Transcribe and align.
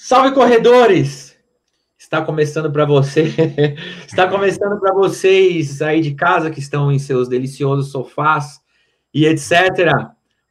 Salve 0.00 0.32
corredores! 0.32 1.36
Está 1.98 2.22
começando 2.22 2.70
para 2.70 2.84
você, 2.84 3.24
está 4.06 4.28
começando 4.28 4.78
para 4.78 4.94
vocês 4.94 5.82
aí 5.82 6.00
de 6.00 6.14
casa 6.14 6.52
que 6.52 6.60
estão 6.60 6.92
em 6.92 7.00
seus 7.00 7.28
deliciosos 7.28 7.90
sofás 7.90 8.60
e 9.12 9.26
etc. 9.26 9.52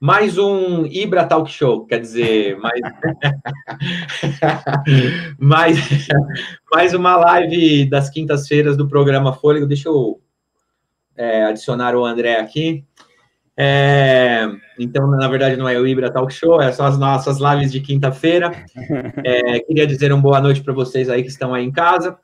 Mais 0.01 0.37
um 0.37 0.85
Ibra 0.85 1.25
Talk 1.25 1.49
Show, 1.49 1.85
quer 1.85 2.01
dizer, 2.01 2.57
mais, 2.59 2.81
mais, 5.39 6.07
mais 6.69 6.93
uma 6.93 7.15
live 7.15 7.89
das 7.89 8.09
quintas-feiras 8.09 8.75
do 8.75 8.85
programa 8.85 9.31
Fôlego. 9.31 9.65
Deixa 9.65 9.87
eu 9.87 10.21
é, 11.15 11.45
adicionar 11.45 11.95
o 11.95 12.05
André 12.05 12.37
aqui. 12.37 12.85
É, 13.59 14.47
então, 14.77 15.07
na 15.07 15.27
verdade, 15.27 15.57
não 15.57 15.67
é 15.67 15.79
o 15.79 15.87
Ibra 15.87 16.11
Talk 16.11 16.31
Show, 16.31 16.61
é 16.61 16.71
só 16.71 16.85
as 16.85 16.99
nossas 16.99 17.39
lives 17.39 17.71
de 17.71 17.81
quinta-feira. 17.81 18.51
É, 19.25 19.59
queria 19.61 19.87
dizer 19.87 20.13
uma 20.13 20.21
boa 20.21 20.39
noite 20.39 20.61
para 20.61 20.73
vocês 20.73 21.09
aí 21.09 21.23
que 21.23 21.29
estão 21.29 21.53
aí 21.55 21.65
em 21.65 21.71
casa. 21.71 22.17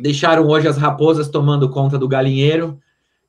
Deixaram 0.00 0.46
hoje 0.46 0.66
as 0.66 0.78
raposas 0.78 1.28
tomando 1.28 1.68
conta 1.68 1.98
do 1.98 2.08
galinheiro, 2.08 2.78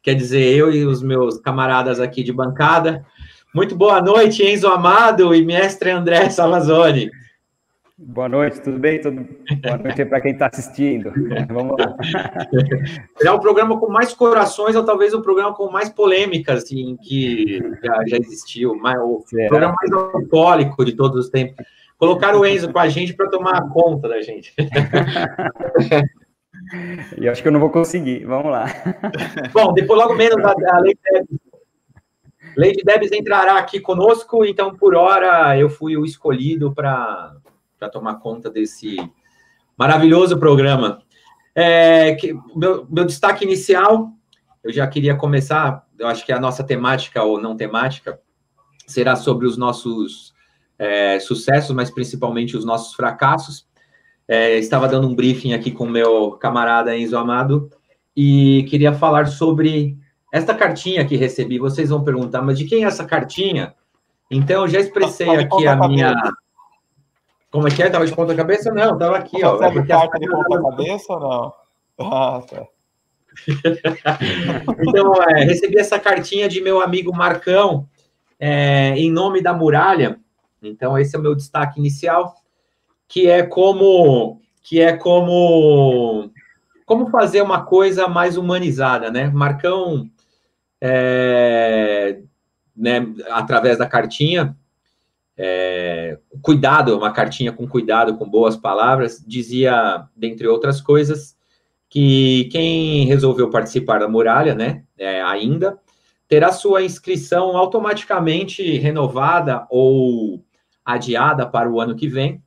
quer 0.02 0.14
dizer, 0.14 0.56
eu 0.56 0.74
e 0.74 0.86
os 0.86 1.04
meus 1.04 1.38
camaradas 1.40 2.00
aqui 2.00 2.24
de 2.24 2.32
bancada. 2.32 3.06
Muito 3.54 3.76
boa 3.76 4.02
noite, 4.02 4.44
Enzo 4.44 4.68
Amado 4.68 5.36
e 5.36 5.44
mestre 5.44 5.92
André 5.92 6.30
Salazone. 6.30 7.12
Boa 8.00 8.30
noite, 8.30 8.62
tudo 8.62 8.78
bem? 8.78 9.02
Tudo... 9.02 9.28
Boa 9.64 9.78
noite 9.80 10.06
para 10.06 10.22
quem 10.22 10.34
está 10.34 10.46
assistindo. 10.46 11.12
Vamos 11.50 11.76
lá. 11.80 11.96
É 13.20 13.32
o 13.32 13.40
programa 13.40 13.80
com 13.80 13.90
mais 13.90 14.14
corações, 14.14 14.76
ou 14.76 14.86
talvez 14.86 15.14
o 15.16 15.22
programa 15.24 15.54
com 15.56 15.72
mais 15.72 15.90
polêmicas 15.90 16.64
assim, 16.64 16.96
que 16.98 17.60
já, 17.84 18.04
já 18.06 18.18
existiu. 18.18 18.76
Mais, 18.76 19.00
o 19.00 19.24
Será? 19.26 19.48
programa 19.48 19.76
mais 19.82 19.92
alcoólico 19.92 20.86
de 20.86 20.94
todos 20.94 21.26
os 21.26 21.32
tempos. 21.32 21.66
Colocaram 21.98 22.42
o 22.42 22.46
Enzo 22.46 22.72
com 22.72 22.78
a 22.78 22.88
gente 22.88 23.16
para 23.16 23.30
tomar 23.30 23.68
conta 23.70 24.08
da 24.08 24.22
gente. 24.22 24.54
E 27.18 27.30
acho 27.30 27.42
que 27.42 27.48
eu 27.48 27.52
não 27.52 27.62
vou 27.62 27.70
conseguir. 27.70 28.26
Vamos 28.26 28.52
lá. 28.52 28.66
Bom, 29.54 29.74
depois, 29.74 29.98
logo 30.02 30.16
menos, 30.16 30.44
a, 30.44 30.50
a 30.50 30.80
Lady 30.80 31.00
Debs, 31.12 31.40
Lady 32.58 32.84
Debs 32.84 33.12
entrará 33.14 33.58
aqui 33.58 33.80
conosco, 33.80 34.44
então, 34.44 34.76
por 34.76 34.96
hora, 34.96 35.58
eu 35.58 35.70
fui 35.70 35.96
o 35.96 36.04
escolhido 36.04 36.74
para 36.74 37.38
para 37.78 37.90
tomar 37.90 38.16
conta 38.16 38.50
desse 38.50 38.98
maravilhoso 39.78 40.38
programa. 40.38 41.02
É, 41.56 42.16
que, 42.16 42.34
meu, 42.56 42.86
meu 42.90 43.06
destaque 43.06 43.44
inicial, 43.44 44.12
eu 44.64 44.72
já 44.72 44.86
queria 44.88 45.16
começar, 45.16 45.86
eu 45.98 46.08
acho 46.08 46.26
que 46.26 46.32
a 46.32 46.40
nossa 46.40 46.64
temática 46.64 47.24
ou 47.24 47.40
não 47.40 47.56
temática 47.56 48.20
será 48.86 49.16
sobre 49.16 49.48
os 49.48 49.58
nossos 49.58 50.34
é, 50.78 51.20
sucessos, 51.20 51.76
mas 51.76 51.90
principalmente 51.90 52.56
os 52.56 52.66
nossos 52.66 52.94
fracassos. 52.94 53.68
É, 54.28 54.58
estava 54.58 54.88
dando 54.88 55.08
um 55.08 55.16
briefing 55.16 55.54
aqui 55.54 55.72
com 55.72 55.86
meu 55.86 56.32
camarada 56.32 56.96
Enzo 56.96 57.18
Amado 57.18 57.70
e 58.16 58.66
queria 58.70 58.94
falar 58.94 59.28
sobre 59.28 59.98
esta 60.34 60.54
cartinha 60.54 61.06
que 61.06 61.16
recebi. 61.16 61.58
Vocês 61.58 61.90
vão 61.90 62.04
perguntar, 62.04 62.42
mas 62.42 62.58
de 62.58 62.66
quem 62.66 62.84
é 62.84 62.88
essa 62.88 63.06
cartinha? 63.06 63.74
Então, 64.30 64.64
eu 64.64 64.68
já 64.68 64.80
expressei 64.80 65.30
aqui 65.30 65.66
a 65.66 65.76
minha. 65.88 66.14
Como 67.52 67.68
é 67.68 67.72
que 67.72 67.82
é? 67.82 67.90
Tava 67.90 68.06
de 68.06 68.16
ponta 68.16 68.36
cabeça? 68.36 68.72
Não, 68.72 68.98
tava 68.98 69.18
aqui, 69.18 69.44
ó. 69.44 69.58
Você 69.58 69.66
é 69.66 70.20
de 70.20 70.30
ponta 70.30 70.62
cabeça 70.62 71.14
ou 71.14 71.20
não? 71.20 71.54
Ah, 72.00 72.42
tá. 72.48 72.68
então, 74.88 75.14
é, 75.24 75.44
recebi 75.44 75.80
essa 75.80 76.00
cartinha 76.00 76.50
de 76.50 76.62
meu 76.62 76.82
amigo 76.82 77.16
Marcão, 77.16 77.88
é, 78.40 78.90
em 78.98 79.12
nome 79.12 79.42
da 79.42 79.54
muralha. 79.54 80.20
Então, 80.62 80.98
esse 80.98 81.16
é 81.16 81.20
o 81.20 81.22
meu 81.22 81.36
destaque 81.36 81.80
inicial, 81.80 82.36
que 83.08 83.28
é 83.28 83.44
como 83.44 84.42
que 84.64 84.82
é 84.82 84.98
como 84.98 86.30
como 86.86 87.10
fazer 87.10 87.42
uma 87.42 87.66
coisa 87.66 88.08
mais 88.08 88.38
humanizada, 88.38 89.12
né? 89.12 89.30
Marcão, 89.30 90.10
é, 90.82 92.22
né, 92.76 93.06
através 93.30 93.78
da 93.78 93.86
cartinha, 93.86 94.58
é, 95.38 96.18
cuidado, 96.42 96.98
uma 96.98 97.12
cartinha 97.12 97.54
com 97.54 97.68
cuidado, 97.68 98.18
com 98.18 98.28
boas 98.28 98.58
palavras, 98.58 99.24
dizia, 99.26 100.08
dentre 100.16 100.48
outras 100.48 100.82
coisas, 100.82 101.38
que 101.88 102.46
quem 102.52 103.06
resolveu 103.06 103.50
participar 103.50 104.00
da 104.00 104.08
muralha, 104.08 104.56
né, 104.56 104.84
é, 104.98 105.22
ainda, 105.22 105.78
terá 106.28 106.52
sua 106.52 106.82
inscrição 106.82 107.56
automaticamente 107.56 108.78
renovada 108.78 109.68
ou 109.70 110.44
adiada 110.84 111.46
para 111.46 111.70
o 111.70 111.80
ano 111.80 111.96
que 111.96 112.08
vem. 112.08 112.44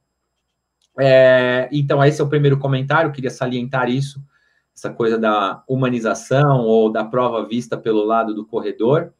É, 0.98 1.68
então, 1.72 2.04
esse 2.04 2.20
é 2.20 2.24
o 2.24 2.28
primeiro 2.28 2.58
comentário, 2.58 3.12
queria 3.12 3.30
salientar 3.30 3.88
isso, 3.88 4.22
essa 4.74 4.90
coisa 4.90 5.16
da 5.16 5.62
humanização 5.68 6.62
ou 6.62 6.90
da 6.90 7.04
prova 7.04 7.46
vista 7.46 7.78
pelo 7.78 8.04
lado 8.04 8.34
do 8.34 8.44
corredor 8.44 9.12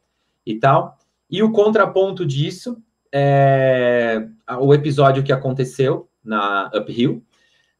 e 0.45 0.55
tal. 0.59 0.97
E 1.29 1.41
o 1.41 1.51
contraponto 1.51 2.25
disso 2.25 2.77
é, 3.13 4.27
o 4.59 4.73
episódio 4.73 5.23
que 5.23 5.31
aconteceu 5.31 6.07
na 6.23 6.71
Uphill, 6.73 7.23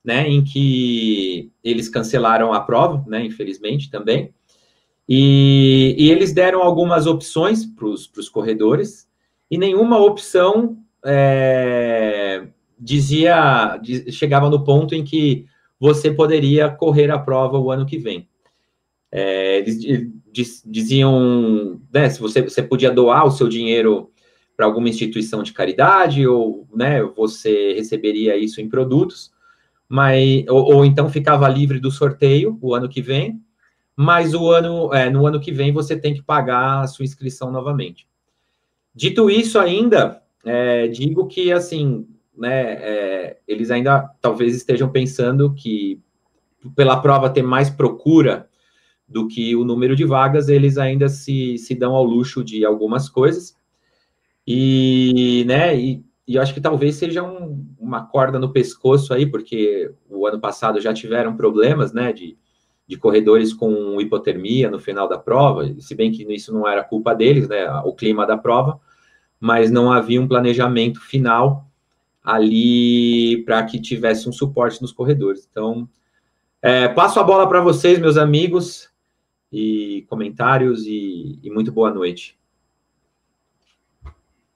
né, 0.03 0.27
em 0.27 0.43
que 0.43 1.51
eles 1.63 1.87
cancelaram 1.87 2.53
a 2.53 2.59
prova, 2.59 3.03
né, 3.07 3.23
infelizmente 3.23 3.89
também, 3.89 4.33
e, 5.07 5.95
e 5.97 6.09
eles 6.09 6.33
deram 6.33 6.61
algumas 6.61 7.05
opções 7.05 7.65
para 7.65 7.87
os 7.87 8.29
corredores, 8.29 9.07
e 9.49 9.57
nenhuma 9.57 9.99
opção 9.99 10.77
é, 11.05 12.47
dizia, 12.79 13.77
diz, 13.77 14.13
chegava 14.15 14.49
no 14.49 14.63
ponto 14.63 14.95
em 14.95 15.03
que 15.03 15.45
você 15.79 16.11
poderia 16.11 16.69
correr 16.69 17.11
a 17.11 17.19
prova 17.19 17.59
o 17.59 17.71
ano 17.71 17.85
que 17.85 17.97
vem. 17.97 18.27
É, 19.11 19.57
eles 19.57 20.63
diziam, 20.65 21.81
né, 21.93 22.09
se 22.09 22.19
você, 22.19 22.41
você 22.41 22.63
podia 22.63 22.91
doar 22.91 23.25
o 23.25 23.31
seu 23.31 23.49
dinheiro 23.49 24.11
para 24.61 24.67
alguma 24.67 24.89
instituição 24.89 25.41
de 25.41 25.53
caridade, 25.53 26.27
ou 26.27 26.67
né, 26.71 27.01
você 27.01 27.73
receberia 27.73 28.37
isso 28.37 28.61
em 28.61 28.69
produtos, 28.69 29.31
mas, 29.89 30.45
ou, 30.47 30.75
ou, 30.75 30.85
então 30.85 31.09
ficava 31.09 31.49
livre 31.49 31.79
do 31.79 31.89
sorteio 31.89 32.59
o 32.61 32.75
ano 32.75 32.87
que 32.87 33.01
vem, 33.01 33.41
mas 33.95 34.35
o 34.35 34.51
ano, 34.51 34.93
é, 34.93 35.09
no 35.09 35.25
ano 35.25 35.39
que 35.39 35.51
vem 35.51 35.73
você 35.73 35.97
tem 35.97 36.13
que 36.13 36.21
pagar 36.21 36.81
a 36.81 36.87
sua 36.87 37.03
inscrição 37.03 37.51
novamente. 37.51 38.07
Dito 38.93 39.31
isso 39.31 39.57
ainda, 39.57 40.21
é, 40.45 40.87
digo 40.87 41.25
que 41.25 41.51
assim, 41.51 42.07
né, 42.37 42.73
é, 42.73 43.37
eles 43.47 43.71
ainda 43.71 44.11
talvez 44.21 44.55
estejam 44.55 44.91
pensando 44.91 45.55
que 45.55 45.99
pela 46.75 47.01
prova 47.01 47.31
ter 47.31 47.41
mais 47.41 47.67
procura 47.67 48.47
do 49.07 49.27
que 49.27 49.55
o 49.55 49.65
número 49.65 49.95
de 49.95 50.05
vagas, 50.05 50.49
eles 50.49 50.77
ainda 50.77 51.09
se, 51.09 51.57
se 51.57 51.73
dão 51.73 51.95
ao 51.95 52.03
luxo 52.03 52.43
de 52.43 52.63
algumas 52.63 53.09
coisas, 53.09 53.59
e, 54.53 55.45
né, 55.45 55.79
e, 55.79 56.03
e 56.27 56.35
eu 56.35 56.41
acho 56.41 56.53
que 56.53 56.59
talvez 56.59 56.95
seja 56.95 57.23
um, 57.23 57.65
uma 57.79 58.05
corda 58.05 58.37
no 58.37 58.51
pescoço 58.51 59.13
aí, 59.13 59.25
porque 59.25 59.89
o 60.09 60.27
ano 60.27 60.41
passado 60.41 60.81
já 60.81 60.93
tiveram 60.93 61.37
problemas, 61.37 61.93
né, 61.93 62.11
de, 62.11 62.37
de 62.85 62.97
corredores 62.97 63.53
com 63.53 64.01
hipotermia 64.01 64.69
no 64.69 64.77
final 64.77 65.07
da 65.07 65.17
prova, 65.17 65.73
se 65.79 65.95
bem 65.95 66.11
que 66.11 66.23
isso 66.33 66.53
não 66.53 66.67
era 66.67 66.83
culpa 66.83 67.15
deles, 67.15 67.47
né, 67.47 67.69
o 67.85 67.93
clima 67.93 68.27
da 68.27 68.37
prova, 68.37 68.77
mas 69.39 69.71
não 69.71 69.91
havia 69.91 70.21
um 70.21 70.27
planejamento 70.27 70.99
final 70.99 71.65
ali 72.21 73.43
para 73.45 73.63
que 73.63 73.79
tivesse 73.79 74.27
um 74.27 74.33
suporte 74.33 74.81
nos 74.81 74.91
corredores. 74.91 75.47
Então, 75.49 75.87
é, 76.61 76.89
passo 76.89 77.19
a 77.19 77.23
bola 77.23 77.47
para 77.47 77.61
vocês, 77.61 77.97
meus 77.99 78.17
amigos, 78.17 78.89
e 79.51 80.05
comentários, 80.09 80.85
e, 80.85 81.39
e 81.41 81.49
muito 81.49 81.71
boa 81.71 81.91
noite. 81.91 82.37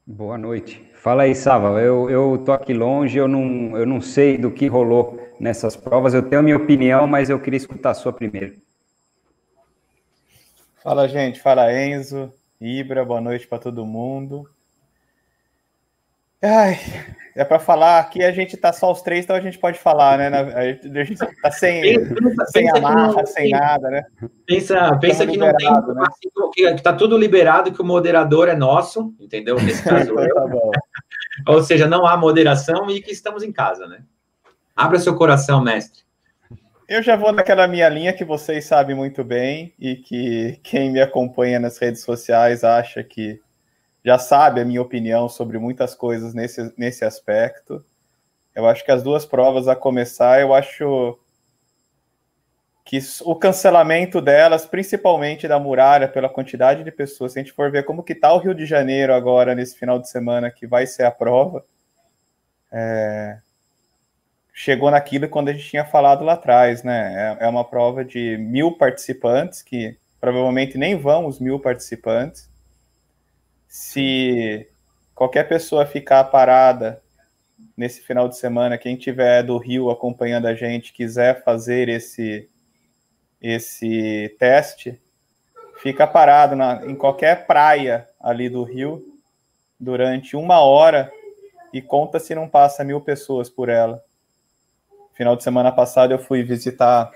Boa 0.08 0.38
noite. 0.38 0.88
Fala 0.94 1.24
aí, 1.24 1.34
Sava. 1.34 1.82
Eu, 1.82 2.08
eu 2.12 2.38
tô 2.46 2.52
aqui 2.52 2.76
longe, 2.76 3.18
eu 3.18 3.28
não, 3.28 3.76
eu 3.76 3.88
não 3.88 4.00
sei 4.00 4.38
do 4.38 4.52
que 4.52 4.68
rolou 4.68 5.20
nessas 5.40 5.76
provas. 5.76 6.14
Eu 6.14 6.22
tenho 6.22 6.42
a 6.42 6.44
minha 6.44 6.58
opinião, 6.58 7.08
mas 7.08 7.28
eu 7.28 7.40
queria 7.40 7.58
escutar 7.58 7.90
a 7.90 7.96
sua 7.96 8.14
primeiro. 8.14 8.54
Fala, 10.84 11.08
gente. 11.08 11.42
Fala, 11.42 11.74
Enzo. 11.74 12.32
Ibra, 12.62 13.04
boa 13.04 13.20
noite 13.20 13.48
para 13.48 13.58
todo 13.58 13.84
mundo. 13.84 14.48
Ai, 16.46 16.80
é 17.36 17.44
para 17.44 17.58
falar 17.58 18.00
aqui, 18.00 18.24
a 18.24 18.32
gente 18.32 18.56
tá 18.56 18.72
só 18.72 18.92
os 18.92 19.02
três, 19.02 19.26
então 19.26 19.36
a 19.36 19.42
gente 19.42 19.58
pode 19.58 19.80
falar, 19.80 20.20
né? 20.20 20.28
A 20.30 21.04
gente 21.04 21.18
tá 21.42 21.50
sem, 21.50 21.82
pensa, 21.82 22.46
sem 22.46 22.66
pensa 22.66 22.78
amarra, 22.78 23.14
não, 23.14 23.26
sem 23.26 23.50
nada, 23.50 23.90
né? 23.90 24.04
Pensa, 24.46 24.96
pensa 24.98 25.26
que 25.26 25.38
não 25.38 25.52
tem. 25.56 25.68
Né? 25.68 26.04
Que, 26.54 26.76
que 26.76 26.84
tá 26.84 26.94
tudo 26.94 27.18
liberado, 27.18 27.72
que 27.72 27.82
o 27.82 27.86
moderador 27.86 28.48
é 28.48 28.56
nosso, 28.56 29.12
entendeu? 29.20 29.56
Nesse 29.56 29.82
caso, 29.90 30.12
eu. 30.12 30.36
tá 30.36 30.46
Ou 31.52 31.64
seja, 31.64 31.88
não 31.88 32.06
há 32.06 32.16
moderação 32.16 32.92
e 32.92 33.02
que 33.02 33.12
estamos 33.12 33.42
em 33.42 33.52
casa, 33.52 33.88
né? 33.88 34.04
Abra 34.76 35.00
seu 35.00 35.16
coração, 35.16 35.64
mestre. 35.64 36.06
Eu 36.88 37.02
já 37.02 37.16
vou 37.16 37.32
naquela 37.32 37.68
minha 37.68 37.90
linha 37.90 38.14
que 38.14 38.24
vocês 38.24 38.66
sabem 38.66 38.96
muito 38.96 39.24
bem 39.24 39.74
e 39.80 39.96
que 39.96 40.60
quem 40.64 40.92
me 40.92 41.02
acompanha 41.02 41.60
nas 41.60 41.80
redes 41.80 42.04
sociais 42.04 42.64
acha 42.64 43.04
que 43.04 43.42
já 44.06 44.20
sabe 44.20 44.62
a 44.62 44.66
minha 44.66 44.82
opinião 44.82 45.28
sobre 45.28 45.58
muitas 45.58 45.96
coisas 45.96 46.36
nesse, 46.36 46.72
nesse 46.78 47.04
aspecto. 47.04 47.84
Eu 48.54 48.68
acho 48.68 48.86
que 48.86 48.92
as 48.92 49.02
duas 49.02 49.26
provas 49.26 49.68
a 49.68 49.76
começar, 49.76 50.40
eu 50.40 50.54
acho 50.54 51.18
que 52.86 53.00
o 53.24 53.36
cancelamento 53.36 54.22
delas, 54.22 54.68
principalmente 54.68 55.48
da 55.48 55.60
muralha, 55.60 56.08
pela 56.08 56.30
quantidade 56.30 56.84
de 56.84 56.92
pessoas, 56.92 57.34
se 57.34 57.40
a 57.40 57.42
gente 57.42 57.52
for 57.52 57.72
ver 57.72 57.84
como 57.84 58.04
que 58.04 58.14
está 58.14 58.32
o 58.32 58.38
Rio 58.38 58.54
de 58.54 58.68
Janeiro 58.68 59.12
agora, 59.12 59.56
nesse 59.56 59.76
final 59.76 59.98
de 59.98 60.08
semana, 60.08 60.52
que 60.52 60.68
vai 60.68 60.86
ser 60.86 61.04
a 61.04 61.12
prova, 61.12 61.66
é, 62.72 63.40
chegou 64.54 64.92
naquilo 64.92 65.28
quando 65.28 65.50
a 65.50 65.54
gente 65.54 65.68
tinha 65.68 65.84
falado 65.84 66.24
lá 66.24 66.34
atrás, 66.34 66.84
né? 66.84 67.38
É, 67.40 67.46
é, 67.46 67.50
uma 67.50 67.66
prova 67.66 68.06
de 68.06 68.38
mil 68.38 68.78
participantes, 68.78 69.64
que 69.64 69.98
provavelmente 70.22 70.78
nem 70.78 70.96
vão 70.96 71.26
os 71.26 71.40
mil 71.40 71.60
participantes. 71.60 72.48
Se 73.78 74.70
qualquer 75.14 75.50
pessoa 75.50 75.86
ficar 75.86 76.24
parada 76.24 77.04
nesse 77.76 78.02
final 78.02 78.30
de 78.30 78.38
semana, 78.38 78.78
quem 78.78 78.96
tiver 78.96 79.44
do 79.44 79.58
Rio 79.58 79.90
acompanhando 79.90 80.46
a 80.46 80.56
gente, 80.56 80.94
quiser 80.94 81.44
fazer 81.44 81.90
esse 81.90 82.50
esse 83.42 84.34
teste, 84.40 84.98
fica 85.84 86.08
parado 86.08 86.56
na, 86.56 86.86
em 86.86 86.96
qualquer 86.96 87.46
praia 87.46 88.08
ali 88.18 88.48
do 88.48 88.64
Rio 88.64 89.20
durante 89.78 90.38
uma 90.38 90.62
hora 90.62 91.12
e 91.74 91.82
conta 91.82 92.18
se 92.18 92.34
não 92.34 92.48
passa 92.48 92.82
mil 92.82 93.02
pessoas 93.02 93.50
por 93.50 93.68
ela. 93.68 94.02
Final 95.16 95.36
de 95.36 95.44
semana 95.44 95.70
passado 95.70 96.14
eu 96.14 96.20
fui 96.20 96.44
visitar, 96.44 97.12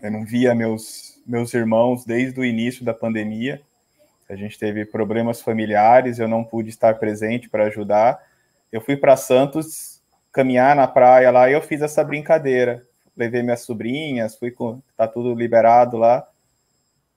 eu 0.00 0.10
não 0.10 0.24
via 0.24 0.54
meus, 0.54 1.20
meus 1.26 1.52
irmãos 1.52 2.02
desde 2.06 2.40
o 2.40 2.44
início 2.46 2.82
da 2.82 2.94
pandemia. 2.94 3.60
A 4.28 4.34
gente 4.34 4.58
teve 4.58 4.84
problemas 4.84 5.40
familiares, 5.40 6.18
eu 6.18 6.26
não 6.26 6.42
pude 6.42 6.68
estar 6.68 6.98
presente 6.98 7.48
para 7.48 7.64
ajudar. 7.64 8.20
Eu 8.72 8.80
fui 8.80 8.96
para 8.96 9.16
Santos 9.16 10.02
caminhar 10.32 10.74
na 10.74 10.86
praia 10.86 11.30
lá 11.30 11.48
e 11.48 11.52
eu 11.52 11.62
fiz 11.62 11.80
essa 11.80 12.02
brincadeira 12.02 12.86
levei 13.16 13.42
minhas 13.42 13.62
sobrinhas, 13.62 14.36
fui 14.36 14.50
com. 14.50 14.80
tá 14.96 15.08
tudo 15.08 15.34
liberado 15.34 15.96
lá. 15.96 16.28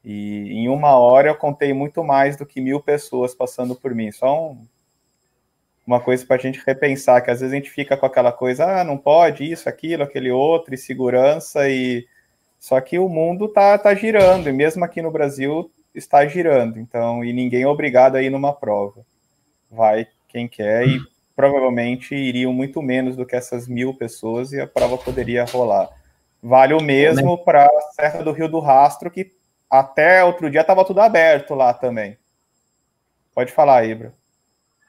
E 0.03 0.53
em 0.53 0.69
uma 0.69 0.97
hora 0.97 1.27
eu 1.29 1.35
contei 1.35 1.73
muito 1.73 2.03
mais 2.03 2.37
do 2.37 2.45
que 2.45 2.61
mil 2.61 2.79
pessoas 2.79 3.35
passando 3.35 3.75
por 3.75 3.93
mim. 3.93 4.11
Só 4.11 4.51
um, 4.51 4.65
uma 5.85 5.99
coisa 5.99 6.25
para 6.25 6.37
a 6.37 6.39
gente 6.39 6.63
repensar, 6.65 7.21
que 7.21 7.29
às 7.29 7.41
vezes 7.41 7.53
a 7.53 7.55
gente 7.57 7.69
fica 7.69 7.97
com 7.97 8.05
aquela 8.05 8.31
coisa, 8.31 8.79
ah, 8.79 8.83
não 8.83 8.97
pode 8.97 9.43
isso, 9.51 9.67
aquilo, 9.67 10.03
aquele 10.03 10.31
outro, 10.31 10.73
e 10.73 10.77
segurança, 10.77 11.67
e 11.69 12.07
só 12.59 12.79
que 12.79 12.97
o 12.97 13.09
mundo 13.09 13.49
tá, 13.49 13.77
tá 13.77 13.93
girando, 13.93 14.47
e 14.47 14.53
mesmo 14.53 14.85
aqui 14.85 15.01
no 15.01 15.11
Brasil 15.11 15.69
está 15.93 16.25
girando, 16.27 16.79
então, 16.79 17.23
e 17.23 17.33
ninguém 17.33 17.63
é 17.63 17.67
obrigado 17.67 18.15
a 18.15 18.21
ir 18.21 18.29
numa 18.29 18.53
prova. 18.53 19.05
Vai 19.69 20.07
quem 20.27 20.47
quer, 20.47 20.87
e 20.87 20.99
provavelmente 21.35 22.13
iriam 22.13 22.53
muito 22.53 22.81
menos 22.81 23.15
do 23.15 23.25
que 23.25 23.35
essas 23.35 23.67
mil 23.67 23.93
pessoas 23.93 24.51
e 24.51 24.59
a 24.59 24.67
prova 24.67 24.97
poderia 24.97 25.45
rolar. 25.45 25.89
Vale 26.41 26.73
o 26.73 26.81
mesmo 26.81 27.35
né? 27.35 27.41
para 27.43 27.65
a 27.65 27.81
Serra 27.93 28.23
do 28.23 28.31
Rio 28.31 28.47
do 28.47 28.59
Rastro, 28.59 29.11
que 29.11 29.31
até 29.69 30.23
outro 30.23 30.49
dia 30.49 30.61
estava 30.61 30.85
tudo 30.85 31.01
aberto 31.01 31.53
lá 31.53 31.73
também. 31.73 32.17
Pode 33.33 33.51
falar, 33.51 33.85
Ibra. 33.85 34.13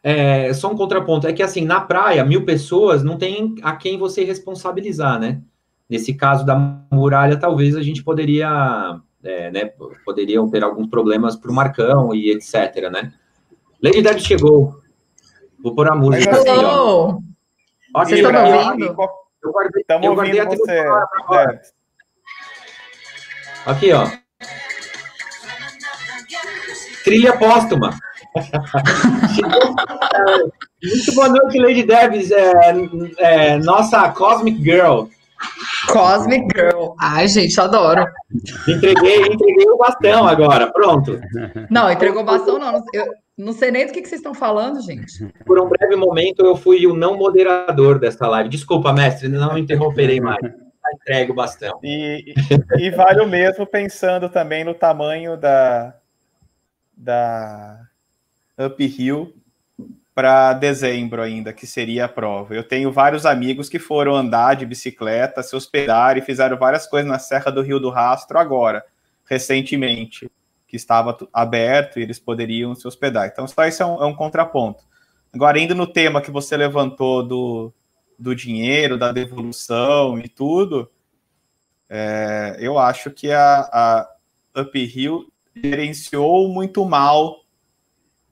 É, 0.03 0.53
só 0.55 0.73
um 0.73 0.77
contraponto, 0.77 1.27
é 1.27 1.33
que 1.33 1.43
assim, 1.43 1.65
na 1.65 1.81
praia, 1.81 2.25
mil 2.25 2.45
pessoas 2.45 3.05
não 3.05 3.19
tem 3.19 3.55
a 3.63 3.77
quem 3.77 3.99
você 3.99 4.25
responsabilizar, 4.25 5.21
né? 5.21 5.41
Nesse 5.89 6.15
caso 6.15 6.47
da 6.47 6.57
muralha, 6.91 7.37
talvez 7.37 7.77
a 7.77 7.83
gente 7.83 8.03
poderia, 8.03 9.01
é, 9.25 9.51
né, 9.51 9.73
poderiam 10.05 10.51
ter 10.51 10.63
alguns 10.63 10.89
problemas 10.89 11.37
para 11.37 11.51
o 11.51 11.55
Marcão 11.55 12.15
e 12.15 12.31
etc, 12.31 12.91
né? 12.91 13.13
Lady 13.83 14.03
Dead 14.03 14.21
chegou. 14.21 14.79
Vou 15.63 15.75
pôr 15.75 15.91
a 15.91 15.95
música 15.95 16.31
aqui, 16.31 16.49
ó. 16.49 17.19
Vocês 17.95 18.21
estão 18.21 18.45
ouvindo? 18.45 18.97
Eu 19.43 19.53
guardei, 19.53 19.81
Estamos 19.81 20.07
eu 20.07 20.15
guardei 20.15 20.41
ouvindo 20.41 20.59
você. 20.59 20.73
É. 20.73 21.61
Aqui, 23.67 23.93
ó. 23.93 24.07
Trilha 27.05 27.39
póstuma. 27.39 27.91
Muito 30.83 31.15
boa 31.15 31.29
noite, 31.29 31.59
Lady 31.59 31.83
Debs, 31.83 32.31
é, 32.31 32.53
é, 33.19 33.59
nossa 33.59 34.09
Cosmic 34.13 34.63
Girl. 34.63 35.05
Cosmic 35.89 36.47
Girl. 36.55 36.95
Ai, 37.01 37.29
gente, 37.29 37.59
adoro. 37.61 38.05
Entreguei, 38.69 39.23
entreguei 39.23 39.69
o 39.69 39.77
bastão 39.77 40.27
agora, 40.27 40.73
pronto. 40.73 41.21
Não, 41.71 41.91
entregou 41.91 42.23
o 42.23 42.25
bastão 42.25 42.59
não. 42.59 42.83
Eu, 42.93 43.07
não 43.37 43.53
sei 43.53 43.71
nem 43.71 43.87
do 43.87 43.93
que, 43.93 44.03
que 44.03 44.09
vocês 44.09 44.21
estão 44.21 44.35
falando, 44.35 44.83
gente. 44.83 45.27
Por 45.47 45.59
um 45.59 45.69
breve 45.69 45.97
momento, 45.97 46.45
eu 46.45 46.57
fui 46.57 46.87
o 46.87 46.95
não 46.95 47.17
moderador 47.17 47.99
dessa 47.99 48.29
live. 48.29 48.51
Desculpa, 48.51 48.93
mestre, 48.93 49.29
não 49.29 49.57
interromperei 49.57 50.21
mais. 50.21 50.41
Entrego 50.95 51.33
bastante. 51.33 51.79
E, 51.85 52.35
e, 52.79 52.87
e 52.87 52.91
vale 52.91 53.21
o 53.21 53.29
mesmo 53.29 53.67
pensando 53.67 54.29
também 54.29 54.65
no 54.65 54.75
tamanho 54.75 55.37
da, 55.37 55.95
da 56.97 57.81
Uphill 58.59 59.33
para 60.15 60.53
dezembro 60.53 61.23
ainda, 61.23 61.53
que 61.53 61.67
seria 61.67 62.05
a 62.05 62.09
prova. 62.09 62.55
Eu 62.55 62.65
tenho 62.65 62.93
vários 62.93 63.25
amigos 63.25 63.69
que 63.69 63.79
foram 63.79 64.15
andar 64.15 64.55
de 64.55 64.67
bicicleta, 64.67 65.43
se 65.43 65.55
hospedaram 65.55 66.19
e 66.19 66.25
fizeram 66.25 66.59
várias 66.59 66.87
coisas 66.87 67.09
na 67.09 67.19
Serra 67.19 67.51
do 67.51 67.63
Rio 67.63 67.79
do 67.79 67.91
Rastro 67.91 68.39
agora, 68.39 68.85
recentemente 69.25 70.31
que 70.67 70.77
estava 70.77 71.17
aberto 71.33 71.99
e 71.99 72.03
eles 72.03 72.19
poderiam 72.21 72.75
se 72.77 72.87
hospedar. 72.87 73.27
Então, 73.27 73.47
só 73.49 73.67
isso 73.67 73.83
é 73.83 73.87
um, 73.87 74.03
é 74.03 74.07
um 74.07 74.15
contraponto. 74.15 74.85
Agora, 75.33 75.59
indo 75.59 75.75
no 75.75 75.87
tema 75.87 76.21
que 76.21 76.31
você 76.31 76.57
levantou 76.57 77.27
do, 77.27 77.73
do 78.19 78.35
dinheiro, 78.35 78.97
da 78.97 79.11
devolução 79.11 80.19
e 80.19 80.29
tudo, 80.29 80.89
é, 81.89 82.57
eu 82.61 82.79
acho 82.79 83.11
que 83.11 83.33
a, 83.33 83.69
a 83.73 84.61
Uphill 84.61 85.27
gerenciou 85.57 86.49
muito 86.49 86.85
mal 86.85 87.40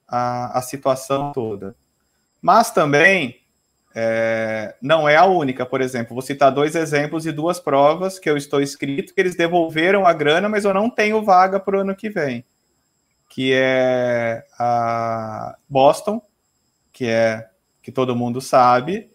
a, 0.08 0.58
a 0.58 0.62
situação 0.62 1.32
toda. 1.32 1.76
Mas 2.40 2.70
também 2.70 3.40
é, 3.94 4.74
não 4.80 5.08
é 5.08 5.16
a 5.16 5.24
única, 5.24 5.66
por 5.66 5.80
exemplo, 5.80 6.14
vou 6.14 6.22
citar 6.22 6.52
dois 6.52 6.74
exemplos 6.74 7.26
e 7.26 7.32
duas 7.32 7.58
provas 7.58 8.18
que 8.18 8.30
eu 8.30 8.36
estou 8.36 8.60
escrito 8.60 9.14
que 9.14 9.20
eles 9.20 9.34
devolveram 9.34 10.06
a 10.06 10.12
grana, 10.12 10.48
mas 10.48 10.64
eu 10.64 10.72
não 10.72 10.88
tenho 10.88 11.22
vaga 11.22 11.58
para 11.58 11.76
o 11.76 11.80
ano 11.80 11.96
que 11.96 12.08
vem, 12.08 12.44
que 13.28 13.52
é 13.52 14.44
a 14.58 15.56
Boston, 15.68 16.22
que 16.92 17.06
é 17.06 17.48
que 17.82 17.90
todo 17.90 18.14
mundo 18.14 18.40
sabe, 18.40 19.10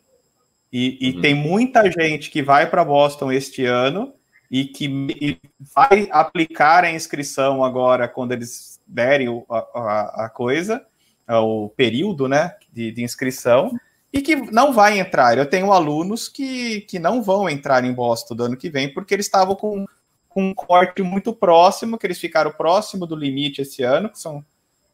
e, 0.71 0.97
e 0.99 1.15
uhum. 1.15 1.21
tem 1.21 1.35
muita 1.35 1.89
gente 1.91 2.31
que 2.31 2.41
vai 2.41 2.67
para 2.67 2.83
Boston 2.83 3.31
este 3.31 3.63
ano 3.65 4.13
e 4.49 4.65
que 4.65 4.85
e 5.21 5.39
vai 5.75 6.07
aplicar 6.11 6.83
a 6.83 6.91
inscrição 6.91 7.63
agora 7.63 8.07
quando 8.07 8.31
eles 8.31 8.72
derem 8.85 9.27
a, 9.49 9.57
a, 9.57 10.25
a 10.25 10.29
coisa, 10.29 10.85
o 11.27 11.69
período 11.69 12.27
né, 12.27 12.55
de, 12.71 12.91
de 12.91 13.03
inscrição 13.03 13.71
e 14.13 14.21
que 14.21 14.35
não 14.35 14.71
vai 14.71 14.99
entrar. 14.99 15.37
Eu 15.37 15.49
tenho 15.49 15.73
alunos 15.73 16.29
que, 16.29 16.81
que 16.81 16.99
não 16.99 17.23
vão 17.23 17.49
entrar 17.49 17.83
em 17.83 17.91
Boston 17.91 18.35
do 18.35 18.43
ano 18.43 18.57
que 18.57 18.69
vem, 18.69 18.93
porque 18.93 19.13
eles 19.15 19.25
estavam 19.25 19.55
com, 19.55 19.85
com 20.29 20.49
um 20.49 20.53
corte 20.53 21.01
muito 21.01 21.33
próximo, 21.33 21.97
que 21.97 22.05
eles 22.05 22.19
ficaram 22.19 22.51
próximo 22.51 23.07
do 23.07 23.15
limite 23.15 23.61
esse 23.61 23.81
ano, 23.81 24.09
que 24.09 24.19
são 24.19 24.45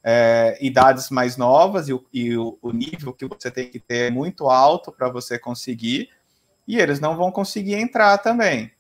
é, 0.02 0.58
idades 0.62 1.10
mais 1.10 1.36
novas, 1.36 1.90
e, 1.90 1.94
o, 1.94 2.06
e 2.14 2.38
o, 2.38 2.58
o, 2.62 2.72
nível 2.72 3.12
que 3.12 3.26
você 3.26 3.52
tem 3.52 3.70
que 3.70 3.80
ter 3.80 4.08
é 4.08 4.12
muito 4.12 4.50
alto 4.50 4.90
para 4.90 5.10
você 5.10 5.38
conseguir, 5.38 6.10
e 6.66 6.80
eles 6.80 7.02
não 7.02 7.18
vão 7.18 7.30
conseguir 7.30 7.76
entrar 7.76 8.18
também. 8.20 8.72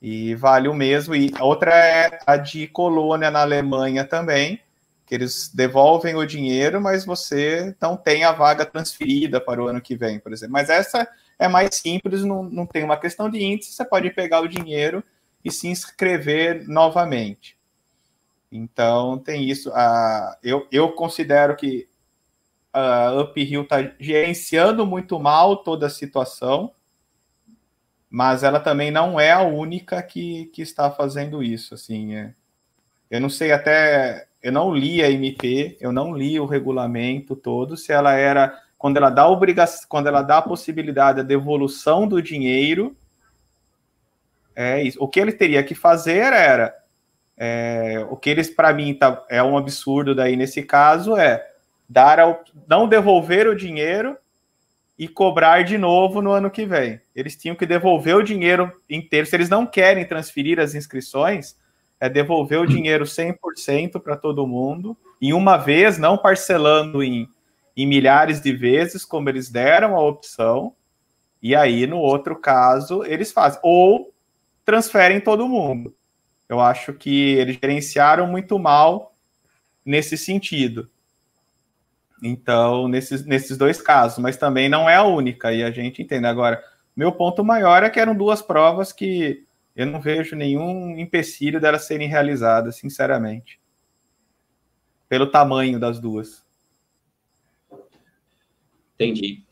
E 0.00 0.34
vale 0.34 0.68
o 0.68 0.74
mesmo. 0.74 1.14
E 1.14 1.32
outra 1.40 1.74
é 1.74 2.18
a 2.26 2.36
de 2.36 2.66
colônia 2.68 3.30
na 3.30 3.40
Alemanha 3.40 4.04
também, 4.04 4.60
que 5.06 5.14
eles 5.14 5.50
devolvem 5.52 6.14
o 6.14 6.26
dinheiro, 6.26 6.80
mas 6.80 7.04
você 7.04 7.74
não 7.80 7.96
tem 7.96 8.24
a 8.24 8.32
vaga 8.32 8.66
transferida 8.66 9.40
para 9.40 9.62
o 9.62 9.68
ano 9.68 9.80
que 9.80 9.96
vem, 9.96 10.18
por 10.18 10.32
exemplo. 10.32 10.52
Mas 10.52 10.68
essa 10.68 11.08
é 11.38 11.48
mais 11.48 11.74
simples, 11.76 12.24
não, 12.24 12.42
não 12.42 12.66
tem 12.66 12.82
uma 12.82 12.96
questão 12.96 13.30
de 13.30 13.42
índice, 13.42 13.72
você 13.72 13.84
pode 13.84 14.10
pegar 14.10 14.40
o 14.40 14.48
dinheiro 14.48 15.02
e 15.44 15.50
se 15.50 15.68
inscrever 15.68 16.66
novamente. 16.66 17.56
Então, 18.50 19.18
tem 19.18 19.48
isso. 19.48 19.70
Uh, 19.70 20.36
eu, 20.42 20.66
eu 20.72 20.92
considero 20.92 21.56
que 21.56 21.88
a 22.72 23.12
Uphill 23.22 23.62
está 23.62 23.78
gerenciando 23.98 24.84
muito 24.86 25.18
mal 25.18 25.56
toda 25.56 25.86
a 25.86 25.90
situação, 25.90 26.72
mas 28.10 28.42
ela 28.42 28.60
também 28.60 28.90
não 28.90 29.18
é 29.18 29.32
a 29.32 29.42
única 29.42 30.02
que, 30.02 30.46
que 30.46 30.62
está 30.62 30.90
fazendo 30.90 31.42
isso. 31.42 31.74
Assim, 31.74 32.14
é. 32.14 32.32
eu 33.10 33.20
não 33.20 33.28
sei 33.28 33.52
até 33.52 34.26
eu 34.42 34.52
não 34.52 34.72
li 34.72 35.02
a 35.02 35.10
MP, 35.10 35.76
eu 35.80 35.90
não 35.90 36.16
li 36.16 36.38
o 36.38 36.46
regulamento 36.46 37.34
todo, 37.34 37.76
se 37.76 37.92
ela 37.92 38.12
era 38.14 38.56
quando 38.78 38.96
ela 38.98 39.10
dá 39.10 39.26
obrigação, 39.26 39.86
quando 39.88 40.06
ela 40.06 40.22
dá 40.22 40.38
a 40.38 40.42
possibilidade 40.42 41.16
da 41.16 41.22
devolução 41.24 42.06
do 42.06 42.22
dinheiro, 42.22 42.94
é 44.54 44.82
isso. 44.82 44.98
O 45.02 45.08
que 45.08 45.18
ele 45.18 45.32
teria 45.32 45.64
que 45.64 45.74
fazer 45.74 46.32
era 46.32 46.74
é, 47.36 48.06
o 48.08 48.16
que 48.16 48.30
eles 48.30 48.48
para 48.48 48.72
mim 48.72 48.94
tá, 48.94 49.24
é 49.28 49.42
um 49.42 49.58
absurdo 49.58 50.14
daí 50.14 50.36
nesse 50.36 50.62
caso 50.62 51.16
é 51.16 51.44
dar 51.88 52.20
ao, 52.20 52.44
não 52.68 52.88
devolver 52.88 53.46
o 53.48 53.56
dinheiro 53.56 54.16
e 54.98 55.06
cobrar 55.06 55.62
de 55.62 55.76
novo 55.76 56.22
no 56.22 56.30
ano 56.30 56.50
que 56.50 56.64
vem. 56.64 57.00
Eles 57.14 57.36
tinham 57.36 57.54
que 57.54 57.66
devolver 57.66 58.16
o 58.16 58.22
dinheiro 58.22 58.72
inteiro. 58.88 59.26
Se 59.26 59.36
eles 59.36 59.48
não 59.48 59.66
querem 59.66 60.06
transferir 60.06 60.58
as 60.58 60.74
inscrições, 60.74 61.56
é 62.00 62.08
devolver 62.08 62.60
o 62.60 62.66
dinheiro 62.66 63.04
100% 63.04 64.00
para 64.00 64.16
todo 64.16 64.46
mundo, 64.46 64.96
em 65.20 65.32
uma 65.32 65.56
vez, 65.56 65.98
não 65.98 66.16
parcelando 66.16 67.02
em, 67.02 67.28
em 67.76 67.86
milhares 67.86 68.40
de 68.40 68.52
vezes, 68.52 69.04
como 69.04 69.28
eles 69.28 69.50
deram 69.50 69.96
a 69.96 70.02
opção. 70.02 70.74
E 71.42 71.54
aí, 71.54 71.86
no 71.86 71.98
outro 71.98 72.36
caso, 72.36 73.04
eles 73.04 73.32
fazem. 73.32 73.60
Ou 73.62 74.12
transferem 74.64 75.20
todo 75.20 75.48
mundo. 75.48 75.94
Eu 76.48 76.60
acho 76.60 76.92
que 76.92 77.34
eles 77.34 77.58
gerenciaram 77.60 78.26
muito 78.26 78.58
mal 78.58 79.14
nesse 79.84 80.16
sentido. 80.16 80.88
Então, 82.22 82.88
nesses, 82.88 83.24
nesses 83.24 83.56
dois 83.56 83.80
casos, 83.80 84.18
mas 84.18 84.36
também 84.36 84.68
não 84.68 84.88
é 84.88 84.96
a 84.96 85.04
única, 85.04 85.52
e 85.52 85.62
a 85.62 85.70
gente 85.70 86.02
entende. 86.02 86.26
Agora, 86.26 86.62
meu 86.96 87.12
ponto 87.12 87.44
maior 87.44 87.82
é 87.82 87.90
que 87.90 88.00
eram 88.00 88.14
duas 88.14 88.40
provas 88.40 88.92
que 88.92 89.44
eu 89.74 89.84
não 89.84 90.00
vejo 90.00 90.34
nenhum 90.34 90.98
empecilho 90.98 91.60
delas 91.60 91.84
serem 91.84 92.08
realizadas, 92.08 92.76
sinceramente. 92.76 93.60
Pelo 95.08 95.26
tamanho 95.26 95.78
das 95.78 96.00
duas. 96.00 96.42
Entendi. 98.94 99.44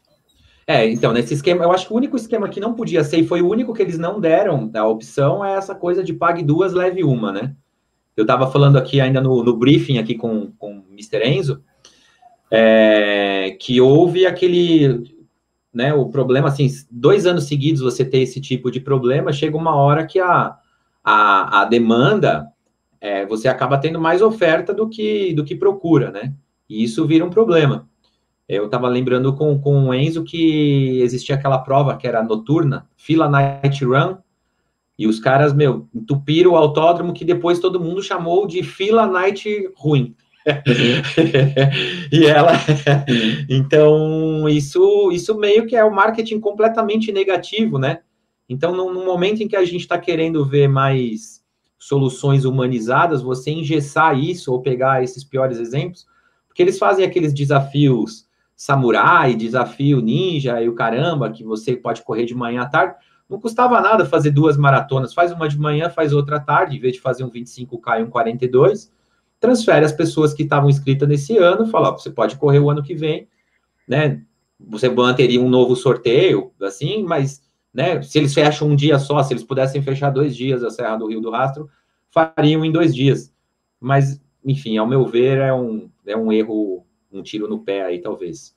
É, 0.67 0.89
então, 0.89 1.13
nesse 1.13 1.35
esquema, 1.35 1.63
eu 1.63 1.73
acho 1.73 1.87
que 1.87 1.93
o 1.93 1.97
único 1.97 2.17
esquema 2.17 2.49
que 2.49 2.59
não 2.59 2.73
podia 2.73 3.05
ser, 3.05 3.19
e 3.19 3.27
foi 3.27 3.43
o 3.43 3.49
único 3.51 3.75
que 3.75 3.83
eles 3.83 3.99
não 3.99 4.19
deram 4.19 4.71
a 4.75 4.87
opção, 4.87 5.45
é 5.45 5.55
essa 5.55 5.75
coisa 5.75 6.03
de 6.03 6.15
pague 6.15 6.43
duas, 6.43 6.73
leve 6.73 7.05
uma, 7.05 7.31
né? 7.31 7.55
Eu 8.17 8.23
estava 8.23 8.51
falando 8.51 8.79
aqui 8.79 9.01
ainda 9.01 9.21
no, 9.21 9.43
no, 9.43 9.57
briefing 9.57 9.99
aqui 9.99 10.15
com, 10.15 10.53
com 10.53 10.79
o 10.79 10.85
Mr. 10.93 11.23
Enzo, 11.29 11.63
é, 12.51 13.57
que 13.61 13.81
houve 13.81 14.27
aquele, 14.27 15.17
né, 15.73 15.93
o 15.93 16.09
problema, 16.09 16.49
assim, 16.49 16.69
dois 16.91 17.27
anos 17.27 17.45
seguidos 17.45 17.83
você 17.83 18.05
ter 18.05 18.19
esse 18.19 18.41
tipo 18.41 18.71
de 18.71 18.81
problema, 18.81 19.33
chega 19.33 19.57
uma 19.57 19.75
hora 19.75 20.07
que 20.07 20.19
a, 20.19 20.57
a, 21.03 21.63
a 21.63 21.65
demanda, 21.65 22.49
é, 23.01 23.27
você 23.27 23.49
acaba 23.49 23.79
tendo 23.79 24.01
mais 24.01 24.23
oferta 24.23 24.73
do 24.73 24.89
que, 24.89 25.35
do 25.35 25.45
que 25.45 25.55
procura, 25.55 26.11
né? 26.11 26.33
E 26.69 26.83
isso 26.83 27.07
vira 27.07 27.25
um 27.25 27.31
problema. 27.31 27.89
Eu 28.49 28.67
estava 28.67 28.89
lembrando 28.89 29.35
com, 29.35 29.59
com 29.59 29.89
o 29.89 29.95
Enzo 29.95 30.23
que 30.25 31.01
existia 31.01 31.35
aquela 31.35 31.59
prova 31.59 31.97
que 31.97 32.07
era 32.07 32.23
noturna, 32.23 32.89
Fila 32.97 33.29
Night 33.29 33.85
Run, 33.85 34.17
e 34.99 35.07
os 35.07 35.19
caras, 35.19 35.53
meu, 35.53 35.89
entupiram 35.95 36.53
o 36.53 36.57
autódromo 36.57 37.13
que 37.13 37.25
depois 37.25 37.59
todo 37.59 37.81
mundo 37.81 38.03
chamou 38.03 38.47
de 38.47 38.63
Fila 38.63 39.07
Night 39.07 39.71
Ruim. 39.77 40.15
E 42.13 42.27
ela. 42.27 42.53
então, 43.49 44.49
isso, 44.49 45.11
isso 45.13 45.35
meio 45.37 45.67
que 45.67 45.77
é 45.77 45.85
o 45.85 45.95
marketing 45.95 46.41
completamente 46.41 47.11
negativo, 47.11 47.79
né? 47.79 48.01
Então, 48.49 48.75
no, 48.75 48.93
no 48.93 49.05
momento 49.05 49.43
em 49.43 49.49
que 49.49 49.57
a 49.57 49.65
gente 49.65 49.81
está 49.83 49.99
querendo 49.99 50.45
ver 50.45 50.69
mais 50.69 51.43
soluções 51.79 52.45
humanizadas, 52.45 53.23
você 53.23 53.51
engessar 53.51 54.19
isso 54.19 54.53
ou 54.53 54.61
pegar 54.61 55.03
esses 55.03 55.25
piores 55.25 55.59
exemplos, 55.59 56.07
porque 56.47 56.63
eles 56.63 56.79
fazem 56.79 57.05
aqueles 57.05 57.33
desafios 57.33 58.27
samurai, 58.57 59.35
desafio 59.35 60.01
ninja 60.01 60.63
e 60.63 60.69
o 60.69 60.75
caramba, 60.75 61.31
que 61.31 61.43
você 61.43 61.77
pode 61.77 62.03
correr 62.03 62.25
de 62.25 62.35
manhã 62.35 62.63
à 62.63 62.67
tarde. 62.67 62.95
Não 63.29 63.41
custava 63.41 63.81
nada 63.81 64.05
fazer 64.05 64.31
duas 64.31 64.57
maratonas, 64.57 65.13
faz 65.15 65.33
uma 65.33 65.49
de 65.49 65.59
manhã, 65.59 65.91
faz 65.91 66.13
outra 66.13 66.37
à 66.37 66.41
tarde, 66.41 66.77
em 66.77 66.81
vez 66.81 66.95
de 66.95 67.01
fazer 67.01 67.25
um 67.25 67.31
25K 67.31 68.01
e 68.01 68.03
um 68.05 68.11
42 68.11 68.93
transfere 69.45 69.85
as 69.85 69.93
pessoas 69.93 70.33
que 70.33 70.43
estavam 70.43 70.71
inscritas 70.71 71.07
nesse 71.07 71.37
ano, 71.37 71.67
fala, 71.67 71.91
ó, 71.91 71.99
você 71.99 72.11
pode 72.11 72.37
correr 72.37 72.61
o 72.61 72.71
ano 72.71 72.83
que 72.83 72.95
vem, 72.95 73.29
né? 73.87 74.23
Você 74.59 74.89
manteria 74.89 75.39
um 75.39 75.51
novo 75.51 75.77
sorteio, 75.77 76.51
assim, 76.63 77.03
mas, 77.03 77.43
né, 77.73 78.01
se 78.01 78.19
eles 78.19 78.33
fecham 78.33 78.69
um 78.69 78.77
dia 78.77 78.99
só, 78.99 79.23
se 79.23 79.35
eles 79.35 79.45
pudessem 79.45 79.83
fechar 79.83 80.09
dois 80.09 80.35
dias 80.35 80.65
a 80.65 80.71
Serra 80.71 80.97
do 80.97 81.09
Rio 81.09 81.21
do 81.21 81.31
Rastro, 81.31 81.69
fariam 82.11 82.65
em 82.65 82.73
dois 82.73 82.95
dias. 82.95 83.31
Mas, 83.79 84.19
enfim, 84.43 84.79
ao 84.79 84.87
meu 84.87 85.05
ver, 85.05 85.37
é 85.39 85.53
um, 85.53 85.91
é 86.07 86.17
um 86.17 86.33
erro, 86.33 86.87
um 87.13 87.23
tiro 87.23 87.47
no 87.47 87.59
pé 87.59 87.85
aí, 87.85 88.01
talvez. 88.01 88.57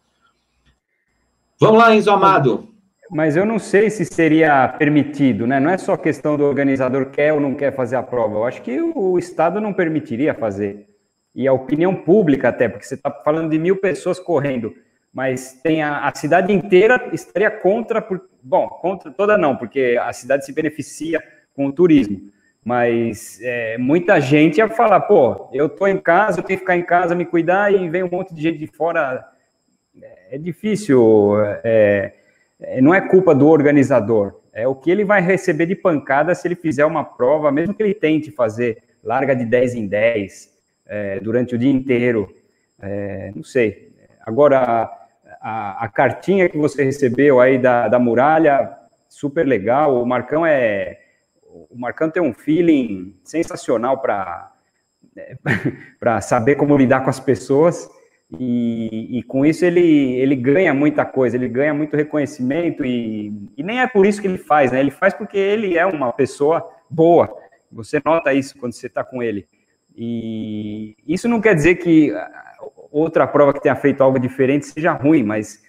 Vamos 1.59 1.79
lá, 1.79 1.93
Enzo 1.93 2.11
Amado. 2.11 2.69
Mas 3.09 3.37
eu 3.37 3.45
não 3.45 3.57
sei 3.57 3.89
se 3.89 4.03
seria 4.03 4.67
permitido, 4.67 5.47
né? 5.47 5.59
Não 5.59 5.69
é 5.69 5.77
só 5.77 5.95
questão 5.95 6.35
do 6.35 6.43
organizador 6.43 7.05
quer 7.07 7.33
ou 7.33 7.39
não 7.39 7.53
quer 7.53 7.73
fazer 7.73 7.95
a 7.95 8.03
prova. 8.03 8.35
Eu 8.35 8.45
acho 8.45 8.61
que 8.61 8.79
o 8.81 9.17
Estado 9.17 9.61
não 9.61 9.73
permitiria 9.73 10.33
fazer. 10.33 10.87
E 11.33 11.47
a 11.47 11.53
opinião 11.53 11.95
pública 11.95 12.49
até, 12.49 12.67
porque 12.67 12.85
você 12.85 12.95
está 12.95 13.11
falando 13.11 13.49
de 13.49 13.59
mil 13.59 13.77
pessoas 13.77 14.19
correndo, 14.19 14.73
mas 15.13 15.53
tem 15.63 15.81
a, 15.81 16.07
a, 16.07 16.15
cidade 16.15 16.51
inteira 16.51 17.09
estaria 17.13 17.49
contra, 17.49 18.01
por, 18.01 18.27
bom, 18.41 18.67
contra 18.67 19.11
toda 19.11 19.37
não, 19.37 19.55
porque 19.55 19.97
a 20.01 20.11
cidade 20.11 20.45
se 20.45 20.51
beneficia 20.51 21.21
com 21.53 21.67
o 21.67 21.71
turismo. 21.71 22.19
Mas 22.65 23.39
é, 23.41 23.77
muita 23.77 24.19
gente 24.19 24.57
ia 24.57 24.67
falar, 24.67 24.99
pô, 25.01 25.49
eu 25.53 25.69
tô 25.69 25.87
em 25.87 25.97
casa, 25.97 26.39
eu 26.39 26.43
tenho 26.43 26.59
que 26.59 26.65
ficar 26.65 26.75
em 26.75 26.83
casa, 26.83 27.15
me 27.15 27.25
cuidar, 27.25 27.73
e 27.73 27.87
vem 27.87 28.03
um 28.03 28.09
monte 28.09 28.33
de 28.33 28.41
gente 28.41 28.57
de 28.57 28.67
fora. 28.67 29.25
É, 30.01 30.35
é 30.35 30.37
difícil. 30.37 31.35
É, 31.63 32.13
não 32.81 32.93
é 32.93 33.01
culpa 33.01 33.35
do 33.35 33.47
organizador, 33.47 34.39
é 34.51 34.67
o 34.67 34.75
que 34.75 34.89
ele 34.89 35.05
vai 35.05 35.21
receber 35.21 35.65
de 35.67 35.75
pancada 35.75 36.33
se 36.33 36.47
ele 36.47 36.55
fizer 36.55 36.85
uma 36.85 37.03
prova, 37.03 37.51
mesmo 37.51 37.73
que 37.73 37.83
ele 37.83 37.93
tente 37.93 38.31
fazer 38.31 38.83
larga 39.03 39.35
de 39.35 39.45
10 39.45 39.75
em 39.75 39.87
10 39.87 40.49
é, 40.87 41.19
durante 41.19 41.55
o 41.55 41.57
dia 41.57 41.71
inteiro. 41.71 42.35
É, 42.81 43.31
não 43.35 43.43
sei. 43.43 43.93
Agora, 44.25 44.89
a, 45.39 45.85
a, 45.85 45.87
cartinha 45.87 46.49
que 46.49 46.57
você 46.57 46.83
recebeu 46.83 47.39
aí 47.39 47.57
da, 47.57 47.87
da 47.87 47.99
muralha, 47.99 48.77
super 49.07 49.45
legal. 49.45 50.01
O 50.01 50.05
Marcão 50.05 50.45
é. 50.45 50.99
O 51.69 51.77
Marcão 51.77 52.09
tem 52.09 52.21
um 52.21 52.33
feeling 52.33 53.15
sensacional 53.23 53.99
para 53.99 54.51
para 55.99 56.21
saber 56.21 56.55
como 56.55 56.77
lidar 56.77 57.03
com 57.03 57.09
as 57.09 57.19
pessoas. 57.19 57.89
E, 58.39 59.19
e, 59.19 59.23
com 59.23 59.45
isso 59.45 59.63
ele, 59.63 60.15
ele 60.15 60.35
ganha 60.35 60.73
muita 60.73 61.05
coisa, 61.05 61.37
ele 61.37 61.47
ganha 61.47 61.73
muito 61.73 61.95
reconhecimento 61.95 62.83
e, 62.83 63.31
e 63.55 63.63
nem 63.63 63.79
é 63.79 63.87
por 63.87 64.05
isso 64.05 64.19
que 64.19 64.27
ele 64.27 64.37
faz, 64.37 64.71
né? 64.71 64.81
Ele 64.81 64.91
faz 64.91 65.13
porque 65.13 65.37
ele 65.37 65.77
é 65.77 65.85
uma 65.85 66.11
pessoa 66.11 66.69
boa. 66.89 67.33
Você 67.71 68.01
nota 68.03 68.33
isso 68.33 68.57
quando 68.57 68.73
você 68.73 68.87
está 68.87 69.01
com 69.03 69.23
ele. 69.23 69.47
E 69.95 70.95
isso 71.07 71.27
não 71.29 71.39
quer 71.39 71.55
dizer 71.55 71.75
que 71.75 72.13
outra 72.91 73.25
prova 73.25 73.53
que 73.53 73.61
tenha 73.61 73.75
feito 73.75 74.03
algo 74.03 74.19
diferente 74.19 74.65
seja 74.65 74.91
ruim, 74.91 75.23
mas 75.23 75.63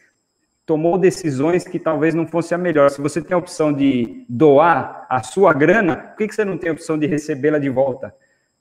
tomou 0.67 0.99
decisões 0.99 1.67
que 1.67 1.79
talvez 1.79 2.15
não 2.15 2.27
fosse 2.27 2.55
a 2.55 2.59
melhor. 2.59 2.91
Se 2.91 3.01
você 3.01 3.23
tem 3.23 3.35
a 3.35 3.39
opção 3.39 3.73
de 3.73 4.27
doar 4.29 5.07
a 5.09 5.23
sua 5.23 5.53
grana, 5.55 5.97
por 5.97 6.17
que, 6.19 6.29
que 6.29 6.35
você 6.35 6.45
não 6.45 6.59
tem 6.59 6.71
a 6.71 6.73
opção 6.73 6.99
de 6.99 7.07
recebê-la 7.07 7.59
de 7.59 7.71
volta? 7.71 8.15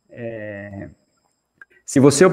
É, 0.10 0.90
se 1.88 2.02
você 2.02 2.26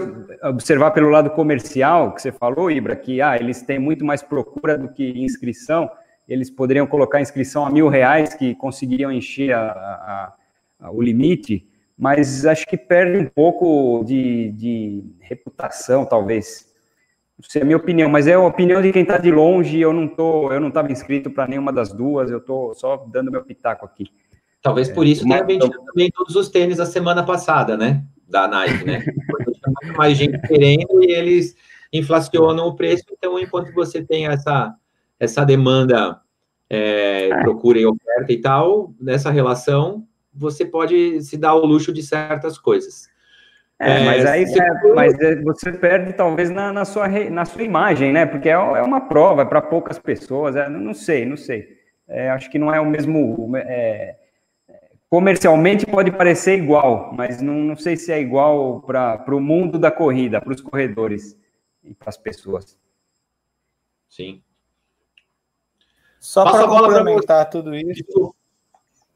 observar 0.42 0.90
pelo 0.90 1.08
lado 1.08 1.30
comercial, 1.30 2.12
que 2.12 2.20
você 2.20 2.32
falou, 2.32 2.68
Ibra, 2.68 2.96
que 2.96 3.22
ah, 3.22 3.36
eles 3.36 3.62
têm 3.62 3.78
muito 3.78 4.04
mais 4.04 4.20
procura 4.20 4.76
do 4.76 4.88
que 4.88 5.10
inscrição, 5.16 5.88
eles 6.28 6.50
poderiam 6.50 6.88
colocar 6.88 7.20
inscrição 7.20 7.64
a 7.64 7.70
mil 7.70 7.88
reais, 7.88 8.34
que 8.34 8.56
conseguiriam 8.56 9.12
encher 9.12 9.54
a, 9.54 9.70
a, 9.70 10.32
a, 10.80 10.90
o 10.90 11.00
limite, 11.00 11.68
mas 11.96 12.44
acho 12.44 12.66
que 12.66 12.76
perde 12.76 13.16
um 13.16 13.26
pouco 13.26 14.02
de, 14.04 14.50
de 14.50 15.04
reputação, 15.20 16.04
talvez. 16.04 16.66
Não 17.38 17.48
sei 17.48 17.60
é 17.60 17.62
a 17.62 17.64
minha 17.64 17.76
opinião, 17.76 18.10
mas 18.10 18.26
é 18.26 18.34
a 18.34 18.40
opinião 18.40 18.82
de 18.82 18.90
quem 18.90 19.02
está 19.02 19.18
de 19.18 19.30
longe. 19.30 19.78
Eu 19.78 19.92
não 19.92 20.08
tô, 20.08 20.52
eu 20.52 20.58
não 20.58 20.68
estava 20.68 20.90
inscrito 20.90 21.30
para 21.30 21.46
nenhuma 21.46 21.72
das 21.72 21.92
duas. 21.92 22.28
Eu 22.28 22.38
estou 22.38 22.74
só 22.74 22.96
dando 23.08 23.30
meu 23.30 23.44
pitaco 23.44 23.86
aqui. 23.86 24.10
Talvez 24.60 24.88
por 24.88 25.06
isso 25.06 25.24
é, 25.26 25.28
tenha 25.28 25.44
vendido 25.44 25.78
também 25.84 26.10
todos 26.10 26.34
os 26.34 26.48
tênis 26.48 26.80
a 26.80 26.86
semana 26.86 27.22
passada, 27.22 27.76
né? 27.76 28.02
Da 28.26 28.48
Nike, 28.48 28.84
né? 28.84 29.04
mais 29.96 30.16
gente 30.16 30.38
querendo 30.46 31.02
e 31.02 31.12
eles 31.12 31.56
inflacionam 31.92 32.66
o 32.66 32.74
preço. 32.74 33.04
Então, 33.12 33.38
enquanto 33.38 33.72
você 33.72 34.02
tem 34.02 34.26
essa, 34.26 34.74
essa 35.18 35.44
demanda, 35.44 36.20
é, 36.68 37.28
é. 37.28 37.40
procura 37.42 37.78
e 37.78 37.86
oferta 37.86 38.32
e 38.32 38.40
tal, 38.40 38.92
nessa 39.00 39.30
relação, 39.30 40.06
você 40.32 40.64
pode 40.64 41.22
se 41.22 41.36
dar 41.36 41.54
o 41.54 41.64
luxo 41.64 41.92
de 41.92 42.02
certas 42.02 42.58
coisas. 42.58 43.08
É, 43.78 44.00
é 44.00 44.04
mas 44.04 44.26
aí 44.26 44.44
é, 44.44 44.94
mas 44.94 45.18
é, 45.20 45.36
você 45.42 45.72
perde 45.72 46.12
talvez 46.12 46.50
na, 46.50 46.72
na, 46.72 46.84
sua, 46.84 47.08
na 47.08 47.44
sua 47.44 47.62
imagem, 47.62 48.12
né? 48.12 48.24
Porque 48.24 48.48
é, 48.48 48.52
é 48.52 48.82
uma 48.82 49.02
prova, 49.02 49.42
é 49.42 49.44
para 49.44 49.60
poucas 49.60 49.98
pessoas, 49.98 50.54
não 50.70 50.94
sei, 50.94 51.24
não 51.24 51.36
sei. 51.36 51.68
acho 52.32 52.50
que 52.50 52.58
não 52.58 52.72
é 52.72 52.80
o 52.80 52.86
mesmo. 52.86 53.52
Comercialmente 55.14 55.86
pode 55.86 56.10
parecer 56.10 56.58
igual, 56.58 57.12
mas 57.16 57.40
não, 57.40 57.54
não 57.54 57.76
sei 57.76 57.96
se 57.96 58.10
é 58.10 58.20
igual 58.20 58.80
para 58.80 59.32
o 59.32 59.40
mundo 59.40 59.78
da 59.78 59.88
corrida, 59.88 60.40
para 60.40 60.52
os 60.52 60.60
corredores 60.60 61.38
e 61.84 61.94
para 61.94 62.08
as 62.08 62.16
pessoas. 62.16 62.76
Sim. 64.08 64.42
Só 66.18 66.42
para 66.42 66.66
complementar 66.66 67.48
tudo 67.48 67.76
isso, 67.76 68.34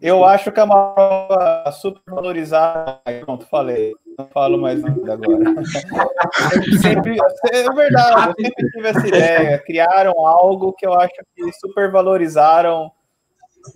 eu 0.01 0.25
acho 0.25 0.53
que 0.53 0.61
é 0.61 0.63
uma 0.63 0.95
prova 0.95 1.73
super 1.73 2.01
valorizada. 2.07 3.03
Pronto, 3.25 3.45
falei. 3.47 3.93
Não 4.17 4.29
falo 4.29 4.57
mais 4.57 4.81
nada 4.81 5.15
agora. 5.15 5.65
sempre, 6.81 7.17
é 7.51 7.73
verdade, 7.73 8.35
eu 8.39 8.45
sempre 8.45 8.71
tive 8.71 8.89
essa 8.89 9.09
ideia. 9.09 9.59
Criaram 9.67 10.13
algo 10.25 10.73
que 10.75 10.87
eu 10.87 10.95
acho 10.95 11.15
que 11.35 11.53
supervalorizaram 11.55 12.93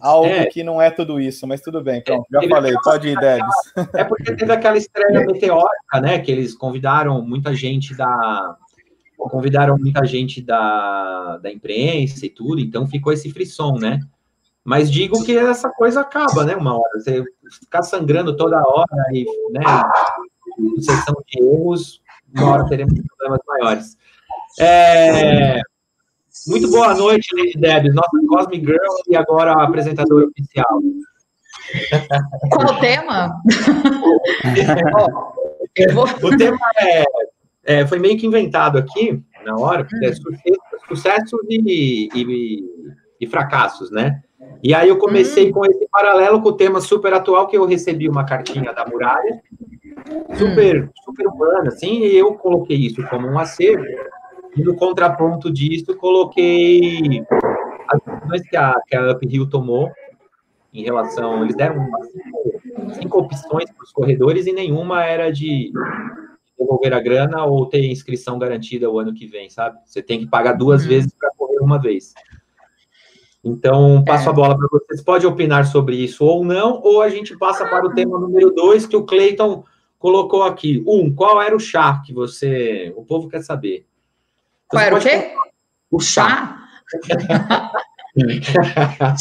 algo 0.00 0.26
é. 0.26 0.46
que 0.46 0.62
não 0.62 0.80
é 0.80 0.90
tudo 0.90 1.20
isso, 1.20 1.46
mas 1.46 1.60
tudo 1.60 1.82
bem, 1.82 2.02
pronto, 2.02 2.26
já 2.30 2.48
falei, 2.48 2.74
pode 2.82 3.08
ir, 3.08 3.18
Debs. 3.18 3.92
É 3.94 4.04
porque 4.04 4.34
teve 4.34 4.52
aquela 4.52 4.76
estreia 4.76 5.20
meteórica, 5.26 6.00
né, 6.00 6.18
que 6.18 6.30
eles 6.30 6.54
convidaram 6.54 7.22
muita 7.22 7.54
gente 7.54 7.94
da 7.94 8.56
convidaram 9.16 9.78
muita 9.78 10.04
gente 10.04 10.42
da, 10.42 11.38
da 11.38 11.52
imprensa 11.52 12.26
e 12.26 12.28
tudo, 12.28 12.60
então 12.60 12.88
ficou 12.88 13.12
esse 13.12 13.30
frisson, 13.30 13.78
né? 13.78 14.00
Mas 14.64 14.90
digo 14.90 15.22
que 15.24 15.36
essa 15.36 15.70
coisa 15.70 16.00
acaba, 16.00 16.44
né, 16.44 16.56
uma 16.56 16.74
hora, 16.74 16.98
você 16.98 17.22
ficar 17.60 17.82
sangrando 17.82 18.36
toda 18.36 18.66
hora 18.66 19.06
e, 19.12 19.24
né, 19.50 19.62
sucessão 20.76 21.14
de 21.26 21.40
erros, 21.40 22.02
uma 22.34 22.50
hora 22.50 22.68
teremos 22.68 22.94
problemas 22.94 23.40
maiores. 23.46 23.96
É... 24.58 25.60
Muito 26.48 26.70
boa 26.70 26.94
noite, 26.94 27.28
Lady 27.36 27.58
Deb, 27.58 27.92
nossa 27.92 28.08
Cosmic 28.26 28.64
Girl 28.64 28.78
e 29.06 29.14
agora 29.14 29.52
apresentadora 29.52 30.26
oficial. 30.26 30.80
Qual 32.50 32.74
o 32.74 32.80
tema? 32.80 33.36
oh, 35.94 36.26
o 36.26 36.36
tema 36.36 36.58
é, 36.78 37.04
é, 37.64 37.86
foi 37.86 37.98
meio 37.98 38.18
que 38.18 38.26
inventado 38.26 38.78
aqui, 38.78 39.22
na 39.44 39.56
hora, 39.56 39.86
é 40.02 40.08
hum. 40.08 40.12
sucessos 40.88 41.40
e, 41.50 42.08
e, 42.14 42.64
e, 43.20 43.26
fracassos, 43.26 43.90
né? 43.90 44.22
E 44.62 44.74
aí 44.74 44.88
eu 44.88 44.96
comecei 44.96 45.50
hum. 45.50 45.52
com 45.52 45.66
esse 45.66 45.86
paralelo 45.90 46.40
com 46.40 46.48
o 46.48 46.56
tema 46.56 46.80
super 46.80 47.12
atual, 47.12 47.46
que 47.46 47.56
eu 47.56 47.66
recebi 47.66 48.08
uma 48.08 48.24
cartinha 48.24 48.72
da 48.72 48.86
Muralha, 48.86 49.40
super, 50.38 50.84
hum. 50.84 50.88
super 51.04 51.26
humana, 51.26 51.68
assim, 51.68 52.00
e 52.00 52.16
eu 52.16 52.34
coloquei 52.34 52.78
isso 52.78 53.06
como 53.08 53.28
um 53.28 53.38
acervo, 53.38 53.84
e 54.56 54.62
no 54.62 54.74
contraponto 54.74 55.50
disso, 55.50 55.96
coloquei 55.96 57.24
as 57.88 58.00
decisões 58.04 58.48
que 58.48 58.56
a, 58.56 58.74
que 58.86 58.96
a 58.96 59.12
Uphill 59.12 59.48
tomou 59.48 59.90
em 60.72 60.82
relação. 60.82 61.42
Eles 61.42 61.56
deram 61.56 61.86
cinco, 62.12 62.94
cinco 62.94 63.18
opções 63.18 63.70
para 63.70 63.84
os 63.84 63.92
corredores 63.92 64.46
e 64.46 64.52
nenhuma 64.52 65.04
era 65.04 65.30
de 65.30 65.72
devolver 66.58 66.92
a 66.94 67.00
grana 67.00 67.44
ou 67.44 67.66
ter 67.66 67.84
inscrição 67.84 68.38
garantida 68.38 68.90
o 68.90 68.98
ano 68.98 69.14
que 69.14 69.26
vem, 69.26 69.50
sabe? 69.50 69.78
Você 69.84 70.02
tem 70.02 70.20
que 70.20 70.26
pagar 70.26 70.52
duas 70.52 70.82
uhum. 70.82 70.88
vezes 70.88 71.12
para 71.18 71.30
correr 71.36 71.58
uma 71.58 71.80
vez. 71.80 72.14
Então, 73.44 74.04
passo 74.04 74.28
é. 74.28 74.30
a 74.30 74.32
bola 74.32 74.56
para 74.56 74.68
vocês. 74.70 75.02
Pode 75.02 75.26
opinar 75.26 75.66
sobre 75.66 75.96
isso 75.96 76.24
ou 76.24 76.44
não, 76.44 76.80
ou 76.82 77.02
a 77.02 77.08
gente 77.08 77.36
passa 77.36 77.66
para 77.66 77.86
o 77.86 77.92
tema 77.92 78.18
número 78.18 78.52
dois, 78.52 78.86
que 78.86 78.96
o 78.96 79.04
Cleiton 79.04 79.64
colocou 79.98 80.44
aqui. 80.44 80.82
Um, 80.86 81.12
qual 81.12 81.42
era 81.42 81.54
o 81.54 81.60
chá 81.60 82.00
que 82.04 82.12
você. 82.12 82.92
O 82.96 83.04
povo 83.04 83.28
quer 83.28 83.42
saber. 83.42 83.86
Qual 84.72 84.82
era 84.82 84.96
o 84.96 85.00
quê? 85.00 85.34
O 85.90 86.00
chá? 86.00 86.58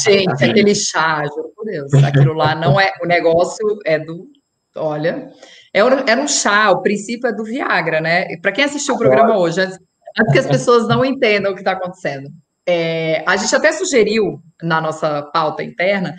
Gente, 0.02 0.44
aquele 0.44 0.74
chá, 0.74 1.24
juro 1.24 1.52
por 1.54 1.64
Deus, 1.66 1.92
aquilo 1.94 2.32
lá 2.32 2.54
não 2.54 2.80
é. 2.80 2.92
O 3.02 3.06
negócio 3.06 3.78
é 3.84 3.98
do. 3.98 4.28
Olha, 4.74 5.30
era 5.72 6.20
um 6.20 6.26
chá, 6.26 6.70
o 6.70 6.80
princípio 6.80 7.28
é 7.28 7.32
do 7.32 7.44
Viagra, 7.44 8.00
né? 8.00 8.36
Para 8.38 8.52
quem 8.52 8.64
assistiu 8.64 8.94
o 8.94 8.98
programa 8.98 9.36
hoje, 9.38 9.60
antes, 9.60 9.78
antes 10.18 10.32
que 10.32 10.38
as 10.38 10.46
pessoas 10.46 10.88
não 10.88 11.04
entendam 11.04 11.52
o 11.52 11.54
que 11.54 11.60
está 11.60 11.72
acontecendo, 11.72 12.30
é, 12.66 13.22
a 13.26 13.36
gente 13.36 13.54
até 13.54 13.72
sugeriu 13.72 14.42
na 14.62 14.80
nossa 14.80 15.22
pauta 15.22 15.62
interna 15.62 16.14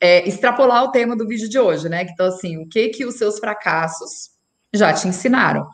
é, 0.00 0.26
extrapolar 0.26 0.84
o 0.84 0.90
tema 0.90 1.14
do 1.14 1.28
vídeo 1.28 1.48
de 1.48 1.58
hoje, 1.58 1.88
né? 1.88 2.02
Então, 2.02 2.26
assim, 2.26 2.56
o 2.56 2.66
que 2.66 2.88
que 2.88 3.04
os 3.04 3.16
seus 3.16 3.38
fracassos 3.38 4.30
já 4.72 4.92
te 4.94 5.06
ensinaram? 5.06 5.66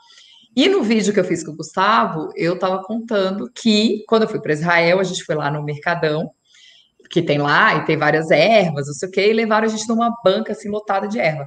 E 0.57 0.71
no 0.71 0.83
vídeo 0.83 1.13
que 1.13 1.21
eu 1.21 1.25
fiz 1.25 1.45
com 1.45 1.53
o 1.53 1.57
Gustavo, 1.57 2.31
eu 2.35 2.55
estava 2.55 2.83
contando 2.83 3.51
que 3.55 4.03
quando 4.09 4.23
eu 4.23 4.29
fui 4.29 4.41
para 4.41 4.55
Israel, 4.55 4.99
a 4.99 5.05
gente 5.05 5.23
foi 5.23 5.35
lá 5.35 5.51
no 5.51 5.63
Mercadão, 5.63 6.31
que 7.11 7.21
tem 7.21 7.37
lá, 7.37 7.75
e 7.75 7.85
tem 7.85 7.99
várias 7.99 8.31
ervas, 8.31 8.87
não 8.87 8.95
sei 8.95 9.07
o 9.07 9.13
quê, 9.13 9.31
e 9.31 9.35
levaram 9.35 9.67
a 9.67 9.69
gente 9.69 9.87
numa 9.87 10.11
banca 10.25 10.53
assim 10.53 10.71
lotada 10.71 11.07
de 11.07 11.19
erva. 11.19 11.47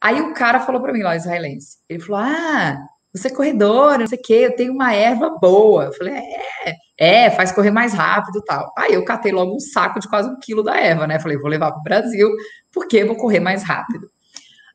Aí 0.00 0.20
o 0.20 0.34
cara 0.34 0.58
falou 0.58 0.82
para 0.82 0.92
mim 0.92 1.02
lá, 1.02 1.14
israelense, 1.14 1.78
ele 1.88 2.00
falou: 2.00 2.22
Ah, 2.22 2.76
você 3.12 3.28
é 3.28 3.30
corredor, 3.30 3.98
não 3.98 4.06
sei 4.08 4.18
o 4.18 4.22
quê, 4.22 4.34
eu 4.34 4.56
tenho 4.56 4.72
uma 4.72 4.92
erva 4.92 5.30
boa. 5.40 5.84
Eu 5.84 5.92
falei: 5.92 6.14
É, 6.14 6.74
é, 6.98 7.30
faz 7.30 7.52
correr 7.52 7.70
mais 7.70 7.94
rápido 7.94 8.42
tal. 8.44 8.72
Aí 8.76 8.94
eu 8.94 9.04
catei 9.04 9.30
logo 9.30 9.54
um 9.54 9.60
saco 9.60 10.00
de 10.00 10.08
quase 10.08 10.28
um 10.28 10.38
quilo 10.40 10.64
da 10.64 10.76
erva, 10.76 11.06
né? 11.06 11.20
Falei: 11.20 11.38
Vou 11.38 11.48
levar 11.48 11.70
para 11.70 11.80
o 11.80 11.84
Brasil, 11.84 12.28
porque 12.72 13.04
vou 13.04 13.16
correr 13.16 13.38
mais 13.38 13.62
rápido. 13.62 14.10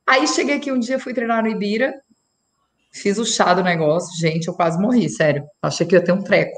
Aí 0.08 0.28
cheguei 0.28 0.56
aqui 0.56 0.72
um 0.72 0.80
dia, 0.80 1.00
fui 1.00 1.14
treinar 1.14 1.44
no 1.44 1.50
Ibira, 1.50 1.94
Fiz 2.96 3.18
o 3.18 3.26
chá 3.26 3.54
do 3.54 3.62
negócio, 3.62 4.18
gente, 4.18 4.48
eu 4.48 4.54
quase 4.54 4.80
morri, 4.80 5.10
sério. 5.10 5.44
Achei 5.62 5.86
que 5.86 5.96
ia 5.96 6.04
ter 6.04 6.14
um 6.14 6.24
treco. 6.24 6.58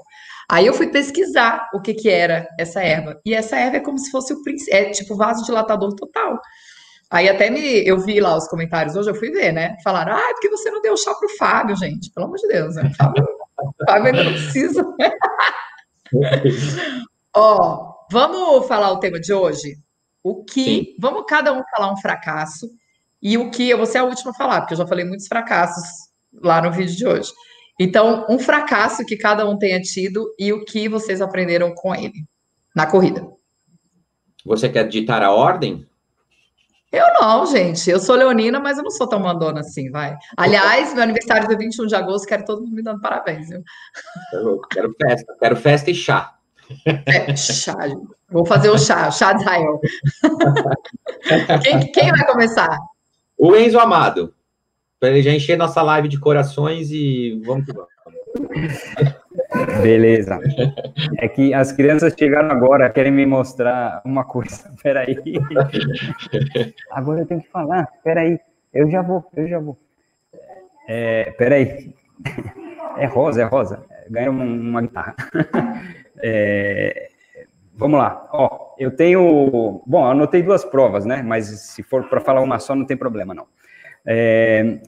Aí 0.49 0.65
eu 0.65 0.73
fui 0.73 0.87
pesquisar 0.87 1.67
o 1.73 1.81
que 1.81 1.93
que 1.93 2.09
era 2.09 2.47
essa 2.59 2.81
erva. 2.81 3.19
E 3.25 3.33
essa 3.33 3.57
erva 3.57 3.77
é 3.77 3.81
como 3.81 3.97
se 3.97 4.11
fosse 4.11 4.33
o 4.33 4.37
é 4.69 4.91
tipo 4.91 5.15
vasodilatador 5.15 5.93
total. 5.95 6.39
Aí 7.09 7.27
até 7.27 7.49
me 7.49 7.85
eu 7.87 7.99
vi 7.99 8.19
lá 8.19 8.37
os 8.37 8.47
comentários 8.47 8.95
hoje, 8.95 9.09
eu 9.09 9.15
fui 9.15 9.31
ver, 9.31 9.51
né? 9.51 9.75
Falaram: 9.83 10.13
"Ah, 10.13 10.29
porque 10.33 10.49
você 10.49 10.69
não 10.69 10.81
deu 10.81 10.95
chá 10.95 11.13
pro 11.15 11.27
Fábio, 11.37 11.75
gente". 11.75 12.11
Pelo 12.13 12.27
amor 12.27 12.37
de 12.37 12.47
Deus, 12.47 12.75
né? 12.75 12.91
Fábio, 12.97 13.27
Fábio 13.89 14.05
ainda 14.05 14.23
não 14.23 14.31
precisa. 14.31 14.85
Ó, 17.35 17.93
vamos 18.11 18.67
falar 18.67 18.91
o 18.91 18.99
tema 18.99 19.19
de 19.19 19.33
hoje? 19.33 19.75
O 20.23 20.43
que, 20.43 20.63
Sim. 20.63 20.85
vamos 20.99 21.25
cada 21.27 21.51
um 21.51 21.63
falar 21.75 21.91
um 21.91 21.97
fracasso 21.97 22.69
e 23.21 23.37
o 23.37 23.49
que 23.49 23.69
eu 23.69 23.77
vou 23.77 23.85
ser 23.85 23.99
a 23.99 24.03
última 24.03 24.31
a 24.31 24.33
falar, 24.33 24.61
porque 24.61 24.73
eu 24.73 24.77
já 24.77 24.87
falei 24.87 25.05
muitos 25.05 25.27
fracassos 25.27 26.06
lá 26.41 26.61
no 26.61 26.71
vídeo 26.71 26.95
de 26.95 27.07
hoje. 27.07 27.31
Então, 27.79 28.25
um 28.27 28.39
fracasso 28.39 29.05
que 29.05 29.15
cada 29.15 29.47
um 29.47 29.57
tenha 29.57 29.79
tido 29.81 30.33
e 30.39 30.51
o 30.51 30.65
que 30.65 30.89
vocês 30.89 31.21
aprenderam 31.21 31.73
com 31.75 31.93
ele 31.93 32.25
na 32.75 32.87
corrida. 32.87 33.27
Você 34.45 34.69
quer 34.69 34.87
ditar 34.87 35.21
a 35.21 35.31
ordem? 35.31 35.85
Eu 36.91 37.05
não, 37.19 37.45
gente. 37.45 37.89
Eu 37.89 37.99
sou 37.99 38.15
leonina, 38.15 38.59
mas 38.59 38.77
eu 38.77 38.83
não 38.83 38.89
sou 38.89 39.07
tão 39.07 39.19
mandona 39.19 39.59
assim, 39.59 39.91
vai. 39.91 40.17
Aliás, 40.37 40.93
meu 40.93 41.03
aniversário 41.03 41.51
é 41.51 41.55
21 41.55 41.85
de 41.85 41.95
agosto, 41.95 42.27
quero 42.27 42.45
todo 42.45 42.61
mundo 42.61 42.73
me 42.73 42.81
dando 42.81 43.01
parabéns, 43.01 43.49
viu? 43.49 43.61
Quero 44.71 44.95
festa, 44.99 45.35
quero 45.39 45.55
festa 45.55 45.91
e 45.91 45.95
chá. 45.95 46.33
É, 47.05 47.35
chá. 47.35 47.75
Vou 48.29 48.45
fazer 48.45 48.69
o 48.69 48.77
chá, 48.77 49.11
chá 49.11 49.33
de 49.33 49.41
Israel. 49.41 49.79
quem, 51.61 51.91
quem 51.91 52.11
vai 52.11 52.25
começar? 52.25 52.77
O 53.37 53.55
Enzo 53.55 53.79
Amado 53.79 54.33
para 54.99 55.09
ele 55.09 55.21
já 55.21 55.31
encher 55.31 55.57
nossa 55.57 55.81
live 55.81 56.07
de 56.07 56.19
corações 56.19 56.89
e 56.91 57.41
vamos 57.45 57.65
que 57.65 57.73
vamos. 57.73 57.97
Beleza. 59.81 60.39
É 61.17 61.27
que 61.27 61.53
as 61.53 61.71
crianças 61.71 62.13
chegaram 62.17 62.51
agora, 62.51 62.89
querem 62.89 63.11
me 63.11 63.25
mostrar 63.25 64.01
uma 64.05 64.23
coisa. 64.23 64.71
Peraí. 64.81 65.17
Agora 66.91 67.21
eu 67.21 67.25
tenho 67.25 67.41
que 67.41 67.49
falar. 67.49 67.87
Peraí. 68.03 68.39
Eu 68.73 68.89
já 68.89 69.01
vou, 69.01 69.25
eu 69.35 69.47
já 69.47 69.59
vou. 69.59 69.77
É, 70.87 71.31
peraí. 71.37 71.93
É 72.97 73.05
rosa, 73.05 73.41
é 73.41 73.45
rosa. 73.45 73.83
Ganhou 74.09 74.33
uma, 74.33 74.45
uma 74.45 74.81
guitarra. 74.81 75.15
É, 76.19 77.09
vamos 77.75 77.99
lá. 77.99 78.27
Ó, 78.31 78.75
eu 78.77 78.95
tenho. 78.95 79.81
Bom, 79.85 80.05
anotei 80.05 80.41
duas 80.41 80.63
provas, 80.65 81.05
né? 81.05 81.21
Mas 81.21 81.45
se 81.45 81.83
for 81.83 82.07
para 82.09 82.21
falar 82.21 82.41
uma 82.41 82.59
só, 82.59 82.75
não 82.75 82.85
tem 82.85 82.97
problema, 82.97 83.33
não. 83.33 83.47
É, 84.07 84.79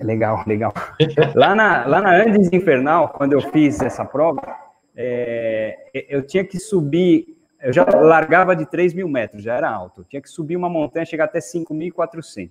legal, 0.00 0.42
legal. 0.46 0.74
Lá 1.34 1.54
na, 1.54 1.86
lá 1.86 2.00
na 2.00 2.16
Andes 2.16 2.52
Infernal, 2.52 3.10
quando 3.10 3.32
eu 3.32 3.40
fiz 3.40 3.80
essa 3.80 4.04
prova, 4.04 4.42
é, 4.96 5.76
eu 6.08 6.26
tinha 6.26 6.44
que 6.44 6.58
subir, 6.58 7.26
eu 7.62 7.72
já 7.72 7.84
largava 7.84 8.56
de 8.56 8.66
3 8.66 8.92
mil 8.94 9.08
metros, 9.08 9.42
já 9.42 9.54
era 9.54 9.70
alto, 9.70 10.00
eu 10.00 10.04
tinha 10.04 10.20
que 10.20 10.28
subir 10.28 10.56
uma 10.56 10.68
montanha, 10.68 11.06
chegar 11.06 11.24
até 11.24 11.38
5.400. 11.38 12.50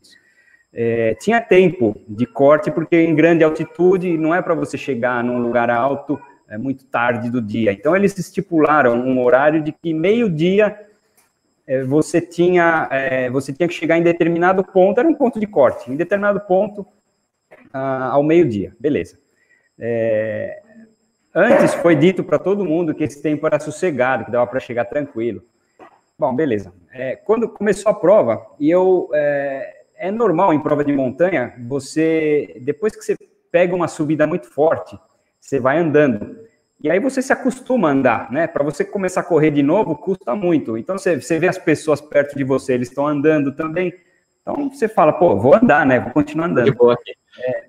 É, 0.76 1.14
tinha 1.16 1.40
tempo 1.40 1.96
de 2.08 2.26
corte, 2.26 2.72
porque 2.72 2.96
em 2.96 3.14
grande 3.14 3.44
altitude 3.44 4.18
não 4.18 4.34
é 4.34 4.42
para 4.42 4.56
você 4.56 4.78
chegar 4.78 5.24
num 5.24 5.40
lugar 5.40 5.70
alto 5.70 6.20
é 6.54 6.58
muito 6.58 6.86
tarde 6.86 7.32
do 7.32 7.42
dia. 7.42 7.72
Então, 7.72 7.96
eles 7.96 8.18
estipularam 8.18 8.96
um 8.96 9.20
horário 9.22 9.62
de 9.62 9.72
que 9.72 9.94
meio-dia 9.94 10.78
você 11.88 12.20
tinha 12.20 12.88
é, 12.92 13.30
você 13.30 13.54
tinha 13.54 13.68
que 13.68 13.74
chegar 13.74 13.98
em 13.98 14.04
determinado 14.04 14.64
ponto, 14.64 15.00
era 15.00 15.08
um 15.08 15.14
ponto 15.14 15.40
de 15.40 15.48
corte, 15.48 15.92
em 15.92 15.96
determinado 15.96 16.42
ponto 16.42 16.86
ah, 17.72 18.10
ao 18.12 18.24
meio-dia, 18.24 18.76
beleza. 18.80 19.18
É, 19.80 20.62
antes 21.34 21.74
foi 21.76 21.96
dito 21.96 22.24
para 22.24 22.38
todo 22.38 22.66
mundo 22.66 22.94
que 22.94 23.04
esse 23.04 23.22
tempo 23.22 23.48
era 23.48 23.60
sossegado, 23.60 24.26
que 24.26 24.32
dava 24.32 24.48
para 24.48 24.60
chegar 24.60 24.86
tranquilo. 24.86 25.44
Bom, 26.18 26.36
beleza. 26.36 26.74
É, 26.92 27.16
quando 27.16 27.50
começou 27.50 27.92
a 27.92 27.96
prova, 27.96 28.46
e 28.60 28.70
eu 28.70 29.10
é, 29.14 29.84
é 29.96 30.12
normal 30.12 30.54
em 30.54 30.60
prova 30.62 30.84
de 30.84 30.94
montanha, 30.94 31.54
você 31.68 32.58
depois 32.62 32.96
que 32.96 33.04
você 33.04 33.18
pega 33.52 33.76
uma 33.76 33.88
subida 33.88 34.28
muito 34.28 34.48
forte, 34.48 34.98
você 35.40 35.60
vai 35.60 35.78
andando. 35.78 36.38
E 36.84 36.92
aí 36.92 37.00
você 37.00 37.22
se 37.22 37.32
acostuma 37.32 37.88
a 37.88 37.92
andar, 37.94 38.30
né? 38.30 38.46
Para 38.46 38.62
você 38.62 38.84
começar 38.84 39.22
a 39.22 39.24
correr 39.24 39.52
de 39.52 39.64
novo, 39.64 39.96
custa 39.96 40.36
muito. 40.36 40.78
Então 40.78 40.98
você, 40.98 41.16
você 41.20 41.40
vê 41.40 41.48
as 41.48 41.58
pessoas 41.58 42.02
perto 42.02 42.38
de 42.38 42.44
você, 42.44 42.74
eles 42.74 42.90
estão 42.90 43.08
andando 43.08 43.56
também. 43.56 43.94
Então 44.42 44.70
você 44.70 44.90
fala, 44.90 45.14
pô, 45.14 45.38
vou 45.38 45.56
andar, 45.56 45.86
né? 45.86 46.02
Vou 46.02 46.12
continuar 46.12 46.48
andando. 46.48 46.76
É, 47.42 47.64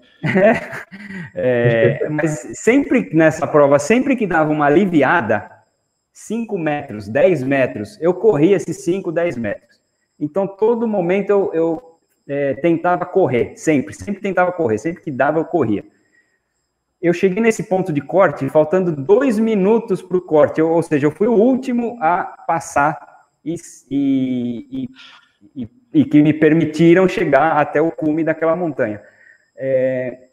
é, 1.33 2.09
mas 2.09 2.51
sempre 2.55 3.09
nessa 3.15 3.47
prova, 3.47 3.79
sempre 3.79 4.17
que 4.17 4.27
dava 4.27 4.51
uma 4.51 4.67
aliviada, 4.67 5.49
5 6.13 6.59
metros, 6.59 7.09
10 7.09 7.45
metros, 7.45 7.99
eu 8.01 8.13
corria 8.15 8.57
esses 8.57 8.79
5, 8.79 9.13
10 9.13 9.37
metros. 9.37 9.81
Então, 10.19 10.47
todo 10.47 10.89
momento 10.89 11.31
eu, 11.31 11.51
eu 11.55 11.99
é, 12.27 12.55
tentava 12.55 13.05
correr, 13.05 13.53
sempre, 13.57 13.95
sempre 13.95 14.21
tentava 14.21 14.51
correr, 14.51 14.79
sempre 14.79 15.03
que 15.05 15.11
dava 15.13 15.39
eu 15.39 15.45
corria. 15.45 15.85
Eu 17.05 17.13
cheguei 17.13 17.43
nesse 17.43 17.65
ponto 17.65 17.93
de 17.93 18.01
corte, 18.01 18.49
faltando 18.49 18.91
dois 18.91 19.39
minutos 19.39 20.01
para 20.01 20.17
o 20.17 20.23
corte, 20.23 20.63
ou, 20.63 20.71
ou, 20.71 20.83
seja, 20.83 21.07
eu 21.07 21.11
fui 21.11 21.27
o 21.27 21.35
último 21.35 21.99
a 22.01 22.25
passar 22.25 23.27
e, 23.45 23.57
e, 23.91 24.89
e, 25.55 25.69
e, 25.93 26.05
que 26.07 26.23
me 26.23 26.33
permitiram 26.33 27.07
chegar 27.07 27.59
até 27.59 27.79
o 27.79 27.93
cume 27.93 28.25
daquela 28.25 28.57
montanha. 28.57 29.03
É, 29.55 30.29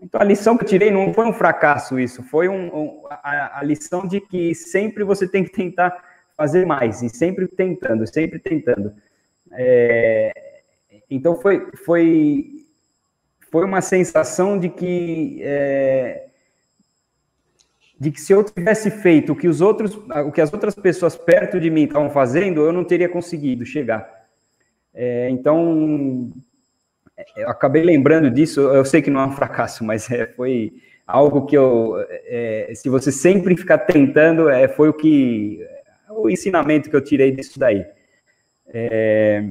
então, 0.00 0.20
a 0.20 0.24
lição 0.24 0.56
que 0.56 0.62
eu 0.62 0.68
tirei 0.68 0.92
não 0.92 1.12
foi 1.12 1.26
um 1.26 1.32
fracasso 1.32 1.98
isso, 1.98 2.22
foi 2.22 2.48
um, 2.48 2.66
um, 2.72 3.02
a, 3.10 3.58
a, 3.58 3.62
lição 3.64 4.06
de 4.06 4.20
que 4.20 4.54
sempre 4.54 5.02
você 5.02 5.26
tem 5.26 5.42
que 5.42 5.50
tentar 5.50 6.04
fazer 6.36 6.64
mais, 6.64 7.02
e 7.02 7.08
sempre 7.08 7.48
tentando, 7.48 8.06
sempre 8.06 8.38
tentando. 8.38 8.94
É, 9.50 10.32
então, 11.10 11.34
foi, 11.34 11.68
foi, 11.84 12.64
foi 13.56 13.64
uma 13.64 13.80
sensação 13.80 14.58
de 14.58 14.68
que, 14.68 15.40
é, 15.42 16.26
de 17.98 18.10
que 18.10 18.20
se 18.20 18.30
eu 18.30 18.44
tivesse 18.44 18.90
feito 18.90 19.32
o 19.32 19.36
que, 19.36 19.48
os 19.48 19.62
outros, 19.62 19.94
o 20.26 20.30
que 20.30 20.42
as 20.42 20.52
outras 20.52 20.74
pessoas 20.74 21.16
perto 21.16 21.58
de 21.58 21.70
mim 21.70 21.84
estavam 21.84 22.10
fazendo, 22.10 22.60
eu 22.60 22.70
não 22.70 22.84
teria 22.84 23.08
conseguido 23.08 23.64
chegar. 23.64 24.26
É, 24.92 25.30
então, 25.30 26.30
eu 27.34 27.48
acabei 27.48 27.82
lembrando 27.82 28.30
disso, 28.30 28.60
eu 28.60 28.84
sei 28.84 29.00
que 29.00 29.08
não 29.08 29.20
é 29.20 29.26
um 29.26 29.32
fracasso, 29.32 29.82
mas 29.82 30.10
é, 30.10 30.26
foi 30.26 30.74
algo 31.06 31.46
que 31.46 31.56
eu, 31.56 31.94
é, 32.10 32.70
se 32.74 32.90
você 32.90 33.10
sempre 33.10 33.56
ficar 33.56 33.78
tentando, 33.78 34.50
é, 34.50 34.68
foi 34.68 34.90
o 34.90 34.92
que, 34.92 35.66
o 36.10 36.28
ensinamento 36.28 36.90
que 36.90 36.96
eu 36.96 37.00
tirei 37.00 37.32
disso 37.32 37.58
daí. 37.58 37.86
É, 38.68 39.48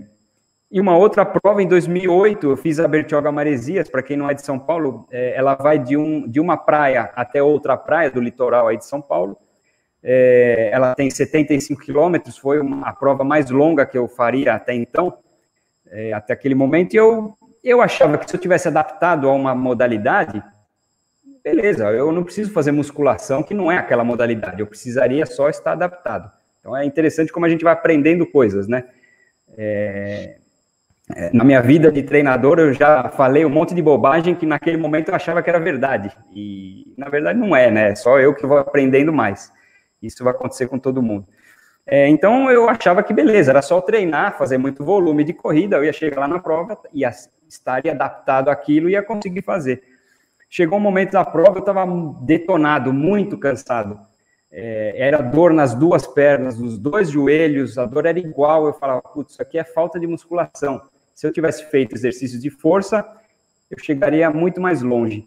e 0.71 0.82
uma 0.82 0.97
outra 0.97 1.25
prova, 1.25 1.62
em 1.62 1.67
2008, 1.67 2.49
eu 2.49 2.58
fiz 2.58 2.80
a 2.80 2.88
Bertioga 2.88 3.32
Maresias, 3.32 3.89
para 3.89 4.04
quem 4.04 4.17
não 4.17 4.30
é 4.30 4.34
de 4.34 4.41
São 4.41 4.60
Paulo, 4.60 5.08
é, 5.12 5.36
ela 5.36 5.56
vai 5.56 5.80
de, 5.80 5.95
um, 5.95 6.28
de 6.28 6.39
uma 6.39 6.58
praia 6.58 7.12
até 7.15 7.41
outra 7.41 7.78
praia 7.78 8.10
do 8.10 8.19
litoral 8.19 8.67
aí 8.67 8.78
de 8.78 8.86
São 8.86 9.01
Paulo, 9.01 9.38
é, 10.04 10.69
ela 10.71 10.93
tem 10.93 11.10
75 11.10 11.82
quilômetros, 11.82 12.38
foi 12.38 12.60
uma, 12.60 12.88
a 12.88 12.93
prova 12.93 13.23
mais 13.23 13.49
longa 13.49 13.86
que 13.86 13.97
eu 13.97 14.08
faria 14.08 14.54
até 14.54 14.73
então, 14.73 15.17
é, 15.88 16.13
até 16.13 16.34
aquele 16.34 16.56
momento, 16.56 16.93
e 16.93 16.97
eu 16.97 17.36
eu 17.65 17.82
achava 17.82 18.15
que 18.19 18.30
se 18.30 18.36
eu 18.36 18.39
tivesse 18.39 18.67
adaptado 18.67 19.28
a 19.28 19.34
uma 19.34 19.56
modalidade, 19.56 20.41
beleza, 21.43 21.89
eu 21.89 22.12
não 22.12 22.23
preciso 22.23 22.51
fazer 22.51 22.71
musculação, 22.71 23.41
que 23.41 23.56
não 23.56 23.71
é 23.71 23.78
aquela 23.78 24.04
modalidade, 24.04 24.60
eu 24.60 24.67
precisaria 24.67 25.25
só 25.25 25.49
estar 25.49 25.71
adaptado. 25.71 26.32
Então 26.60 26.78
é 26.78 26.86
interessante 26.86 27.34
como 27.34 27.43
a 27.43 27.49
gente 27.49 27.63
vai 27.63 27.73
aprendendo 27.73 28.23
coisas, 28.28 28.67
né? 28.67 28.86
É, 29.58 30.38
na 31.32 31.44
minha 31.44 31.62
vida 31.62 31.91
de 31.91 32.02
treinador, 32.02 32.60
eu 32.60 32.74
já 32.74 33.10
falei 33.10 33.46
um 33.46 33.50
monte 33.50 33.76
de 33.76 33.82
bobagem 33.82 34.34
que 34.34 34.46
naquele 34.46 34.78
momento 34.78 35.10
eu 35.10 35.15
achava 35.15 35.44
que 35.44 35.50
era 35.50 35.60
verdade. 35.60 36.12
E 36.34 36.94
na 36.98 37.10
verdade 37.10 37.39
não 37.39 37.56
é, 37.56 37.70
né? 37.70 37.91
É 37.91 37.96
só 37.96 38.20
eu 38.20 38.34
que 38.34 38.46
vou 38.46 38.58
aprendendo 38.58 39.13
mais. 39.13 39.52
Isso 40.02 40.24
vai 40.24 40.34
acontecer 40.34 40.68
com 40.68 40.80
todo 40.80 41.04
mundo. 41.04 41.28
É, 41.86 42.08
então 42.08 42.50
eu 42.50 42.68
achava 42.68 43.04
que 43.04 43.13
beleza, 43.13 43.52
era 43.52 43.62
só 43.62 43.80
treinar, 43.80 44.38
fazer 44.38 44.58
muito 44.58 44.84
volume 44.84 45.24
de 45.24 45.34
corrida, 45.34 45.78
eu 45.78 45.84
ia 45.84 45.94
chegar 45.94 46.22
lá 46.22 46.28
na 46.28 46.39
prova, 46.39 46.76
ia 46.91 47.12
estaria 47.48 47.91
adaptado 47.91 48.50
àquilo 48.50 48.89
e 48.89 48.94
ia 48.94 49.04
conseguir 49.04 49.44
fazer. 49.44 49.84
Chegou 50.50 50.80
um 50.80 50.82
momento 50.82 51.12
da 51.12 51.24
prova, 51.24 51.58
eu 51.58 51.60
estava 51.60 51.86
detonado, 52.22 52.91
muito 52.91 53.38
cansado. 53.38 54.00
É, 54.52 54.94
era 54.96 55.22
dor 55.22 55.54
nas 55.54 55.76
duas 55.76 56.08
pernas, 56.08 56.58
nos 56.58 56.78
dois 56.80 57.10
joelhos, 57.10 57.78
a 57.78 57.86
dor 57.86 58.06
era 58.06 58.18
igual. 58.18 58.65
Eu 58.65 58.74
falava, 58.74 59.02
putz, 59.02 59.34
isso 59.34 59.41
aqui 59.41 59.60
é 59.60 59.63
falta 59.63 60.00
de 60.00 60.08
musculação. 60.08 60.82
Se 61.15 61.25
eu 61.25 61.32
tivesse 61.32 61.63
feito 61.71 61.95
exercícios 61.95 62.41
de 62.41 62.49
força, 62.49 63.04
eu 63.71 63.80
chegaria 63.80 64.30
muito 64.30 64.60
mais 64.60 64.82
longe. 64.82 65.25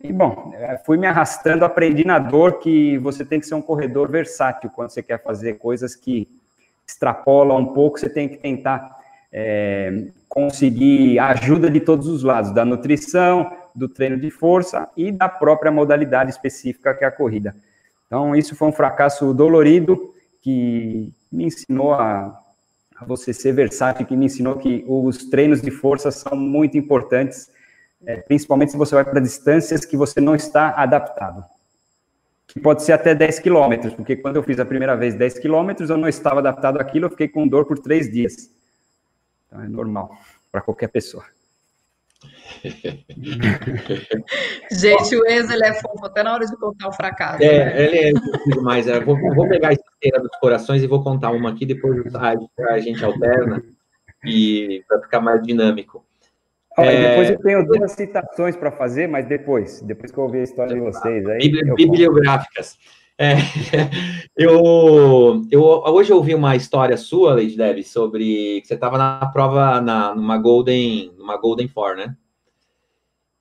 E, 0.00 0.12
bom, 0.12 0.52
é, 0.54 0.76
fui 0.76 0.98
me 0.98 1.06
arrastando, 1.06 1.64
aprendi 1.64 2.04
na 2.04 2.18
dor 2.18 2.58
que 2.58 2.98
você 2.98 3.24
tem 3.24 3.40
que 3.40 3.46
ser 3.46 3.54
um 3.54 3.62
corredor 3.62 4.10
versátil 4.10 4.68
quando 4.68 4.90
você 4.90 5.02
quer 5.02 5.22
fazer 5.22 5.54
coisas 5.54 5.96
que 5.96 6.28
extrapolam 6.86 7.58
um 7.58 7.72
pouco, 7.72 7.98
você 7.98 8.10
tem 8.10 8.28
que 8.28 8.36
tentar 8.36 8.98
é, 9.32 10.08
conseguir 10.28 11.18
a 11.18 11.28
ajuda 11.28 11.70
de 11.70 11.80
todos 11.80 12.06
os 12.06 12.22
lados, 12.22 12.52
da 12.52 12.64
nutrição, 12.64 13.50
do 13.74 13.88
treino 13.88 14.18
de 14.18 14.30
força 14.30 14.88
e 14.94 15.10
da 15.10 15.28
própria 15.28 15.72
modalidade 15.72 16.30
específica 16.30 16.92
que 16.92 17.02
é 17.02 17.08
a 17.08 17.10
corrida. 17.10 17.56
Então, 18.06 18.36
isso 18.36 18.54
foi 18.54 18.68
um 18.68 18.72
fracasso 18.72 19.32
dolorido 19.32 20.12
que 20.42 21.10
me 21.32 21.46
ensinou 21.46 21.94
a, 21.94 22.26
a 22.26 22.43
você 23.06 23.32
ser 23.32 23.52
versátil, 23.52 24.06
que 24.06 24.16
me 24.16 24.26
ensinou 24.26 24.56
que 24.56 24.84
os 24.86 25.28
treinos 25.30 25.60
de 25.60 25.70
força 25.70 26.10
são 26.10 26.36
muito 26.36 26.76
importantes, 26.76 27.50
é, 28.06 28.16
principalmente 28.16 28.72
se 28.72 28.76
você 28.76 28.94
vai 28.94 29.04
para 29.04 29.20
distâncias 29.20 29.84
que 29.84 29.96
você 29.96 30.20
não 30.20 30.34
está 30.34 30.70
adaptado. 30.70 31.44
Que 32.46 32.60
pode 32.60 32.82
ser 32.82 32.92
até 32.92 33.14
10 33.14 33.38
quilômetros, 33.38 33.94
porque 33.94 34.16
quando 34.16 34.36
eu 34.36 34.42
fiz 34.42 34.60
a 34.60 34.64
primeira 34.64 34.96
vez 34.96 35.14
10 35.14 35.38
quilômetros, 35.38 35.90
eu 35.90 35.96
não 35.96 36.08
estava 36.08 36.40
adaptado 36.40 36.78
àquilo, 36.78 37.06
eu 37.06 37.10
fiquei 37.10 37.28
com 37.28 37.48
dor 37.48 37.64
por 37.64 37.78
três 37.78 38.10
dias. 38.10 38.50
Então 39.46 39.62
é 39.62 39.68
normal 39.68 40.16
para 40.52 40.60
qualquer 40.60 40.88
pessoa. 40.88 41.24
Gente, 44.70 45.16
o 45.16 45.26
Enzo 45.26 45.52
ele 45.52 45.66
é 45.66 45.74
fofo 45.74 46.06
até 46.06 46.22
na 46.22 46.34
hora 46.34 46.46
de 46.46 46.56
contar 46.56 46.88
o 46.88 46.92
fracasso. 46.92 47.42
É, 47.42 47.64
né? 47.64 47.84
ele 47.84 47.98
é 47.98 48.12
demais. 48.54 48.86
É, 48.88 49.00
vou, 49.00 49.18
vou 49.34 49.48
pegar 49.48 49.68
a 49.68 49.72
esteira 49.72 50.20
dos 50.20 50.36
corações 50.40 50.82
e 50.82 50.86
vou 50.86 51.02
contar 51.02 51.30
uma 51.30 51.50
aqui, 51.50 51.66
depois 51.66 52.14
a 52.14 52.78
gente 52.78 53.04
alterna 53.04 53.62
e 54.24 54.82
para 54.88 55.00
ficar 55.02 55.20
mais 55.20 55.42
dinâmico. 55.42 56.04
Olha, 56.76 56.90
é... 56.90 57.08
Depois 57.10 57.30
eu 57.30 57.38
tenho 57.40 57.66
duas 57.66 57.92
citações 57.92 58.56
para 58.56 58.72
fazer, 58.72 59.06
mas 59.06 59.26
depois, 59.26 59.80
depois 59.82 60.10
que 60.10 60.18
eu 60.18 60.24
ouvir 60.24 60.40
a 60.40 60.44
história 60.44 60.74
de 60.74 60.80
vocês. 60.80 61.26
Aí 61.26 61.50
Bibliográficas. 61.76 62.76
É, 63.16 63.34
eu, 64.36 65.42
eu 65.48 65.62
hoje 65.62 66.10
eu 66.10 66.16
ouvi 66.16 66.34
uma 66.34 66.56
história 66.56 66.96
sua, 66.96 67.34
Lady 67.34 67.56
Debbie, 67.56 67.84
sobre 67.84 68.60
que 68.60 68.66
você 68.66 68.74
estava 68.74 68.98
na 68.98 69.24
prova 69.26 69.80
na 69.80 70.12
numa 70.16 70.36
Golden, 70.36 71.12
numa 71.16 71.36
Golden 71.36 71.68
Four, 71.68 71.94
né? 71.94 72.16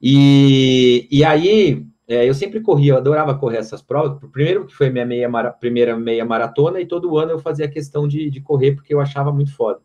E, 0.06 1.08
e 1.10 1.24
aí 1.24 1.86
é, 2.06 2.28
eu 2.28 2.34
sempre 2.34 2.60
corria, 2.60 2.92
eu 2.92 2.98
adorava 2.98 3.34
correr 3.36 3.60
essas 3.60 3.82
provas. 3.82 4.20
Primeiro 4.34 4.66
que 4.66 4.76
foi 4.76 4.90
minha 4.90 5.06
meia 5.06 5.30
primeira 5.52 5.98
meia 5.98 6.26
maratona 6.26 6.82
e 6.82 6.86
todo 6.86 7.18
ano 7.18 7.32
eu 7.32 7.40
fazia 7.40 7.70
questão 7.70 8.06
de, 8.06 8.30
de 8.30 8.42
correr 8.42 8.74
porque 8.74 8.94
eu 8.94 9.00
achava 9.00 9.32
muito 9.32 9.56
foda. 9.56 9.80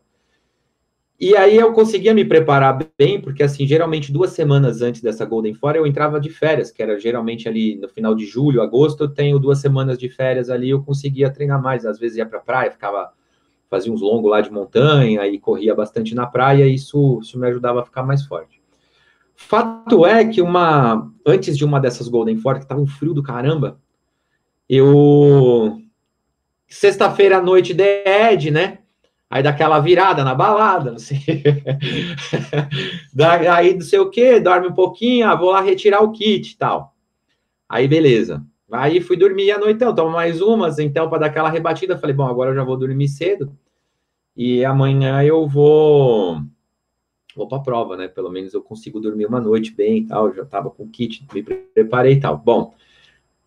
E 1.17 1.35
aí 1.35 1.55
eu 1.55 1.73
conseguia 1.73 2.13
me 2.13 2.23
preparar 2.25 2.79
bem, 2.97 3.19
porque 3.19 3.43
assim, 3.43 3.67
geralmente 3.67 4.11
duas 4.11 4.31
semanas 4.31 4.81
antes 4.81 5.01
dessa 5.01 5.25
Golden 5.25 5.53
Four 5.53 5.75
eu 5.75 5.87
entrava 5.87 6.19
de 6.19 6.29
férias, 6.29 6.71
que 6.71 6.81
era 6.81 6.99
geralmente 6.99 7.47
ali 7.47 7.75
no 7.75 7.89
final 7.89 8.15
de 8.15 8.25
julho, 8.25 8.61
agosto, 8.61 9.03
eu 9.03 9.09
tenho 9.09 9.39
duas 9.39 9.59
semanas 9.59 9.97
de 9.97 10.09
férias 10.09 10.49
ali, 10.49 10.69
eu 10.69 10.81
conseguia 10.83 11.29
treinar 11.29 11.61
mais, 11.61 11.85
às 11.85 11.99
vezes 11.99 12.17
ia 12.17 12.25
para 12.25 12.39
praia, 12.39 12.71
ficava 12.71 13.11
fazia 13.69 13.91
uns 13.91 14.01
longos 14.01 14.31
lá 14.31 14.41
de 14.41 14.51
montanha 14.51 15.27
e 15.27 15.39
corria 15.39 15.75
bastante 15.75 16.15
na 16.15 16.25
praia, 16.25 16.65
e 16.65 16.73
isso, 16.73 17.19
isso 17.21 17.37
me 17.37 17.47
ajudava 17.47 17.81
a 17.81 17.85
ficar 17.85 18.03
mais 18.03 18.25
forte. 18.25 18.58
Fato 19.41 20.05
é 20.05 20.25
que 20.25 20.41
uma 20.41 21.09
antes 21.25 21.57
de 21.57 21.63
uma 21.63 21.79
dessas 21.79 22.09
Golden 22.09 22.37
Four, 22.37 22.59
que 22.59 22.67
tava 22.67 22.81
um 22.81 22.85
frio 22.85 23.13
do 23.13 23.23
caramba, 23.23 23.79
eu 24.67 25.81
sexta-feira 26.67 27.37
à 27.37 27.41
noite 27.41 27.73
de 27.73 28.03
Ed, 28.05 28.51
né? 28.51 28.79
aí 29.29 29.41
dá 29.41 29.49
aquela 29.49 29.79
virada 29.79 30.25
na 30.25 30.35
balada, 30.35 30.91
não 30.91 30.99
sei. 30.99 31.19
aí 33.49 33.73
não 33.73 33.81
sei 33.81 33.99
o 33.99 34.09
que, 34.09 34.41
dorme 34.41 34.67
um 34.67 34.73
pouquinho, 34.73 35.27
ah, 35.27 35.35
vou 35.35 35.51
lá 35.51 35.61
retirar 35.61 36.01
o 36.01 36.11
kit 36.11 36.51
e 36.51 36.57
tal. 36.57 36.93
Aí 37.67 37.87
beleza. 37.87 38.43
Aí 38.69 38.99
fui 38.99 39.15
dormir 39.15 39.51
à 39.51 39.57
noite, 39.57 39.77
então, 39.77 39.95
tomo 39.95 40.11
mais 40.11 40.41
umas, 40.41 40.79
então, 40.79 41.09
para 41.09 41.19
dar 41.19 41.25
aquela 41.27 41.49
rebatida, 41.49 41.97
falei, 41.97 42.15
bom, 42.15 42.27
agora 42.27 42.51
eu 42.51 42.55
já 42.55 42.63
vou 42.63 42.77
dormir 42.77 43.07
cedo. 43.07 43.57
E 44.35 44.65
amanhã 44.65 45.23
eu 45.23 45.47
vou 45.47 46.41
vou 47.35 47.47
para 47.47 47.57
a 47.57 47.61
prova, 47.61 47.97
né? 47.97 48.07
Pelo 48.07 48.29
menos 48.29 48.53
eu 48.53 48.61
consigo 48.61 48.99
dormir 48.99 49.25
uma 49.25 49.39
noite 49.39 49.73
bem 49.73 49.99
e 49.99 50.07
tal. 50.07 50.33
Já 50.33 50.45
tava 50.45 50.69
com 50.69 50.83
o 50.83 50.89
kit, 50.89 51.25
me 51.33 51.43
preparei 51.43 52.13
e 52.13 52.19
tal. 52.19 52.37
Bom, 52.37 52.73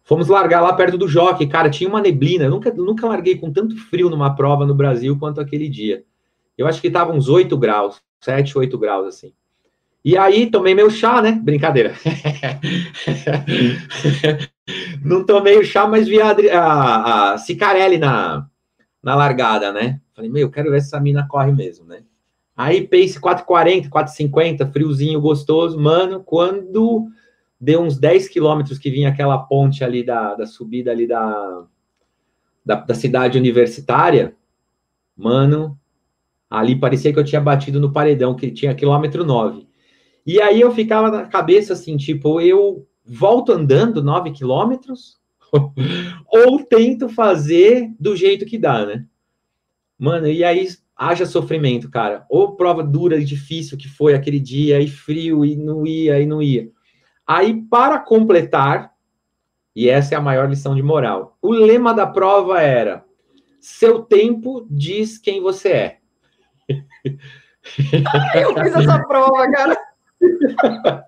Fomos 0.04 0.28
largar 0.28 0.60
lá 0.60 0.72
perto 0.72 0.98
do 0.98 1.06
Jockey, 1.06 1.46
cara, 1.46 1.70
tinha 1.70 1.88
uma 1.88 2.00
neblina. 2.00 2.44
Eu 2.44 2.50
nunca, 2.50 2.72
nunca 2.72 3.06
larguei 3.06 3.38
com 3.38 3.52
tanto 3.52 3.76
frio 3.76 4.10
numa 4.10 4.34
prova 4.34 4.66
no 4.66 4.74
Brasil 4.74 5.16
quanto 5.18 5.40
aquele 5.40 5.68
dia. 5.68 6.04
Eu 6.58 6.66
acho 6.66 6.80
que 6.80 6.90
tava 6.90 7.12
uns 7.12 7.28
8 7.28 7.56
graus, 7.56 8.02
7, 8.20 8.58
8 8.58 8.78
graus, 8.78 9.06
assim. 9.06 9.32
E 10.04 10.16
aí 10.16 10.50
tomei 10.50 10.74
meu 10.74 10.90
chá, 10.90 11.22
né? 11.22 11.32
Brincadeira. 11.32 11.94
Não 15.04 15.24
tomei 15.24 15.56
o 15.56 15.64
chá, 15.64 15.86
mas 15.86 16.08
vi 16.08 16.20
a, 16.20 16.32
a, 16.32 17.32
a 17.32 17.38
Cicarelli 17.38 17.98
na, 17.98 18.44
na 19.00 19.14
largada, 19.14 19.72
né? 19.72 20.00
Falei, 20.14 20.28
meu, 20.28 20.50
quero 20.50 20.72
ver 20.72 20.80
se 20.80 20.88
essa 20.88 21.00
mina 21.00 21.26
corre 21.28 21.52
mesmo, 21.52 21.86
né? 21.86 22.02
Aí 22.62 22.86
pace 22.86 23.20
4,40, 23.20 23.88
4,50, 23.88 24.72
friozinho 24.72 25.20
gostoso. 25.20 25.76
Mano, 25.80 26.22
quando 26.22 27.08
deu 27.60 27.80
uns 27.82 27.98
10 27.98 28.28
quilômetros 28.28 28.78
que 28.78 28.88
vinha 28.88 29.08
aquela 29.08 29.36
ponte 29.36 29.82
ali 29.82 30.04
da, 30.04 30.36
da 30.36 30.46
subida 30.46 30.92
ali 30.92 31.08
da, 31.08 31.64
da, 32.64 32.76
da, 32.76 32.94
cidade 32.94 33.36
universitária, 33.36 34.36
mano, 35.16 35.76
ali 36.48 36.78
parecia 36.78 37.12
que 37.12 37.18
eu 37.18 37.24
tinha 37.24 37.40
batido 37.40 37.80
no 37.80 37.92
paredão, 37.92 38.36
que 38.36 38.52
tinha 38.52 38.76
quilômetro 38.76 39.24
9. 39.24 39.66
E 40.24 40.40
aí 40.40 40.60
eu 40.60 40.70
ficava 40.70 41.10
na 41.10 41.26
cabeça 41.26 41.72
assim, 41.72 41.96
tipo, 41.96 42.40
eu 42.40 42.86
volto 43.04 43.50
andando 43.50 44.04
9 44.04 44.30
quilômetros 44.30 45.18
ou 46.30 46.62
tento 46.62 47.08
fazer 47.08 47.92
do 47.98 48.14
jeito 48.14 48.46
que 48.46 48.56
dá, 48.56 48.86
né? 48.86 49.04
Mano, 49.98 50.28
e 50.28 50.44
aí 50.44 50.68
haja 51.08 51.26
sofrimento, 51.26 51.90
cara. 51.90 52.24
Ou 52.28 52.54
prova 52.54 52.82
dura 52.82 53.16
e 53.18 53.24
difícil 53.24 53.76
que 53.76 53.88
foi 53.88 54.14
aquele 54.14 54.38
dia, 54.38 54.80
e 54.80 54.86
frio, 54.88 55.44
e 55.44 55.56
não 55.56 55.84
ia, 55.84 56.20
e 56.20 56.26
não 56.26 56.40
ia. 56.40 56.68
Aí, 57.26 57.60
para 57.62 57.98
completar, 57.98 58.92
e 59.74 59.88
essa 59.88 60.14
é 60.14 60.18
a 60.18 60.20
maior 60.20 60.48
lição 60.48 60.76
de 60.76 60.82
moral, 60.82 61.36
o 61.42 61.52
lema 61.52 61.92
da 61.92 62.06
prova 62.06 62.60
era: 62.60 63.04
seu 63.60 64.02
tempo 64.02 64.64
diz 64.70 65.18
quem 65.18 65.40
você 65.40 65.68
é. 65.68 65.98
eu 68.34 68.54
fiz 68.62 68.74
essa 68.74 69.02
prova, 69.04 69.50
cara. 69.50 69.76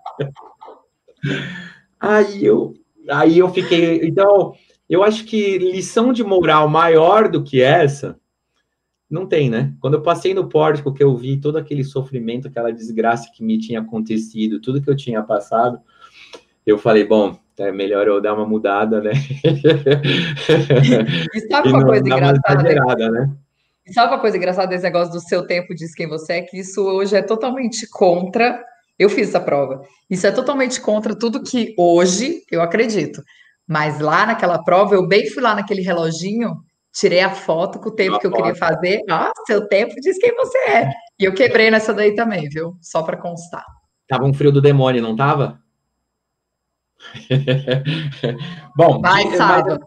aí 2.01 2.45
eu, 2.45 2.75
aí 3.09 3.39
eu 3.39 3.49
fiquei. 3.51 4.01
Então, 4.05 4.55
eu 4.89 5.05
acho 5.05 5.25
que 5.25 5.57
lição 5.59 6.13
de 6.13 6.25
moral 6.25 6.69
maior 6.69 7.29
do 7.29 7.45
que 7.45 7.63
essa 7.63 8.19
não 9.11 9.27
tem, 9.27 9.51
né? 9.51 9.73
Quando 9.81 9.95
eu 9.95 10.03
passei 10.03 10.35
no 10.35 10.49
pórtico, 10.49 10.93
que 10.93 11.03
eu 11.03 11.17
vi 11.17 11.39
todo 11.39 11.57
aquele 11.57 11.85
sofrimento, 11.85 12.49
aquela 12.49 12.73
desgraça 12.73 13.31
que 13.33 13.45
me 13.45 13.59
tinha 13.59 13.81
acontecido, 13.81 14.61
tudo 14.61 14.83
que 14.83 14.91
eu 14.91 14.97
tinha 14.97 15.23
passado, 15.23 15.79
eu 16.67 16.79
falei, 16.79 17.05
bom, 17.05 17.39
é 17.59 17.71
melhor 17.71 18.07
eu 18.07 18.21
dar 18.21 18.35
uma 18.35 18.47
mudada, 18.47 19.01
né? 19.01 19.13
E 21.35 21.41
sabe 21.49 21.69
uma 21.69 21.85
coisa 21.85 22.05
engraçada? 22.05 23.11
Né? 23.11 23.37
E 23.87 23.93
sabe 23.93 24.13
uma 24.13 24.21
coisa 24.21 24.37
engraçada 24.37 24.69
desse 24.69 24.83
negócio 24.83 25.13
do 25.13 25.21
seu 25.21 25.47
tempo 25.47 25.75
diz 25.75 25.95
quem 25.95 26.09
você 26.09 26.35
é? 26.35 26.43
Que 26.43 26.59
isso 26.59 26.83
hoje 26.83 27.15
é 27.15 27.23
totalmente 27.23 27.89
contra. 27.91 28.63
Eu 28.99 29.11
fiz 29.11 29.29
essa 29.29 29.41
prova. 29.41 29.83
Isso 30.09 30.27
é 30.27 30.33
totalmente 30.33 30.81
contra 30.81 31.15
tudo 31.15 31.43
que 31.43 31.75
hoje 31.77 32.43
eu 32.51 32.63
acredito. 32.63 33.23
Mas 33.67 34.01
lá 34.01 34.27
naquela 34.27 34.63
prova, 34.63 34.95
eu 34.95 35.07
bem 35.07 35.29
fui 35.31 35.43
lá 35.43 35.55
naquele 35.55 35.83
reloginho, 35.83 36.57
tirei 36.95 37.21
a 37.21 37.35
foto 37.35 37.81
com 37.81 37.89
o 37.89 37.95
tempo 37.95 38.19
que 38.19 38.27
eu 38.27 38.33
queria 38.33 38.55
fazer. 38.55 39.03
Ah, 39.11 39.33
seu 39.47 39.67
tempo 39.67 39.95
diz 40.01 40.17
quem 40.17 40.35
você 40.37 40.59
é. 40.59 40.91
E 41.19 41.25
eu 41.25 41.35
quebrei 41.35 41.71
nessa 41.71 41.93
daí 41.93 42.15
também, 42.15 42.49
viu? 42.49 42.77
Só 42.81 43.03
para 43.03 43.17
constar. 43.17 43.65
Tava 44.07 44.25
um 44.25 44.33
frio 44.33 44.53
do 44.53 44.63
demônio, 44.63 45.03
não 45.03 45.17
tava? 45.17 45.61
Bom, 48.77 49.01
Vai, 49.01 49.25
mas, 49.25 49.79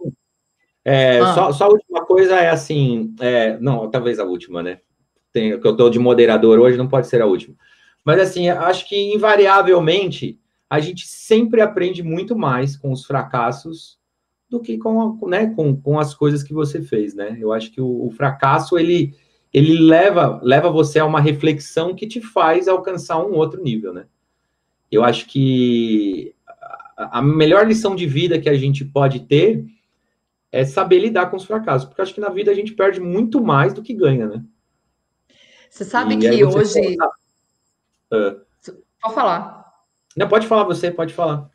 é, 0.85 1.19
ah. 1.19 1.33
só, 1.33 1.51
só, 1.51 1.65
a 1.65 1.69
última 1.69 2.05
coisa 2.05 2.35
é 2.35 2.49
assim, 2.49 3.15
é, 3.19 3.57
não, 3.59 3.89
talvez 3.89 4.19
a 4.19 4.23
última, 4.23 4.61
né? 4.61 4.79
Tem, 5.33 5.59
que 5.59 5.67
eu 5.67 5.71
estou 5.71 5.89
de 5.89 5.99
moderador 5.99 6.59
hoje, 6.59 6.77
não 6.77 6.87
pode 6.87 7.07
ser 7.07 7.21
a 7.21 7.25
última. 7.25 7.55
Mas 8.05 8.19
assim, 8.19 8.49
acho 8.49 8.87
que 8.87 9.13
invariavelmente 9.13 10.39
a 10.69 10.79
gente 10.79 11.07
sempre 11.07 11.61
aprende 11.61 12.03
muito 12.03 12.37
mais 12.37 12.77
com 12.77 12.91
os 12.91 13.05
fracassos 13.05 13.97
do 14.49 14.59
que 14.59 14.77
com, 14.77 15.17
né, 15.27 15.47
com, 15.47 15.75
com 15.75 15.99
as 15.99 16.13
coisas 16.13 16.41
que 16.41 16.53
você 16.53 16.81
fez, 16.81 17.13
né? 17.13 17.37
Eu 17.39 17.51
acho 17.51 17.71
que 17.71 17.81
o, 17.81 18.05
o 18.05 18.11
fracasso 18.11 18.77
ele 18.77 19.13
ele 19.53 19.79
leva 19.79 20.39
leva 20.43 20.69
você 20.69 20.99
a 20.99 21.05
uma 21.05 21.21
reflexão 21.21 21.95
que 21.95 22.07
te 22.07 22.21
faz 22.21 22.67
alcançar 22.67 23.17
um 23.19 23.33
outro 23.33 23.61
nível, 23.61 23.93
né? 23.93 24.05
Eu 24.91 25.03
acho 25.03 25.27
que 25.27 26.33
a 26.97 27.21
melhor 27.21 27.67
lição 27.67 27.95
de 27.95 28.05
vida 28.05 28.39
que 28.39 28.49
a 28.49 28.55
gente 28.55 28.83
pode 28.83 29.21
ter 29.21 29.65
é 30.51 30.65
saber 30.65 30.99
lidar 30.99 31.29
com 31.29 31.37
os 31.37 31.45
fracassos, 31.45 31.87
porque 31.87 32.01
acho 32.01 32.13
que 32.13 32.21
na 32.21 32.29
vida 32.29 32.49
a 32.49 32.53
gente 32.53 32.73
perde 32.73 32.99
muito 32.99 33.43
mais 33.43 33.73
do 33.73 33.83
que 33.83 33.93
ganha, 33.93 34.27
né? 34.27 34.43
Você 35.69 35.83
sabe 35.83 36.15
e 36.15 36.17
que 36.17 36.45
hoje. 36.45 36.97
Uh... 38.11 38.47
Pode 39.01 39.13
falar. 39.13 39.73
Não, 40.15 40.27
pode 40.27 40.47
falar 40.47 40.63
você, 40.63 40.89
pode 40.89 41.13
falar. 41.13 41.49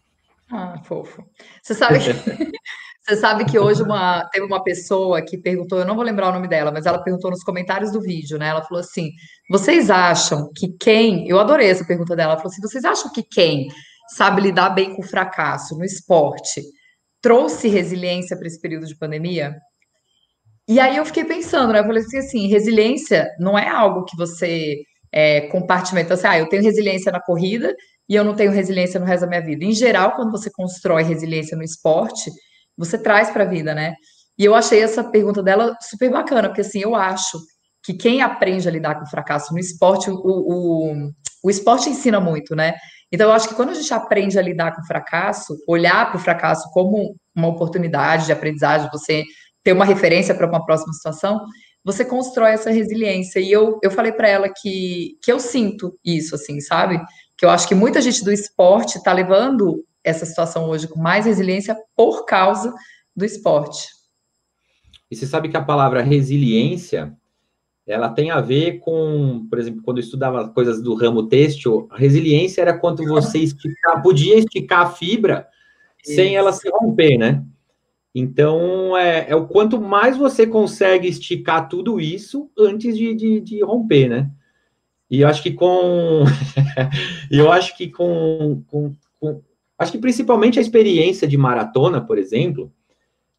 Ah, 0.53 0.79
fofo. 0.85 1.25
Você 1.63 1.75
sabe 1.75 1.99
que, 1.99 2.13
você 3.03 3.17
sabe 3.17 3.47
que 3.47 3.59
hoje 3.59 3.83
uma, 3.83 4.29
teve 4.31 4.45
uma 4.45 4.63
pessoa 4.63 5.23
que 5.23 5.39
perguntou, 5.39 5.79
eu 5.79 5.87
não 5.87 5.95
vou 5.95 6.05
lembrar 6.05 6.29
o 6.29 6.33
nome 6.33 6.47
dela, 6.47 6.71
mas 6.71 6.85
ela 6.85 7.03
perguntou 7.03 7.31
nos 7.31 7.43
comentários 7.43 7.91
do 7.91 8.03
vídeo, 8.03 8.37
né? 8.37 8.49
Ela 8.49 8.63
falou 8.63 8.81
assim: 8.81 9.09
vocês 9.51 9.89
acham 9.89 10.51
que 10.55 10.69
quem. 10.79 11.27
Eu 11.27 11.41
adorei 11.41 11.71
essa 11.71 11.87
pergunta 11.87 12.15
dela. 12.15 12.33
Ela 12.33 12.41
falou 12.41 12.53
assim: 12.53 12.61
vocês 12.61 12.85
acham 12.85 13.11
que 13.11 13.23
quem 13.23 13.69
sabe 14.15 14.43
lidar 14.43 14.71
bem 14.71 14.95
com 14.95 15.01
o 15.01 15.07
fracasso 15.07 15.75
no 15.75 15.85
esporte, 15.85 16.63
trouxe 17.23 17.69
resiliência 17.69 18.37
para 18.37 18.47
esse 18.47 18.61
período 18.61 18.87
de 18.87 18.97
pandemia? 18.97 19.57
E 20.69 20.79
aí 20.79 20.99
eu 20.99 21.07
fiquei 21.07 21.25
pensando, 21.25 21.73
né? 21.73 21.81
Eu 21.81 21.85
falei 21.85 22.03
assim, 22.03 22.19
assim 22.19 22.47
resiliência 22.49 23.27
não 23.39 23.59
é 23.59 23.69
algo 23.69 24.05
que 24.05 24.17
você 24.19 24.77
é, 25.11 25.43
compartimenta 25.49 26.13
assim, 26.15 26.27
ah, 26.27 26.39
eu 26.39 26.49
tenho 26.49 26.63
resiliência 26.63 27.11
na 27.11 27.23
corrida 27.23 27.75
e 28.13 28.15
eu 28.15 28.23
não 28.23 28.35
tenho 28.35 28.53
resiliência 28.53 29.01
no 29.01 29.07
resto 29.07 29.23
da 29.23 29.27
minha 29.27 29.41
vida. 29.41 29.65
Em 29.65 29.73
geral, 29.73 30.15
quando 30.15 30.31
você 30.31 30.51
constrói 30.51 31.03
resiliência 31.03 31.57
no 31.57 31.63
esporte, 31.63 32.31
você 32.77 32.99
traz 32.99 33.31
para 33.31 33.45
a 33.45 33.47
vida, 33.47 33.75
né? 33.75 33.95
E 34.39 34.45
eu 34.45 34.55
achei 34.55 34.83
essa 34.83 35.03
pergunta 35.03 35.43
dela 35.43 35.75
super 35.81 36.11
bacana, 36.11 36.49
porque 36.49 36.61
assim, 36.61 36.81
eu 36.81 36.95
acho 36.95 37.39
que 37.83 37.95
quem 37.95 38.21
aprende 38.21 38.69
a 38.69 38.71
lidar 38.71 38.97
com 38.97 39.05
o 39.05 39.09
fracasso 39.09 39.55
no 39.55 39.59
esporte, 39.59 40.11
o, 40.11 40.15
o, 40.15 41.11
o 41.43 41.51
esporte 41.51 41.89
ensina 41.89 42.21
muito, 42.21 42.55
né? 42.55 42.75
Então, 43.11 43.29
eu 43.29 43.33
acho 43.33 43.49
que 43.49 43.55
quando 43.55 43.71
a 43.71 43.75
gente 43.75 43.95
aprende 43.95 44.39
a 44.39 44.43
lidar 44.43 44.75
com 44.75 44.83
o 44.83 44.87
fracasso, 44.87 45.57
olhar 45.67 46.11
para 46.11 46.19
o 46.19 46.23
fracasso 46.23 46.71
como 46.71 47.17
uma 47.35 47.49
oportunidade 47.49 48.27
de 48.27 48.33
aprendizagem, 48.33 48.91
você 48.93 49.23
ter 49.65 49.73
uma 49.73 49.87
referência 49.87 50.35
para 50.35 50.47
uma 50.47 50.63
próxima 50.67 50.93
situação, 50.93 51.41
você 51.83 52.05
constrói 52.05 52.53
essa 52.53 52.71
resiliência. 52.71 53.41
E 53.41 53.51
eu, 53.51 53.79
eu 53.83 53.91
falei 53.91 54.13
para 54.13 54.29
ela 54.29 54.51
que, 54.55 55.17
que 55.23 55.33
eu 55.33 55.41
sinto 55.41 55.99
isso, 56.05 56.35
assim, 56.35 56.61
sabe? 56.61 57.01
Que 57.43 57.47
eu 57.47 57.51
acho 57.51 57.67
que 57.67 57.75
muita 57.75 58.01
gente 58.01 58.23
do 58.23 58.31
esporte 58.31 58.99
está 58.99 59.13
levando 59.13 59.85
essa 60.05 60.25
situação 60.25 60.71
hoje 60.71 60.87
com 60.87 61.01
mais 61.01 61.27
resiliência 61.27 61.77
por 61.97 62.25
causa 62.25 62.73
do 63.17 63.25
esporte. 63.25 63.89
E 65.11 65.17
você 65.17 65.27
sabe 65.27 65.49
que 65.49 65.57
a 65.57 65.65
palavra 65.65 66.03
resiliência 66.03 67.13
ela 67.85 68.09
tem 68.11 68.31
a 68.31 68.41
ver 68.41 68.79
com, 68.79 69.45
por 69.51 69.59
exemplo, 69.59 69.83
quando 69.83 69.99
eu 69.99 70.05
estudava 70.05 70.51
coisas 70.51 70.81
do 70.81 70.95
ramo 70.95 71.25
têxtil, 71.25 71.89
a 71.91 71.97
resiliência 71.97 72.63
era 72.63 72.79
quando 72.79 73.05
você 73.05 73.41
esticar, 73.41 74.01
podia 74.01 74.39
esticar 74.39 74.83
a 74.83 74.91
fibra 74.91 75.49
Isso. 76.01 76.15
sem 76.15 76.37
ela 76.37 76.53
se 76.53 76.71
romper, 76.71 77.19
né? 77.19 77.45
Então, 78.15 78.97
é, 78.97 79.31
é, 79.31 79.35
o 79.35 79.49
quanto 79.49 79.81
mais 79.81 80.17
você 80.17 80.47
consegue 80.47 81.09
esticar 81.09 81.69
tudo 81.69 82.01
isso 82.01 82.49
antes 82.57 82.97
de, 82.97 83.13
de, 83.17 83.41
de 83.41 83.65
romper, 83.65 84.09
né? 84.09 84.31
E 85.13 85.21
eu 85.21 85.29
acho 85.29 85.43
que 85.43 85.53
com. 85.53 86.25
eu 87.31 87.53
acho 87.53 87.77
que 87.77 87.87
com, 87.87 88.65
com, 88.67 88.95
com, 89.21 89.43
Acho 89.79 89.93
que 89.93 89.99
principalmente 89.99 90.59
a 90.59 90.63
experiência 90.63 91.29
de 91.29 91.37
maratona, 91.37 92.01
por 92.01 92.17
exemplo, 92.17 92.73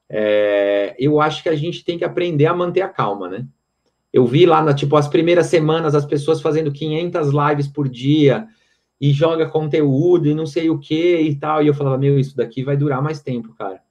é, 0.08 0.96
eu 1.00 1.20
acho 1.20 1.42
que 1.42 1.50
a 1.50 1.56
gente 1.56 1.84
tem 1.84 1.98
que 1.98 2.06
aprender 2.06 2.46
a 2.46 2.54
manter 2.54 2.82
a 2.82 2.90
calma, 2.90 3.28
né? 3.28 3.48
Eu 4.14 4.28
vi 4.28 4.46
lá, 4.46 4.62
na, 4.62 4.76
tipo, 4.76 4.96
as 4.96 5.08
primeiras 5.08 5.48
semanas, 5.48 5.96
as 5.96 6.06
pessoas 6.06 6.42
fazendo 6.42 6.72
500 6.72 7.30
lives 7.32 7.68
por 7.68 7.90
dia 7.90 8.46
e 9.02 9.12
joga 9.12 9.50
conteúdo 9.50 10.28
e 10.28 10.36
não 10.36 10.46
sei 10.46 10.70
o 10.70 10.78
que 10.78 11.18
e 11.22 11.34
tal. 11.34 11.64
E 11.64 11.68
eu 11.68 11.74
falava, 11.74 11.98
meu, 11.98 12.20
isso 12.20 12.38
daqui 12.38 12.64
vai 12.64 12.78
durar 12.78 13.02
mais 13.02 13.20
tempo, 13.20 13.52
cara. 13.56 13.82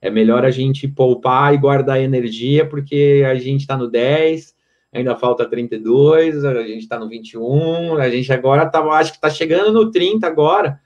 É 0.00 0.10
melhor 0.10 0.44
a 0.44 0.50
gente 0.50 0.88
poupar 0.88 1.54
e 1.54 1.58
guardar 1.58 2.00
energia, 2.00 2.66
porque 2.66 3.24
a 3.24 3.36
gente 3.36 3.64
tá 3.64 3.76
no 3.76 3.88
10, 3.88 4.57
ainda 4.92 5.16
falta 5.16 5.48
32, 5.48 6.44
a 6.44 6.62
gente 6.62 6.88
tá 6.88 6.98
no 6.98 7.08
21, 7.08 7.96
a 7.96 8.08
gente 8.08 8.32
agora 8.32 8.66
tá, 8.66 8.80
acho 8.92 9.12
que 9.12 9.20
tá 9.20 9.30
chegando 9.30 9.72
no 9.72 9.90
30 9.90 10.26
agora. 10.26 10.80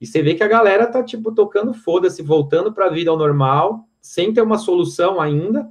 E 0.00 0.06
você 0.06 0.22
vê 0.22 0.34
que 0.34 0.42
a 0.42 0.48
galera 0.48 0.86
tá, 0.86 1.02
tipo, 1.02 1.32
tocando 1.32 1.72
foda-se, 1.72 2.22
voltando 2.22 2.72
para 2.72 2.86
a 2.86 2.90
vida 2.90 3.10
ao 3.10 3.16
normal, 3.16 3.88
sem 4.00 4.32
ter 4.32 4.42
uma 4.42 4.58
solução 4.58 5.20
ainda 5.20 5.70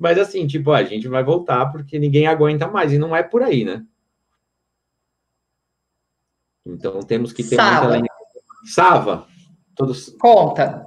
mas 0.00 0.18
assim, 0.18 0.46
tipo, 0.46 0.72
a 0.72 0.82
gente 0.82 1.06
vai 1.08 1.22
voltar 1.22 1.66
porque 1.66 1.98
ninguém 1.98 2.26
aguenta 2.26 2.66
mais, 2.66 2.90
e 2.90 2.98
não 2.98 3.14
é 3.14 3.22
por 3.22 3.42
aí, 3.42 3.66
né? 3.66 3.84
Então 6.64 7.00
temos 7.00 7.34
que 7.34 7.44
ter 7.44 7.56
Sava. 7.56 7.98
muita. 7.98 8.14
Sava. 8.64 9.26
Todos... 9.76 10.08
Conta. 10.18 10.86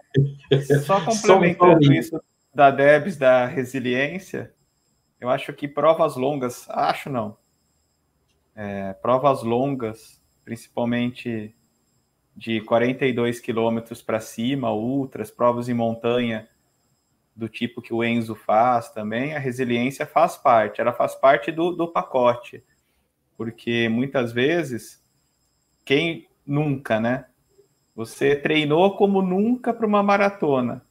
Só 0.83 0.99
complementando 1.05 1.93
isso 1.93 2.19
da 2.53 2.71
Debs 2.71 3.15
da 3.15 3.45
resiliência, 3.45 4.52
eu 5.23 5.29
acho 5.29 5.53
que 5.53 5.69
provas 5.69 6.17
longas, 6.17 6.69
acho 6.69 7.09
não. 7.09 7.37
É, 8.53 8.91
provas 8.93 9.41
longas, 9.41 10.21
principalmente 10.43 11.55
de 12.35 12.59
42 12.61 13.39
quilômetros 13.39 14.01
para 14.01 14.19
cima, 14.19 14.73
ultras, 14.73 15.31
provas 15.31 15.69
em 15.69 15.73
montanha, 15.73 16.49
do 17.33 17.47
tipo 17.47 17.81
que 17.81 17.93
o 17.93 18.03
Enzo 18.03 18.35
faz 18.35 18.89
também, 18.91 19.33
a 19.33 19.39
resiliência 19.39 20.05
faz 20.05 20.35
parte, 20.35 20.81
ela 20.81 20.91
faz 20.91 21.15
parte 21.15 21.51
do, 21.51 21.71
do 21.71 21.87
pacote. 21.87 22.61
porque 23.37 23.87
muitas 23.87 24.33
vezes, 24.33 25.01
quem 25.85 26.27
nunca, 26.45 26.99
né? 26.99 27.27
Você 27.95 28.35
treinou 28.35 28.97
como 28.97 29.21
nunca 29.21 29.73
para 29.73 29.87
uma 29.87 30.03
maratona. 30.03 30.83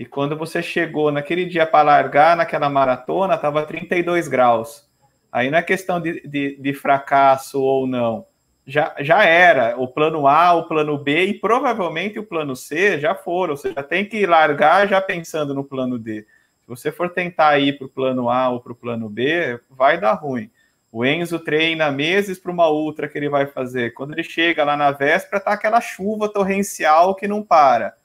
E 0.00 0.06
quando 0.06 0.34
você 0.34 0.62
chegou 0.62 1.12
naquele 1.12 1.44
dia 1.44 1.66
para 1.66 1.84
largar 1.84 2.34
naquela 2.34 2.70
maratona, 2.70 3.34
estava 3.34 3.66
32 3.66 4.28
graus. 4.28 4.88
Aí 5.30 5.50
não 5.50 5.58
é 5.58 5.62
questão 5.62 6.00
de, 6.00 6.26
de, 6.26 6.56
de, 6.58 6.72
fracasso 6.72 7.60
ou 7.60 7.86
não. 7.86 8.24
Já, 8.64 8.94
já 9.00 9.22
era. 9.24 9.76
O 9.76 9.86
plano 9.86 10.26
A, 10.26 10.54
o 10.54 10.66
plano 10.66 10.96
B 10.96 11.26
e 11.26 11.34
provavelmente 11.34 12.18
o 12.18 12.24
plano 12.24 12.56
C 12.56 12.98
já 12.98 13.14
foram. 13.14 13.54
Você 13.54 13.74
já 13.74 13.82
tem 13.82 14.06
que 14.06 14.24
largar 14.24 14.88
já 14.88 15.02
pensando 15.02 15.54
no 15.54 15.62
plano 15.62 15.98
D. 15.98 16.22
Se 16.62 16.66
você 16.66 16.90
for 16.90 17.10
tentar 17.10 17.58
ir 17.58 17.76
para 17.76 17.86
o 17.86 17.90
plano 17.90 18.30
A 18.30 18.48
ou 18.48 18.58
para 18.58 18.72
o 18.72 18.76
plano 18.76 19.06
B, 19.06 19.60
vai 19.68 20.00
dar 20.00 20.14
ruim. 20.14 20.50
O 20.90 21.04
Enzo 21.04 21.38
treina 21.38 21.90
meses 21.90 22.38
para 22.38 22.50
uma 22.50 22.70
ultra 22.70 23.06
que 23.06 23.18
ele 23.18 23.28
vai 23.28 23.46
fazer. 23.46 23.92
Quando 23.92 24.14
ele 24.14 24.24
chega 24.24 24.64
lá 24.64 24.78
na 24.78 24.92
véspera, 24.92 25.42
tá 25.42 25.52
aquela 25.52 25.82
chuva 25.82 26.26
torrencial 26.26 27.14
que 27.14 27.28
não 27.28 27.42
para. 27.42 27.99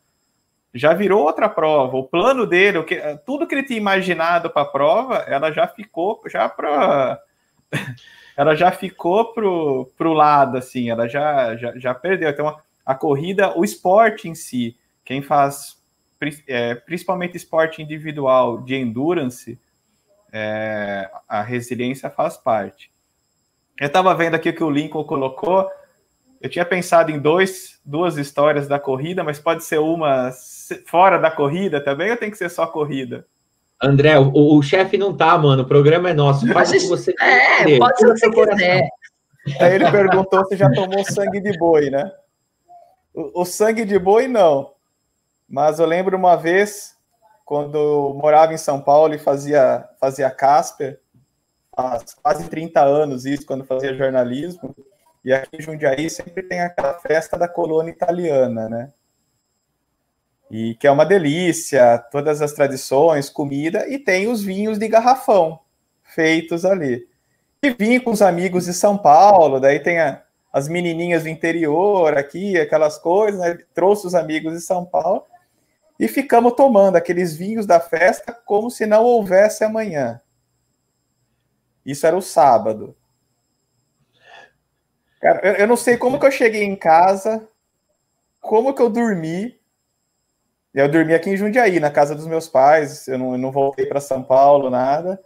Já 0.75 0.93
virou 0.93 1.23
outra 1.23 1.47
prova. 1.47 1.95
O 1.95 2.03
plano 2.03 2.45
dele, 2.45 2.77
o 2.79 2.83
que, 2.83 2.97
tudo 3.25 3.47
que 3.47 3.55
ele 3.55 3.63
tinha 3.63 3.79
imaginado 3.79 4.49
para 4.49 4.63
a 4.63 4.69
prova, 4.69 5.15
ela 5.27 5.51
já 5.51 5.65
ficou 5.67 6.21
já 6.27 6.49
para 6.49 7.19
ela 8.35 8.53
já 8.53 8.69
ficou 8.71 9.33
pro, 9.33 9.89
pro 9.97 10.11
lado 10.11 10.57
assim, 10.57 10.89
ela 10.89 11.07
já, 11.07 11.55
já, 11.55 11.77
já 11.77 11.93
perdeu. 11.95 12.29
Então 12.29 12.59
a 12.85 12.93
corrida, 12.93 13.57
o 13.57 13.63
esporte 13.63 14.27
em 14.27 14.35
si, 14.35 14.77
quem 15.03 15.21
faz 15.21 15.81
é, 16.47 16.75
principalmente 16.75 17.38
esporte 17.38 17.81
individual 17.81 18.61
de 18.61 18.75
endurance, 18.75 19.59
é, 20.31 21.09
a 21.27 21.41
resiliência 21.41 22.09
faz 22.09 22.35
parte. 22.35 22.91
Eu 23.79 23.88
estava 23.88 24.13
vendo 24.13 24.35
aqui 24.35 24.49
o 24.49 24.53
que 24.53 24.63
o 24.63 24.69
Lincoln 24.69 25.03
colocou. 25.03 25.69
Eu 26.45 26.49
tinha 26.49 26.63
pensado 26.63 27.10
em 27.10 27.17
dois, 27.17 27.79
duas 27.84 28.17
histórias 28.17 28.67
da 28.67 28.77
corrida, 28.77 29.23
mas 29.23 29.39
pode 29.39 29.63
ser 29.63 29.79
uma 29.79 30.29
fora 30.86 31.17
da 31.17 31.31
corrida 31.31 31.81
também 31.81 32.12
ou 32.12 32.17
tem 32.17 32.29
que 32.29 32.38
ser 32.38 32.51
só 32.51 32.67
corrida? 32.67 33.25
André, 33.81 34.19
o, 34.19 34.55
o 34.55 34.62
chefe 34.62 34.95
não 34.95 35.17
tá, 35.17 35.36
mano. 35.39 35.63
O 35.63 35.67
programa 35.67 36.12
é 36.12 36.13
nosso. 36.13 36.47
Faz 36.53 36.69
o 36.69 36.73
que 36.73 36.86
você 36.86 37.15
É, 37.19 37.79
pode 37.79 37.97
ser 37.97 38.08
o 38.08 38.13
que 38.13 38.19
você 38.19 38.29
quiser. 38.29 38.88
Aí 39.60 39.73
ele 39.73 39.89
perguntou 39.89 40.45
se 40.45 40.55
já 40.55 40.71
tomou 40.71 41.03
sangue 41.03 41.41
de 41.41 41.58
boi, 41.58 41.89
né? 41.89 42.12
O, 43.12 43.41
o 43.41 43.45
sangue 43.45 43.84
de 43.84 43.97
boi, 43.97 44.27
não. 44.27 44.71
Mas 45.49 45.79
eu 45.79 45.88
lembro 45.88 46.15
uma 46.15 46.36
vez 46.36 46.95
quando 47.43 48.13
morava 48.21 48.53
em 48.53 48.58
São 48.58 48.79
Paulo 48.79 49.15
e 49.15 49.17
fazia, 49.17 49.84
fazia 49.99 50.29
Casper, 50.29 50.99
há 51.75 51.97
quase 52.21 52.47
30 52.47 52.84
anos 52.84 53.25
isso, 53.25 53.47
quando 53.47 53.65
fazia 53.65 53.95
jornalismo, 53.95 54.75
e 55.25 55.33
aqui 55.33 55.57
em 55.57 55.61
Jundiaí 55.61 56.07
sempre 56.07 56.43
tem 56.43 56.61
aquela 56.61 56.93
festa 56.99 57.35
da 57.35 57.47
colônia 57.47 57.89
italiana, 57.89 58.69
né? 58.69 58.93
E 60.51 60.75
que 60.75 60.85
é 60.85 60.91
uma 60.91 61.03
delícia, 61.03 61.97
todas 61.97 62.43
as 62.43 62.53
tradições, 62.53 63.27
comida, 63.27 63.89
e 63.89 63.97
tem 63.97 64.27
os 64.27 64.43
vinhos 64.43 64.77
de 64.77 64.88
garrafão 64.88 65.59
feitos 66.03 66.63
ali. 66.63 67.07
E 67.63 67.71
vim 67.71 67.99
com 67.99 68.11
os 68.11 68.21
amigos 68.21 68.65
de 68.65 68.73
São 68.73 68.95
Paulo, 68.95 69.59
daí 69.59 69.79
tem 69.79 69.99
a, 69.99 70.21
as 70.53 70.67
menininhas 70.67 71.23
do 71.23 71.29
interior 71.29 72.15
aqui, 72.15 72.59
aquelas 72.59 72.99
coisas, 72.99 73.41
né? 73.41 73.57
trouxe 73.73 74.05
os 74.05 74.13
amigos 74.13 74.53
de 74.53 74.61
São 74.61 74.85
Paulo, 74.85 75.25
e 75.99 76.07
ficamos 76.07 76.53
tomando 76.53 76.97
aqueles 76.97 77.35
vinhos 77.35 77.65
da 77.65 77.79
festa 77.79 78.31
como 78.31 78.69
se 78.69 78.85
não 78.85 79.03
houvesse 79.03 79.63
amanhã. 79.63 80.21
Isso 81.83 82.05
era 82.05 82.15
o 82.15 82.21
sábado. 82.21 82.95
Cara, 85.25 85.39
eu, 85.41 85.53
eu 85.53 85.67
não 85.67 85.75
sei 85.75 85.97
como 85.97 86.19
que 86.19 86.25
eu 86.27 86.31
cheguei 86.31 86.61
em 86.61 86.75
casa, 86.75 87.49
como 88.39 88.75
que 88.75 88.81
eu 88.83 88.91
dormi. 88.91 89.57
Eu 90.71 90.88
dormi 90.88 91.15
aqui 91.15 91.31
em 91.31 91.38
Jundiaí, 91.38 91.79
na 91.79 91.89
casa 91.89 92.13
dos 92.13 92.27
meus 92.27 92.47
pais. 92.47 93.07
Eu 93.07 93.17
não, 93.17 93.31
eu 93.31 93.38
não 93.39 93.51
voltei 93.51 93.88
para 93.88 93.99
São 93.99 94.21
Paulo, 94.21 94.69
nada. 94.69 95.19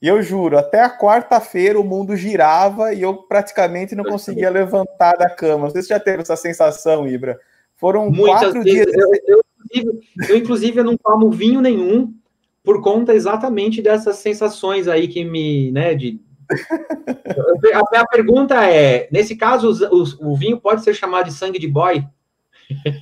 E 0.00 0.06
eu 0.06 0.22
juro, 0.22 0.56
até 0.56 0.82
a 0.82 0.96
quarta-feira 0.96 1.80
o 1.80 1.82
mundo 1.82 2.14
girava 2.14 2.94
e 2.94 3.02
eu 3.02 3.24
praticamente 3.24 3.96
não 3.96 4.04
conseguia 4.04 4.50
levantar 4.50 5.16
da 5.16 5.28
cama. 5.28 5.68
Você 5.68 5.82
já 5.82 5.98
teve 5.98 6.22
essa 6.22 6.36
sensação, 6.36 7.08
Ibra? 7.08 7.40
Foram 7.74 8.10
Muitas 8.10 8.40
quatro 8.40 8.62
vezes. 8.62 8.84
dias. 8.84 8.94
Eu, 8.94 9.40
eu, 9.74 10.00
eu, 10.28 10.36
inclusive, 10.36 10.78
eu 10.78 10.84
não 10.84 10.96
tomo 10.96 11.28
vinho 11.32 11.60
nenhum 11.60 12.14
por 12.62 12.80
conta 12.80 13.12
exatamente 13.12 13.82
dessas 13.82 14.16
sensações 14.16 14.86
aí 14.86 15.08
que 15.08 15.24
me, 15.24 15.72
né, 15.72 15.92
de... 15.92 16.20
a, 17.94 18.00
a 18.00 18.06
pergunta 18.06 18.64
é, 18.64 19.08
nesse 19.10 19.36
caso, 19.36 19.70
o, 19.70 20.02
o, 20.02 20.32
o, 20.32 20.36
vinho 20.36 20.60
pode 20.60 20.82
ser 20.82 20.94
chamado 20.94 21.26
de 21.26 21.32
sangue 21.32 21.58
de 21.58 21.68
boy? 21.68 22.04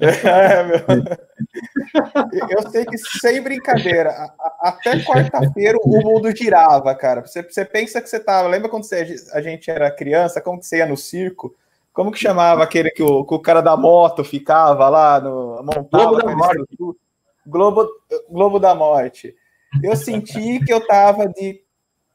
É, 0.01 0.63
meu. 0.65 0.79
Eu 2.51 2.71
sei 2.71 2.85
que 2.85 2.99
sem 2.99 3.41
brincadeira, 3.43 4.13
até 4.61 4.99
quarta-feira 5.01 5.79
o 5.83 5.89
mundo 5.89 6.35
girava, 6.37 6.95
cara. 6.95 7.21
Você, 7.23 7.43
você 7.43 7.65
pensa 7.65 8.01
que 8.01 8.09
você 8.09 8.19
tava. 8.19 8.49
Lembra 8.49 8.69
quando 8.69 8.85
você, 8.85 9.17
a 9.33 9.41
gente 9.41 9.71
era 9.71 9.91
criança, 9.91 10.41
como 10.41 10.59
que 10.59 10.67
você 10.67 10.79
ia 10.79 10.87
no 10.87 10.97
circo? 10.97 11.55
Como 11.93 12.11
que 12.11 12.19
chamava 12.19 12.63
aquele 12.63 12.91
que 12.91 13.03
o, 13.03 13.25
que 13.25 13.35
o 13.35 13.39
cara 13.39 13.61
da 13.61 13.77
moto 13.77 14.25
ficava 14.25 14.89
lá 14.89 15.21
no 15.21 15.63
montava 15.63 16.07
Globo 16.07 16.23
da 16.23 16.37
Morte. 16.37 16.77
Globo, 17.47 17.89
Globo 18.31 18.59
da 18.59 18.75
Morte. 18.75 19.35
Eu 19.83 19.97
senti 19.97 20.61
que 20.65 20.73
eu 20.73 20.87
tava 20.87 21.29
de 21.29 21.61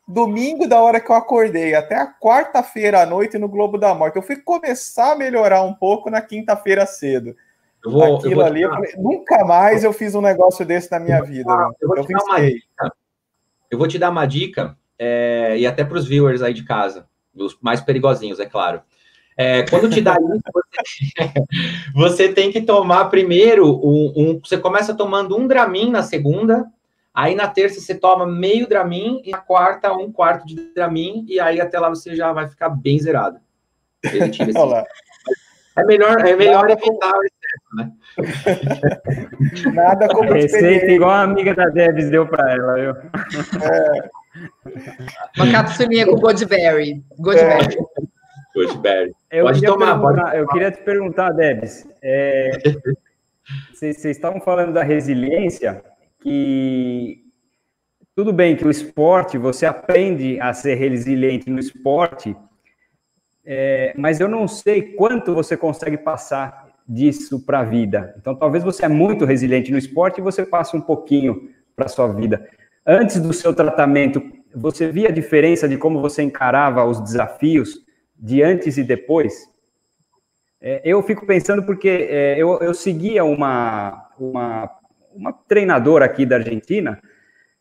domingo 0.08 0.67
da 0.67 0.82
hora 0.82 1.02
que 1.02 1.12
eu 1.12 1.15
acordei 1.15 1.76
até 1.76 1.96
a 1.96 2.08
quarta-feira 2.08 3.02
à 3.02 3.06
noite 3.06 3.38
no 3.38 3.50
Globo 3.50 3.78
da 3.78 3.93
Morte. 3.93 4.15
Eu 4.15 4.22
fui 4.22 4.38
começar 4.38 5.12
a 5.12 5.15
melhorar 5.15 5.63
um 5.63 5.74
pouco 5.74 6.10
na 6.10 6.22
quinta-feira 6.22 6.86
cedo. 6.86 7.36
Eu 7.84 7.91
vou, 7.91 8.17
Aquilo 8.17 8.41
eu 8.41 8.46
ali, 8.46 8.62
eu 8.62 8.70
falei, 8.70 8.93
nunca 8.98 9.43
mais 9.46 9.84
eu 9.84 9.91
fiz 9.91 10.15
um 10.15 10.22
negócio 10.22 10.65
desse 10.65 10.91
na 10.91 11.00
minha 11.00 11.22
vida. 11.22 11.52
eu, 11.82 11.88
vou 11.88 12.06
te 12.06 12.13
dar 12.13 12.24
uma 12.24 12.39
dica. 12.39 12.93
Eu 13.70 13.78
vou 13.78 13.88
te 13.88 14.00
dar 14.00 14.10
uma 14.10 14.26
dica, 14.26 14.78
é, 14.98 15.58
e 15.58 15.67
até 15.67 15.84
para 15.84 15.98
os 15.98 16.08
viewers 16.08 16.41
aí 16.41 16.54
de 16.54 16.63
casa, 16.63 17.08
os 17.36 17.58
mais 17.62 17.82
perigosinhos, 17.82 18.39
é 18.39 18.46
claro. 18.46 18.82
É, 19.38 19.63
quando 19.70 19.89
te 19.89 20.02
dá 20.02 20.15
isso, 20.17 20.41
você, 20.54 21.34
você, 21.93 22.34
tem 22.34 22.52
que 22.52 22.62
tomar 22.62 23.06
primeiro 23.06 23.67
um, 23.67 24.13
um, 24.15 24.39
Você 24.43 24.58
começa 24.58 24.96
tomando 24.96 25.38
um 25.38 25.48
Dramin 25.48 25.91
na 25.91 26.02
segunda, 26.02 26.65
aí 27.17 27.34
na 27.34 27.47
terça 27.47 27.82
você 27.82 27.95
toma 27.95 28.27
meio 28.27 28.67
Dramin, 28.67 29.23
e 29.25 29.32
na 29.32 29.39
quarta, 29.39 29.91
um 29.91 30.12
quarto 30.12 30.45
de 30.45 30.71
Dramin, 30.75 31.25
e 31.27 31.39
aí 31.39 31.60
até 31.60 31.80
lá 31.80 31.89
você 31.89 32.15
já 32.15 32.32
vai 32.32 32.47
ficar 32.47 32.69
bem 32.69 32.99
zerado. 32.99 33.39
É 35.75 35.84
melhor, 35.84 36.19
é 36.19 36.36
melhor 36.36 36.69
evitar 36.69 37.12
o 37.12 37.23
excesso, 37.23 37.75
né? 37.75 37.91
Nada 39.73 40.08
como 40.08 40.32
Receita 40.32 40.91
igual 40.91 41.10
a 41.10 41.21
amiga 41.21 41.56
da 41.56 41.69
Debs 41.69 42.12
deu 42.12 42.27
para 42.27 42.51
ela, 42.51 42.75
viu? 42.75 42.91
É. 43.63 44.10
Uma 45.38 45.51
capsulinha 45.51 46.06
com 46.06 46.17
Goldberry. 46.17 47.03
Goldberry. 47.17 47.75
É. 49.32 49.39
Eu 49.39 49.45
pode 49.45 49.62
tomar, 49.62 49.99
pode 49.99 50.17
tomar. 50.17 50.38
Eu 50.38 50.47
queria 50.47 50.71
te 50.71 50.84
perguntar, 50.84 51.32
Debs, 51.32 51.88
é, 52.03 52.51
vocês 53.73 54.06
estavam 54.06 54.39
falando 54.39 54.73
da 54.73 54.84
resiliência, 54.84 55.84
que 56.21 57.23
tudo 58.15 58.34
bem 58.34 58.56
que 58.56 58.65
o 58.65 58.71
esporte, 58.71 59.38
você 59.38 59.65
aprende 59.65 60.39
a 60.39 60.53
ser 60.53 60.75
resiliente 60.75 61.49
no 61.49 61.60
esporte, 61.60 62.36
é, 63.45 63.93
mas 63.97 64.19
eu 64.19 64.27
não 64.27 64.47
sei 64.47 64.93
quanto 64.93 65.34
você 65.34 65.56
consegue 65.56 65.97
passar 65.97 66.67
disso 66.88 67.45
para 67.45 67.60
a 67.60 67.63
vida. 67.63 68.15
Então, 68.17 68.36
talvez 68.36 68.63
você 68.63 68.86
é 68.86 68.88
muito 68.88 69.25
resiliente 69.25 69.71
no 69.71 69.77
esporte 69.77 70.19
e 70.19 70.23
você 70.23 70.45
passa 70.45 70.75
um 70.75 70.82
pouquinho 70.82 71.49
para 71.75 71.86
a 71.86 71.89
sua 71.89 72.08
vida. 72.08 72.49
Antes 72.86 73.19
do 73.19 73.34
seu 73.34 73.53
tratamento, 73.53 74.21
você 74.56 74.91
via 74.91 75.10
a 75.10 75.12
diferença 75.12 75.67
de 75.67 75.77
como 75.77 76.01
você 76.01 76.23
encarava 76.23 76.84
os 76.86 76.99
desafios 76.99 77.86
de 78.17 78.41
antes 78.41 78.77
e 78.77 78.84
depois, 78.84 79.48
é, 80.60 80.81
eu 80.83 81.04
fico 81.04 81.25
pensando 81.25 81.63
porque 81.63 81.87
é, 81.87 82.35
eu, 82.37 82.60
eu 82.62 82.73
seguia 82.73 83.23
uma, 83.23 84.10
uma, 84.19 84.67
uma 85.18 85.34
treinadora 85.34 86.06
aqui 86.06 86.26
da 86.26 86.36
Argentina, 86.38 87.02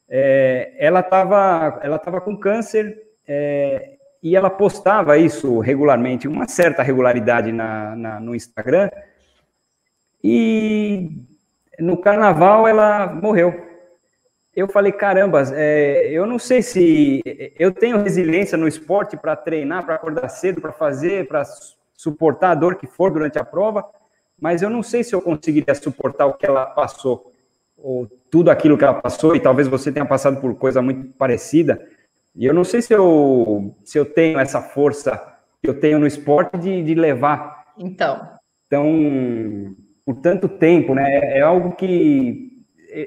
é, 0.09 0.75
ela 0.79 1.01
estava 1.01 1.81
ela 1.83 1.99
tava 1.99 2.21
com 2.21 2.37
câncer 2.37 3.03
é, 3.27 3.97
e 4.23 4.37
ela 4.37 4.51
postava 4.51 5.19
isso 5.19 5.59
regularmente, 5.59 6.29
uma 6.29 6.47
certa 6.47 6.83
regularidade 6.83 7.53
na, 7.53 7.97
na, 7.97 8.21
no 8.21 8.35
Instagram, 8.35 8.91
e 10.23 11.11
no 11.79 11.97
carnaval 11.97 12.67
ela 12.67 13.07
morreu. 13.07 13.65
Eu 14.55 14.67
falei, 14.69 14.91
caramba, 14.91 15.43
é, 15.55 16.09
eu 16.11 16.27
não 16.27 16.39
sei 16.39 16.63
se 16.63 17.23
eu 17.59 17.71
tenho 17.73 18.03
resiliência 18.03 18.57
no 18.57 18.67
esporte 18.67 19.17
para 19.17 19.37
treinar, 19.37 19.85
para 19.85 19.97
acordar 19.97 20.29
cedo, 20.31 20.63
para 20.63 20.73
fazer, 20.73 21.29
para 21.29 21.45
suportar 21.95 22.53
a 22.53 22.55
dor 22.55 22.77
que 22.77 22.87
for 22.87 23.11
durante 23.11 23.39
a 23.39 23.45
prova, 23.45 23.85
mas 24.41 24.63
eu 24.63 24.71
não 24.71 24.83
sei 24.83 25.05
se 25.05 25.15
eu 25.15 25.21
conseguiria 25.21 25.75
suportar 25.75 26.27
o 26.27 26.35
que 26.35 26.47
ela 26.47 26.65
passou, 26.67 27.33
ou 27.77 28.07
tudo 28.31 28.51
aquilo 28.51 28.77
que 28.77 28.85
ela 28.85 29.01
passou, 29.01 29.37
e 29.37 29.41
talvez 29.41 29.69
você 29.69 29.93
tenha 29.93 30.07
passado 30.07 30.41
por 30.41 30.55
coisa 30.57 30.81
muito 30.83 31.13
parecida. 31.13 31.81
E 32.35 32.45
eu 32.45 32.53
não 32.53 32.65
sei 32.65 32.83
se 32.83 32.93
eu, 32.93 33.75
se 33.85 33.99
eu 33.99 34.05
tenho 34.05 34.39
essa 34.39 34.61
força 34.61 35.37
que 35.63 35.69
eu 35.69 35.79
tenho 35.79 35.99
no 35.99 36.07
esporte 36.07 36.59
de, 36.59 36.83
de 36.83 36.95
levar. 36.95 37.65
Então. 37.79 38.29
Então, 38.67 39.75
por 40.05 40.17
tanto 40.17 40.49
tempo, 40.49 40.95
né? 40.95 41.05
É, 41.09 41.39
é 41.39 41.41
algo 41.41 41.73
que 41.77 42.53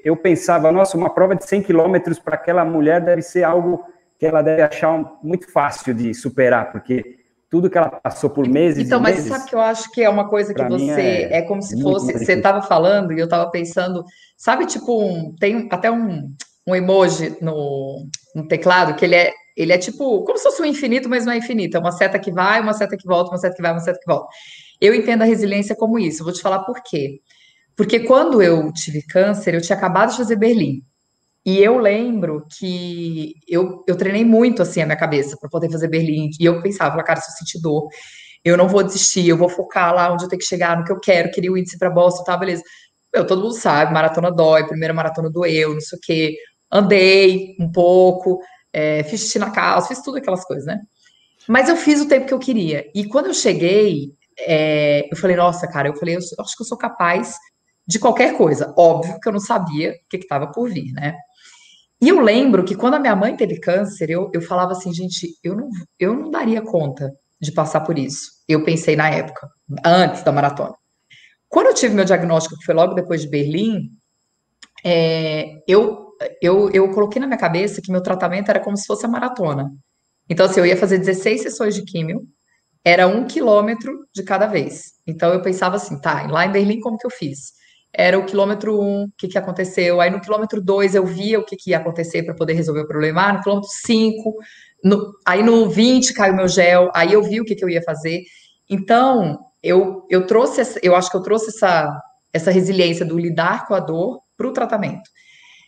eu 0.03 0.15
pensava, 0.15 0.72
nossa, 0.72 0.97
uma 0.97 1.09
prova 1.09 1.36
de 1.36 1.45
100 1.45 1.63
quilômetros 1.63 2.20
para 2.20 2.36
aquela 2.36 2.63
mulher 2.63 3.01
deve 3.01 3.22
ser 3.22 3.43
algo 3.43 3.84
que 4.17 4.26
ela 4.26 4.41
deve 4.41 4.61
achar 4.61 5.17
muito 5.24 5.51
fácil 5.51 5.93
de 5.93 6.13
superar, 6.13 6.72
porque 6.72 7.18
tudo 7.50 7.70
que 7.70 7.78
ela 7.78 7.89
passou 7.89 8.30
por 8.30 8.47
meses. 8.47 8.86
Então, 8.86 9.00
mas 9.00 9.16
meses, 9.16 9.30
sabe 9.30 9.50
que 9.50 9.56
eu 9.56 9.62
acho 9.62 9.91
que 9.91 10.04
é 10.04 10.10
uma 10.10 10.30
coisa 10.30 10.54
que 10.54 10.64
você 10.64 11.02
é, 11.02 11.38
é, 11.38 11.41
como 11.41 11.62
se 11.62 11.82
fosse. 11.82 12.14
Você 12.14 12.34
estava 12.34 12.62
falando 12.62 13.12
e 13.12 13.20
eu 13.20 13.26
estava 13.26 13.50
pensando, 13.50 14.04
sabe, 14.38 14.66
tipo, 14.66 15.02
um, 15.02 15.36
tem 15.39 15.68
até 15.72 15.91
um, 15.91 16.32
um 16.68 16.76
emoji 16.76 17.36
no, 17.41 18.06
no 18.36 18.47
teclado 18.47 18.95
que 18.95 19.04
ele 19.06 19.16
é 19.16 19.32
ele 19.58 19.74
é 19.74 19.78
tipo, 19.78 20.24
como 20.24 20.38
se 20.38 20.45
fosse 20.45 20.62
um 20.62 20.66
infinito, 20.66 21.10
mas 21.10 21.26
não 21.26 21.34
é 21.34 21.38
infinito. 21.38 21.76
É 21.76 21.80
uma 21.82 21.91
seta 21.91 22.18
que 22.18 22.32
vai, 22.32 22.62
uma 22.62 22.72
seta 22.72 22.95
que 22.95 23.06
volta, 23.06 23.32
uma 23.32 23.38
seta 23.38 23.54
que 23.54 23.62
vai, 23.62 23.74
uma 23.74 23.82
seta 23.82 24.00
que 24.00 24.06
volta. 24.06 24.28
Eu 24.80 24.95
entendo 24.95 25.24
a 25.24 25.26
resiliência 25.26 25.76
como 25.76 26.00
isso. 26.00 26.24
vou 26.24 26.32
te 26.32 26.41
falar 26.41 26.60
por 26.60 26.82
quê. 26.82 27.20
Porque 27.76 28.00
quando 28.00 28.41
eu 28.41 28.72
tive 28.72 29.02
câncer, 29.02 29.54
eu 29.54 29.62
tinha 29.62 29.76
acabado 29.78 30.12
de 30.12 30.18
fazer 30.18 30.38
Berlim. 30.38 30.82
E 31.50 31.58
eu 31.64 31.80
lembro 31.80 32.45
que 32.60 33.34
eu, 33.47 33.84
eu 33.88 33.97
treinei 33.97 34.24
muito 34.24 34.62
assim 34.62 34.84
a 34.84 34.86
minha 34.86 34.95
cabeça 34.95 35.36
para 35.39 35.50
poder 35.50 35.72
fazer 35.72 35.88
Berlim. 35.88 36.30
E 36.39 36.45
eu 36.45 36.62
pensava, 36.62 37.02
cara, 37.02 37.20
se 37.20 37.32
eu 37.32 37.38
sentir 37.38 37.60
dor, 37.60 37.88
eu 38.45 38.56
não 38.56 38.68
vou 38.68 38.84
desistir, 38.84 39.28
eu 39.28 39.36
vou 39.36 39.50
focar 39.50 39.91
lá 39.95 40.14
onde 40.14 40.26
eu 40.26 40.30
tenho 40.30 40.39
que 40.39 40.45
chegar, 40.45 40.78
no 40.78 40.86
que 40.86 40.91
eu 40.91 41.00
quero, 41.00 41.32
queria 41.32 41.52
o 41.52 41.58
índice 41.58 41.80
para 41.80 41.89
Boston, 41.89 42.24
tá, 42.24 42.38
beleza. 42.38 42.62
Meu, 43.12 43.26
todo 43.26 43.41
mundo 43.41 43.56
sabe, 43.56 43.91
maratona 43.91 44.32
dói, 44.32 44.68
primeira 44.68 44.93
maratona 44.93 45.28
doeu, 45.28 45.74
não 45.74 45.82
sei 45.82 45.97
o 45.97 46.02
quê. 46.04 46.38
Andei 46.72 47.56
um 47.60 47.72
pouco, 47.72 48.39
é, 48.72 49.02
fiz 49.06 49.22
xixi 49.22 49.39
na 49.39 49.50
calça, 49.50 49.88
fiz 49.88 50.04
tudo 50.04 50.18
aquelas 50.18 50.45
coisas, 50.45 50.68
né? 50.68 50.80
Mas 51.47 51.68
eu 51.68 51.76
fiz 51.76 52.00
o 52.00 52.08
tempo 52.08 52.28
que 52.28 52.34
eu 52.34 52.38
queria. 52.38 52.86
E 52.93 53.06
quando 53.06 53.26
eu 53.26 53.34
cheguei, 53.34 54.12
é, 54.38 55.10
eu 55.12 55.18
falei, 55.18 55.36
nossa, 55.36 55.68
cara, 55.68 55.88
eu 55.88 55.95
falei, 55.95 56.16
eu, 56.16 56.20
acho 56.20 56.56
que 56.56 56.62
eu 56.62 56.68
sou 56.68 56.78
capaz 56.78 57.34
de 57.88 57.97
qualquer 57.97 58.38
coisa. 58.38 58.72
Óbvio 58.78 59.20
que 59.20 59.28
eu 59.28 59.34
não 59.34 59.39
sabia 59.39 59.93
o 59.93 60.10
que 60.10 60.18
estava 60.18 60.52
por 60.52 60.70
vir, 60.70 60.93
né? 60.93 61.16
E 62.02 62.08
eu 62.08 62.20
lembro 62.22 62.64
que 62.64 62.76
quando 62.76 62.93
a 62.93 63.00
minha 63.00 63.16
mãe 63.16 63.36
teve 63.36 63.60
câncer, 63.60 64.10
eu, 64.10 64.32
eu 64.34 64.41
falava 64.41 64.72
assim, 64.72 64.93
gente, 64.93 65.36
eu 65.43 65.56
não, 65.56 65.70
eu 66.00 66.14
não 66.14 66.32
daria 66.32 66.62
conta 66.62 67.14
de 67.41 67.52
passar 67.52 67.82
por 67.82 68.00
isso. 68.00 68.32
Eu 68.47 68.64
pensei 68.64 68.95
na 68.95 69.10
época, 69.10 69.50
antes 69.86 70.24
da 70.24 70.32
maratona. 70.32 70.76
Quando 71.47 71.68
eu 71.68 71.74
tive 71.74 71.95
meu 71.95 72.06
diagnóstico, 72.06 72.58
que 72.58 72.66
foi 72.66 72.76
logo 72.76 72.93
depois 72.93 73.22
de 73.22 73.30
Berlim, 73.30 73.89
é, 74.84 75.62
eu, 75.68 76.14
eu, 76.41 76.70
eu 76.72 76.91
coloquei 76.91 77.20
na 77.20 77.28
minha 77.28 77.39
cabeça 77.39 77.82
que 77.82 77.91
meu 77.91 78.02
tratamento 78.02 78.50
era 78.50 78.60
como 78.60 78.78
se 78.78 78.86
fosse 78.86 79.06
a 79.06 79.10
maratona. 79.10 79.70
Então, 80.30 80.45
assim, 80.45 80.60
eu 80.60 80.66
ia 80.66 80.78
fazer 80.78 81.00
16 81.00 81.41
sessões 81.41 81.76
de 81.76 81.84
químio, 81.84 82.22
era 82.84 83.08
um 83.08 83.26
quilômetro 83.26 84.08
de 84.14 84.24
cada 84.24 84.47
vez. 84.47 84.93
Então, 85.06 85.34
eu 85.34 85.41
pensava 85.41 85.76
assim, 85.76 86.00
tá, 86.00 86.28
lá 86.28 86.45
em 86.45 86.52
Berlim, 86.52 86.80
como 86.80 86.97
que 86.97 87.06
eu 87.06 87.12
fiz? 87.12 87.59
Era 87.93 88.17
o 88.19 88.25
quilômetro 88.25 88.79
1, 88.79 88.83
um, 88.83 89.03
o 89.05 89.11
que, 89.17 89.27
que 89.27 89.37
aconteceu? 89.37 89.99
Aí 89.99 90.09
no 90.09 90.21
quilômetro 90.21 90.61
2 90.61 90.95
eu 90.95 91.05
via 91.05 91.39
o 91.39 91.43
que, 91.43 91.55
que 91.55 91.71
ia 91.71 91.77
acontecer 91.77 92.23
para 92.23 92.35
poder 92.35 92.53
resolver 92.53 92.81
o 92.81 92.87
problema. 92.87 93.23
Ah, 93.23 93.33
no 93.33 93.41
quilômetro 93.41 93.69
5, 93.85 94.35
no, 94.83 95.13
aí 95.25 95.43
no 95.43 95.69
20 95.69 96.13
caiu 96.13 96.35
meu 96.35 96.47
gel, 96.47 96.91
aí 96.93 97.11
eu 97.11 97.23
vi 97.23 97.41
o 97.41 97.45
que, 97.45 97.55
que 97.55 97.63
eu 97.63 97.69
ia 97.69 97.81
fazer. 97.81 98.21
Então, 98.69 99.39
eu, 99.61 100.05
eu 100.09 100.25
trouxe, 100.27 100.61
essa, 100.61 100.79
eu 100.83 100.95
acho 100.95 101.09
que 101.09 101.17
eu 101.17 101.23
trouxe 101.23 101.49
essa, 101.49 101.89
essa 102.31 102.51
resiliência 102.51 103.05
do 103.05 103.17
lidar 103.17 103.67
com 103.67 103.73
a 103.73 103.79
dor 103.79 104.21
para 104.37 104.47
o 104.47 104.53
tratamento. 104.53 105.09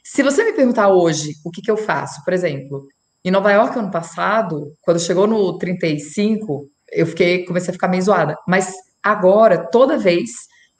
Se 0.04 0.24
você 0.24 0.44
me 0.44 0.54
perguntar 0.54 0.90
hoje 0.90 1.34
o 1.44 1.52
que, 1.52 1.62
que 1.62 1.70
eu 1.70 1.78
faço, 1.78 2.24
por 2.24 2.34
exemplo, 2.34 2.88
em 3.24 3.32
Nova 3.32 3.52
York 3.52 3.78
ano 3.78 3.92
passado, 3.92 4.76
quando 4.82 5.00
chegou 5.00 5.28
no 5.28 5.58
35, 5.58 6.68
eu 6.92 7.06
fiquei, 7.06 7.46
comecei 7.46 7.70
a 7.70 7.74
ficar 7.74 7.88
meio 7.88 8.02
zoada. 8.02 8.36
Mas 8.48 8.74
agora, 9.04 9.70
toda 9.70 9.98
vez 9.98 10.32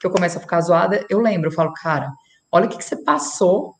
que 0.02 0.06
eu 0.08 0.10
começo 0.10 0.36
a 0.36 0.40
ficar 0.40 0.60
zoada, 0.60 1.06
eu 1.08 1.20
lembro, 1.20 1.46
eu 1.48 1.54
falo, 1.54 1.72
cara, 1.74 2.10
olha 2.50 2.66
o 2.66 2.68
que, 2.68 2.76
que 2.76 2.84
você 2.84 2.96
passou 2.96 3.76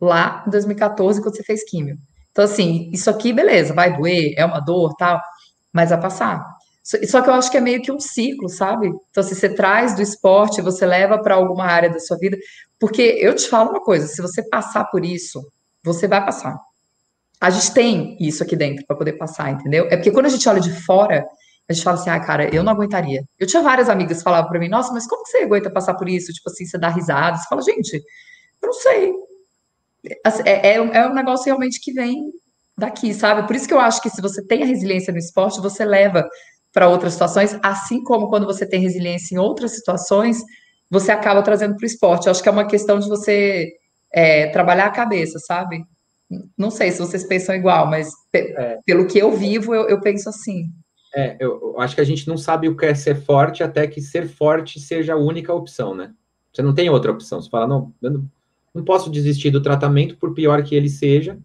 lá 0.00 0.44
em 0.46 0.50
2014 0.50 1.20
quando 1.20 1.36
você 1.36 1.42
fez 1.42 1.68
químio. 1.68 1.98
Então, 2.30 2.44
assim, 2.44 2.88
isso 2.92 3.10
aqui, 3.10 3.32
beleza, 3.32 3.74
vai 3.74 3.96
doer, 3.96 4.34
é 4.36 4.44
uma 4.44 4.60
dor, 4.60 4.94
tal, 4.96 5.20
mas 5.72 5.90
vai 5.90 6.00
passar. 6.00 6.44
Só 6.84 7.22
que 7.22 7.28
eu 7.28 7.34
acho 7.34 7.50
que 7.50 7.56
é 7.56 7.60
meio 7.60 7.82
que 7.82 7.90
um 7.90 7.98
ciclo, 7.98 8.48
sabe? 8.48 8.88
Então, 9.10 9.22
se 9.22 9.34
você 9.34 9.48
traz 9.48 9.96
do 9.96 10.02
esporte, 10.02 10.62
você 10.62 10.86
leva 10.86 11.18
para 11.18 11.34
alguma 11.34 11.64
área 11.64 11.90
da 11.90 11.98
sua 11.98 12.16
vida. 12.18 12.36
Porque 12.78 13.02
eu 13.02 13.34
te 13.34 13.48
falo 13.48 13.70
uma 13.70 13.80
coisa: 13.80 14.06
se 14.06 14.22
você 14.22 14.48
passar 14.48 14.84
por 14.84 15.04
isso, 15.04 15.40
você 15.82 16.06
vai 16.06 16.24
passar. 16.24 16.56
A 17.40 17.50
gente 17.50 17.72
tem 17.72 18.16
isso 18.20 18.42
aqui 18.42 18.54
dentro 18.54 18.84
para 18.86 18.96
poder 18.96 19.14
passar, 19.14 19.50
entendeu? 19.50 19.86
É 19.90 19.96
porque 19.96 20.12
quando 20.12 20.26
a 20.26 20.28
gente 20.28 20.48
olha 20.48 20.60
de 20.60 20.72
fora, 20.82 21.24
a 21.68 21.72
gente 21.72 21.84
fala 21.84 21.98
assim, 21.98 22.10
ah, 22.10 22.20
cara, 22.20 22.54
eu 22.54 22.62
não 22.62 22.72
aguentaria. 22.72 23.24
Eu 23.38 23.46
tinha 23.46 23.62
várias 23.62 23.88
amigas 23.88 24.18
que 24.18 24.24
falavam 24.24 24.50
para 24.50 24.60
mim, 24.60 24.68
nossa, 24.68 24.92
mas 24.92 25.06
como 25.06 25.26
você 25.26 25.38
aguenta 25.38 25.70
passar 25.70 25.94
por 25.94 26.08
isso? 26.08 26.32
Tipo 26.32 26.50
assim, 26.50 26.66
você 26.66 26.76
dá 26.76 26.88
risada, 26.88 27.38
você 27.38 27.48
fala, 27.48 27.62
gente, 27.62 27.94
eu 27.94 28.66
não 28.66 28.72
sei. 28.72 29.12
Assim, 30.24 30.42
é, 30.44 30.68
é, 30.68 30.74
é 30.74 31.06
um 31.06 31.14
negócio 31.14 31.46
realmente 31.46 31.80
que 31.80 31.92
vem 31.92 32.30
daqui, 32.76 33.14
sabe? 33.14 33.46
Por 33.46 33.56
isso 33.56 33.66
que 33.66 33.72
eu 33.72 33.80
acho 33.80 34.02
que 34.02 34.10
se 34.10 34.20
você 34.20 34.44
tem 34.44 34.62
a 34.62 34.66
resiliência 34.66 35.12
no 35.12 35.18
esporte, 35.18 35.60
você 35.60 35.84
leva 35.84 36.28
para 36.72 36.88
outras 36.88 37.12
situações, 37.12 37.56
assim 37.62 38.02
como 38.02 38.28
quando 38.28 38.46
você 38.46 38.66
tem 38.66 38.80
resiliência 38.80 39.34
em 39.34 39.38
outras 39.38 39.76
situações, 39.76 40.42
você 40.90 41.12
acaba 41.12 41.42
trazendo 41.42 41.76
para 41.76 41.84
o 41.84 41.86
esporte. 41.86 42.26
Eu 42.26 42.32
acho 42.32 42.42
que 42.42 42.48
é 42.48 42.52
uma 42.52 42.66
questão 42.66 42.98
de 42.98 43.08
você 43.08 43.70
é, 44.12 44.48
trabalhar 44.48 44.86
a 44.86 44.92
cabeça, 44.92 45.38
sabe? 45.38 45.82
Não 46.58 46.70
sei 46.70 46.90
se 46.90 46.98
vocês 46.98 47.24
pensam 47.26 47.54
igual, 47.54 47.86
mas 47.86 48.10
pe 48.30 48.54
é. 48.56 48.78
pelo 48.84 49.06
que 49.06 49.18
eu 49.18 49.32
vivo, 49.32 49.74
eu, 49.74 49.88
eu 49.88 50.00
penso 50.00 50.28
assim. 50.28 50.66
É, 51.14 51.36
eu, 51.38 51.78
acho 51.78 51.94
que 51.94 52.00
a 52.00 52.04
gente 52.04 52.26
não 52.26 52.36
sabe 52.36 52.68
o 52.68 52.76
que 52.76 52.86
é 52.86 52.94
ser 52.94 53.14
forte 53.14 53.62
até 53.62 53.86
que 53.86 54.00
ser 54.00 54.28
forte 54.28 54.80
seja 54.80 55.14
a 55.14 55.18
única 55.18 55.54
opção, 55.54 55.94
né? 55.94 56.12
Você 56.52 56.60
não 56.60 56.74
tem 56.74 56.90
outra 56.90 57.12
opção. 57.12 57.40
Você 57.40 57.48
fala, 57.48 57.68
não, 57.68 57.92
eu 58.02 58.24
não, 58.74 58.84
posso 58.84 59.08
desistir 59.10 59.50
do 59.50 59.62
tratamento, 59.62 60.16
por 60.16 60.34
pior 60.34 60.62
que 60.64 60.74
ele 60.74 60.88
seja, 60.88 61.38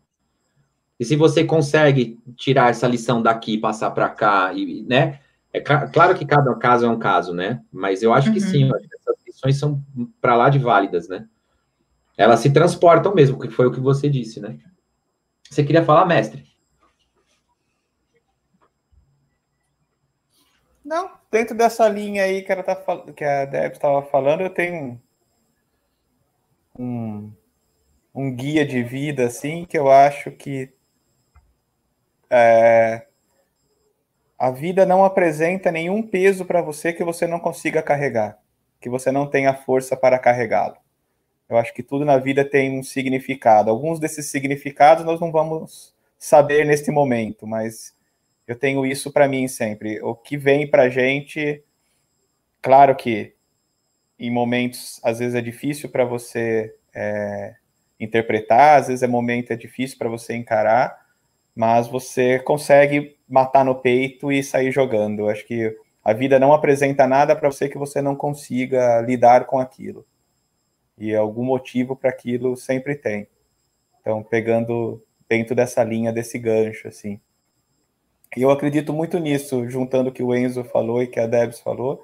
e 0.99 1.05
se 1.05 1.15
você 1.15 1.43
consegue 1.43 2.19
tirar 2.35 2.71
essa 2.71 2.87
lição 2.87 3.21
daqui, 3.21 3.57
passar 3.57 3.91
para 3.91 4.09
cá, 4.09 4.51
e, 4.53 4.83
né? 4.83 5.19
É 5.53 5.59
claro 5.59 6.15
que 6.15 6.25
cada 6.25 6.53
caso 6.55 6.85
é 6.85 6.89
um 6.89 6.99
caso, 6.99 7.33
né? 7.33 7.63
Mas 7.71 8.03
eu 8.03 8.13
acho 8.13 8.27
uhum. 8.27 8.33
que 8.33 8.41
sim, 8.41 8.65
acho 8.65 8.87
que 8.87 8.95
essas 8.95 9.15
lições 9.25 9.57
são 9.57 9.83
para 10.19 10.35
lá 10.35 10.49
de 10.49 10.59
válidas, 10.59 11.07
né? 11.07 11.27
Elas 12.17 12.39
se 12.41 12.51
transportam 12.51 13.15
mesmo, 13.15 13.39
que 13.39 13.49
foi 13.49 13.67
o 13.67 13.71
que 13.71 13.79
você 13.79 14.09
disse, 14.09 14.39
né? 14.39 14.59
Você 15.49 15.63
queria 15.63 15.83
falar, 15.83 16.05
mestre? 16.05 16.48
Não, 20.89 21.11
dentro 21.29 21.55
dessa 21.55 21.87
linha 21.87 22.23
aí 22.23 22.41
que, 22.41 22.51
ela 22.51 22.63
tá, 22.63 22.75
que 23.15 23.23
a 23.23 23.45
Deb 23.45 23.73
estava 23.73 24.01
falando, 24.01 24.41
eu 24.41 24.49
tenho 24.49 24.99
um, 26.79 27.31
um 28.11 28.35
guia 28.35 28.65
de 28.65 28.81
vida, 28.81 29.27
assim, 29.27 29.65
que 29.65 29.77
eu 29.77 29.91
acho 29.91 30.31
que 30.31 30.73
é, 32.27 33.05
a 34.35 34.49
vida 34.49 34.83
não 34.83 35.05
apresenta 35.05 35.71
nenhum 35.71 36.01
peso 36.01 36.43
para 36.43 36.59
você 36.59 36.91
que 36.91 37.03
você 37.03 37.27
não 37.27 37.39
consiga 37.39 37.83
carregar, 37.83 38.39
que 38.81 38.89
você 38.89 39.11
não 39.11 39.29
tenha 39.29 39.53
força 39.53 39.95
para 39.95 40.17
carregá-lo. 40.17 40.77
Eu 41.47 41.57
acho 41.57 41.71
que 41.71 41.83
tudo 41.83 42.03
na 42.03 42.17
vida 42.17 42.43
tem 42.43 42.79
um 42.79 42.81
significado. 42.81 43.69
Alguns 43.69 43.99
desses 43.99 44.25
significados 44.31 45.05
nós 45.05 45.19
não 45.19 45.31
vamos 45.31 45.93
saber 46.17 46.65
neste 46.65 46.89
momento, 46.89 47.45
mas 47.45 47.93
eu 48.49 48.55
tenho 48.55 48.83
isso 48.83 49.11
para 49.11 49.27
mim 49.27 49.47
sempre. 49.47 50.01
O 50.01 50.15
que 50.15 50.35
vem 50.35 50.67
para 50.67 50.83
a 50.83 50.89
gente, 50.89 51.63
claro 52.59 52.95
que 52.95 53.35
em 54.17 54.31
momentos 54.31 54.99
às 55.03 55.19
vezes 55.19 55.35
é 55.35 55.41
difícil 55.41 55.87
para 55.87 56.03
você 56.03 56.75
é, 56.91 57.53
interpretar, 57.99 58.79
às 58.79 58.87
vezes 58.87 59.03
é 59.03 59.07
momento 59.07 59.51
é 59.51 59.55
difícil 59.55 59.99
para 59.99 60.09
você 60.09 60.35
encarar, 60.35 60.99
mas 61.55 61.87
você 61.87 62.39
consegue 62.39 63.15
matar 63.29 63.63
no 63.63 63.75
peito 63.75 64.31
e 64.31 64.41
sair 64.41 64.71
jogando. 64.71 65.19
Eu 65.19 65.29
acho 65.29 65.45
que 65.45 65.77
a 66.03 66.11
vida 66.11 66.39
não 66.39 66.51
apresenta 66.51 67.05
nada 67.05 67.35
para 67.35 67.51
você 67.51 67.69
que 67.69 67.77
você 67.77 68.01
não 68.01 68.15
consiga 68.15 68.99
lidar 69.01 69.45
com 69.45 69.59
aquilo. 69.59 70.03
E 70.97 71.13
algum 71.13 71.43
motivo 71.43 71.95
para 71.95 72.09
aquilo 72.09 72.57
sempre 72.57 72.95
tem. 72.95 73.27
Então, 74.01 74.23
pegando 74.23 75.05
dentro 75.29 75.53
dessa 75.53 75.83
linha, 75.83 76.11
desse 76.11 76.39
gancho, 76.39 76.87
assim. 76.87 77.21
E 78.37 78.41
eu 78.41 78.51
acredito 78.51 78.93
muito 78.93 79.17
nisso, 79.17 79.67
juntando 79.69 80.09
o 80.09 80.13
que 80.13 80.23
o 80.23 80.35
Enzo 80.35 80.63
falou 80.63 81.01
e 81.01 81.07
que 81.07 81.19
a 81.19 81.27
Debs 81.27 81.59
falou. 81.59 82.03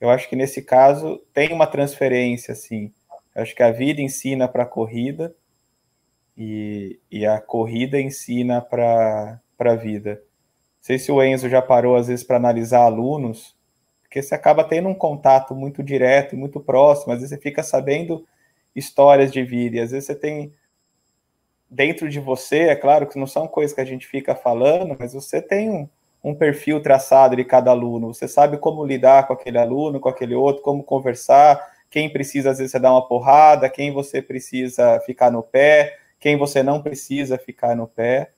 Eu 0.00 0.10
acho 0.10 0.28
que 0.28 0.36
nesse 0.36 0.62
caso 0.62 1.20
tem 1.32 1.52
uma 1.52 1.66
transferência, 1.66 2.52
assim. 2.52 2.92
Eu 3.34 3.42
acho 3.42 3.54
que 3.54 3.62
a 3.62 3.70
vida 3.70 4.00
ensina 4.00 4.46
para 4.46 4.64
a 4.64 4.66
corrida, 4.66 5.34
e, 6.36 6.98
e 7.10 7.24
a 7.24 7.40
corrida 7.40 8.00
ensina 8.00 8.60
para 8.60 9.40
a 9.58 9.74
vida. 9.74 10.14
Não 10.14 10.82
sei 10.82 10.98
se 10.98 11.10
o 11.10 11.22
Enzo 11.22 11.48
já 11.48 11.62
parou, 11.62 11.96
às 11.96 12.08
vezes, 12.08 12.24
para 12.24 12.36
analisar 12.36 12.82
alunos, 12.82 13.56
porque 14.02 14.22
você 14.22 14.34
acaba 14.34 14.64
tendo 14.64 14.88
um 14.88 14.94
contato 14.94 15.54
muito 15.54 15.82
direto 15.82 16.34
e 16.34 16.38
muito 16.38 16.60
próximo, 16.60 17.12
às 17.12 17.20
vezes 17.20 17.30
você 17.30 17.40
fica 17.40 17.62
sabendo 17.62 18.26
histórias 18.74 19.32
de 19.32 19.42
vida, 19.42 19.76
e 19.76 19.80
às 19.80 19.90
vezes 19.92 20.06
você 20.06 20.14
tem 20.14 20.52
dentro 21.74 22.08
de 22.08 22.20
você, 22.20 22.68
é 22.68 22.76
claro 22.76 23.08
que 23.08 23.18
não 23.18 23.26
são 23.26 23.48
coisas 23.48 23.74
que 23.74 23.80
a 23.80 23.84
gente 23.84 24.06
fica 24.06 24.34
falando, 24.34 24.96
mas 24.96 25.12
você 25.12 25.42
tem 25.42 25.68
um, 25.68 25.88
um 26.22 26.32
perfil 26.32 26.80
traçado 26.80 27.34
de 27.34 27.44
cada 27.44 27.72
aluno. 27.72 28.14
Você 28.14 28.28
sabe 28.28 28.58
como 28.58 28.86
lidar 28.86 29.26
com 29.26 29.32
aquele 29.32 29.58
aluno, 29.58 29.98
com 29.98 30.08
aquele 30.08 30.36
outro, 30.36 30.62
como 30.62 30.84
conversar, 30.84 31.60
quem 31.90 32.08
precisa 32.08 32.50
às 32.50 32.58
vezes 32.58 32.70
você 32.70 32.78
dar 32.78 32.92
uma 32.92 33.06
porrada, 33.06 33.68
quem 33.68 33.92
você 33.92 34.22
precisa 34.22 35.00
ficar 35.00 35.32
no 35.32 35.42
pé, 35.42 35.98
quem 36.20 36.36
você 36.38 36.62
não 36.62 36.80
precisa 36.80 37.36
ficar 37.38 37.74
no 37.74 37.88
pé. 37.88 38.30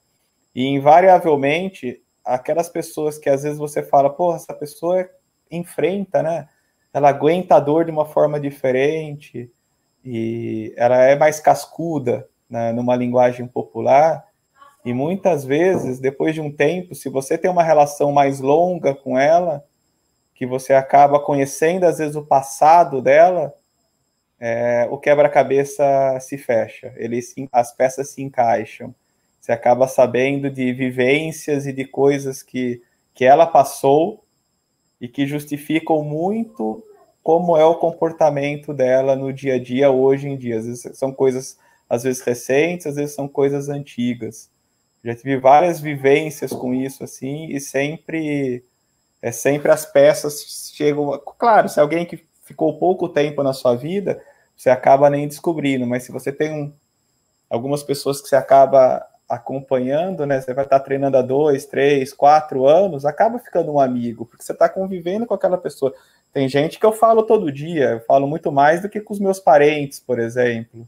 E 0.55 0.67
invariavelmente, 0.67 2.03
aquelas 2.25 2.71
pessoas 2.71 3.19
que 3.19 3.29
às 3.29 3.43
vezes 3.43 3.59
você 3.59 3.83
fala, 3.83 4.09
pô, 4.09 4.35
essa 4.35 4.55
pessoa 4.55 5.07
enfrenta, 5.51 6.23
né? 6.23 6.49
Ela 6.91 7.11
aguenta 7.11 7.57
a 7.57 7.61
dor 7.61 7.85
de 7.85 7.91
uma 7.91 8.07
forma 8.07 8.41
diferente 8.41 9.51
e 10.03 10.73
ela 10.75 11.03
é 11.03 11.17
mais 11.17 11.39
cascuda, 11.39 12.27
né, 12.49 12.73
numa 12.73 12.97
linguagem 12.97 13.47
popular. 13.47 14.25
E 14.85 14.93
muitas 14.93 15.45
vezes, 15.45 15.99
depois 15.99 16.35
de 16.35 16.41
um 16.41 16.51
tempo, 16.51 16.95
se 16.95 17.09
você 17.09 17.37
tem 17.37 17.51
uma 17.51 17.63
relação 17.63 18.13
mais 18.13 18.41
longa 18.41 18.95
com 18.95 19.19
ela, 19.19 19.65
que 20.35 20.47
você 20.47 20.75
acaba 20.75 21.19
conhecendo 21.19 21.85
às 21.85 21.99
vezes 21.99 22.15
o 22.15 22.25
passado 22.25 23.01
dela, 23.01 23.55
é, 24.39 24.87
o 24.91 24.99
quebra-cabeça 24.99 25.85
se 26.21 26.37
fecha, 26.37 26.93
ele 26.97 27.21
as 27.51 27.75
peças 27.75 28.11
se 28.11 28.23
encaixam. 28.23 28.95
Você 29.41 29.51
acaba 29.51 29.89
sabendo 29.89 30.51
de 30.51 30.73
vivências 30.73 31.67
e 31.67 31.73
de 31.73 31.85
coisas 31.85 32.43
que, 32.43 32.83
que 33.15 33.25
ela 33.25 33.47
passou 33.47 34.25
e 35.01 35.09
que 35.09 35.27
justificam 35.27 36.03
muito 36.03 36.83
como 37.23 37.57
é 37.57 37.65
o 37.65 37.77
comportamento 37.77 38.75
dela 38.75 39.17
no 39.17 39.33
dia 39.33 39.55
a 39.55 39.59
dia 39.59 39.91
hoje 39.91 40.29
em 40.29 40.37
dia. 40.37 40.59
Às 40.59 40.67
vezes 40.67 40.99
são 40.99 41.13
coisas 41.13 41.59
às 41.89 42.03
vezes 42.03 42.23
recentes, 42.23 42.87
às 42.87 42.97
vezes 42.97 43.15
são 43.15 43.29
coisas 43.29 43.69
antigas. 43.69 44.51
Já 45.05 45.15
tive 45.15 45.37
várias 45.39 45.81
vivências 45.81 46.53
com 46.53 46.75
isso 46.75 47.05
assim 47.05 47.47
e 47.47 47.61
sempre 47.61 48.65
é 49.23 49.33
sempre 49.33 49.71
as 49.73 49.87
peças 49.87 50.73
chegam, 50.75 51.21
claro, 51.39 51.69
se 51.69 51.81
alguém 51.81 52.05
que 52.05 52.25
ficou 52.43 52.79
pouco 52.79 53.09
tempo 53.09 53.43
na 53.43 53.53
sua 53.53 53.75
vida, 53.75 54.23
você 54.57 54.71
acaba 54.71 55.11
nem 55.11 55.27
descobrindo, 55.27 55.87
mas 55.87 56.05
se 56.05 56.13
você 56.13 56.31
tem 56.31 56.53
um, 56.53 56.73
algumas 57.51 57.83
pessoas 57.83 58.21
que 58.21 58.29
você 58.29 58.37
acaba 58.37 59.05
acompanhando, 59.29 60.25
né? 60.25 60.41
Você 60.41 60.55
vai 60.55 60.65
estar 60.65 60.81
treinando 60.81 61.17
há 61.17 61.23
dois, 61.23 61.67
três, 61.67 62.13
quatro 62.13 62.67
anos, 62.67 63.05
acaba 63.05 63.39
ficando 63.39 63.73
um 63.73 63.81
amigo, 63.81 64.25
porque 64.25 64.45
você 64.45 64.53
está 64.53 64.69
convivendo 64.69 65.27
com 65.27 65.35
aquela 65.35 65.59
pessoa. 65.59 65.93
Tem 66.33 66.49
gente 66.49 66.79
que 66.79 66.87
eu 66.87 66.93
falo 66.93 67.25
todo 67.25 67.51
dia, 67.51 67.91
eu 67.91 68.01
falo 68.01 68.27
muito 68.29 68.53
mais 68.53 68.83
do 68.83 68.89
que 68.89 69.01
com 69.01 69.13
os 69.13 69.21
meus 69.21 69.41
parentes, 69.41 69.99
por 69.99 70.19
exemplo. 70.19 70.87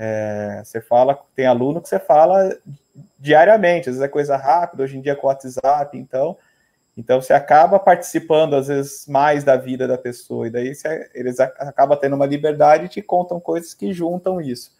É, 0.00 0.62
você 0.64 0.80
fala, 0.80 1.20
tem 1.34 1.44
aluno 1.44 1.82
que 1.82 1.88
você 1.88 1.98
fala 1.98 2.56
diariamente, 3.18 3.88
às 3.88 3.96
vezes 3.96 4.00
é 4.00 4.08
coisa 4.08 4.36
rápida, 4.36 4.84
hoje 4.84 4.96
em 4.96 5.00
dia 5.00 5.16
com 5.16 5.26
o 5.26 5.30
WhatsApp, 5.30 5.98
então, 5.98 6.36
então 6.96 7.20
você 7.20 7.32
acaba 7.32 7.80
participando 7.80 8.54
às 8.54 8.68
vezes 8.68 9.08
mais 9.08 9.42
da 9.42 9.56
vida 9.56 9.88
da 9.88 9.98
pessoa, 9.98 10.46
e 10.46 10.50
daí 10.50 10.72
você, 10.72 11.10
eles 11.12 11.40
acabam 11.40 11.98
tendo 11.98 12.14
uma 12.14 12.26
liberdade 12.26 12.84
e 12.84 12.88
te 12.88 13.02
contam 13.02 13.40
coisas 13.40 13.74
que 13.74 13.92
juntam 13.92 14.40
isso. 14.40 14.70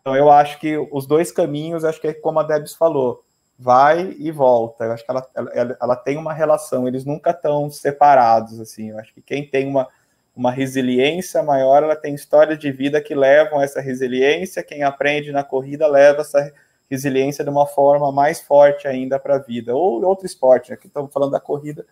Então 0.00 0.16
eu 0.16 0.30
acho 0.30 0.58
que 0.58 0.78
os 0.90 1.06
dois 1.06 1.30
caminhos, 1.30 1.84
acho 1.84 2.00
que 2.00 2.08
é 2.08 2.14
como 2.14 2.40
a 2.40 2.42
Debs 2.42 2.74
falou, 2.74 3.22
vai 3.58 4.16
e 4.18 4.30
volta. 4.30 4.84
Eu 4.84 4.92
acho 4.92 5.04
que 5.04 5.10
ela, 5.10 5.26
ela, 5.34 5.76
ela 5.80 5.96
tem 5.96 6.16
uma 6.16 6.32
relação, 6.32 6.88
eles 6.88 7.04
nunca 7.04 7.30
estão 7.30 7.70
separados, 7.70 8.60
assim. 8.60 8.90
Eu 8.90 8.98
acho 8.98 9.12
que 9.14 9.22
quem 9.22 9.46
tem 9.46 9.66
uma 9.66 9.88
uma 10.36 10.50
resiliência 10.50 11.42
maior, 11.42 11.82
ela 11.82 11.94
tem 11.94 12.14
histórias 12.14 12.58
de 12.58 12.72
vida 12.72 13.00
que 13.00 13.14
levam 13.14 13.60
essa 13.62 13.80
resiliência. 13.80 14.64
Quem 14.64 14.82
aprende 14.82 15.30
na 15.30 15.44
corrida 15.44 15.86
leva 15.86 16.22
essa 16.22 16.52
resiliência 16.90 17.44
de 17.44 17.50
uma 17.50 17.66
forma 17.66 18.10
mais 18.10 18.40
forte 18.40 18.88
ainda 18.88 19.18
para 19.18 19.36
a 19.36 19.38
vida. 19.38 19.74
Ou 19.74 20.04
outro 20.04 20.26
esporte, 20.26 20.72
aqui 20.72 20.86
né? 20.86 20.88
estamos 20.88 21.12
falando 21.12 21.30
da 21.30 21.40
corrida, 21.40 21.86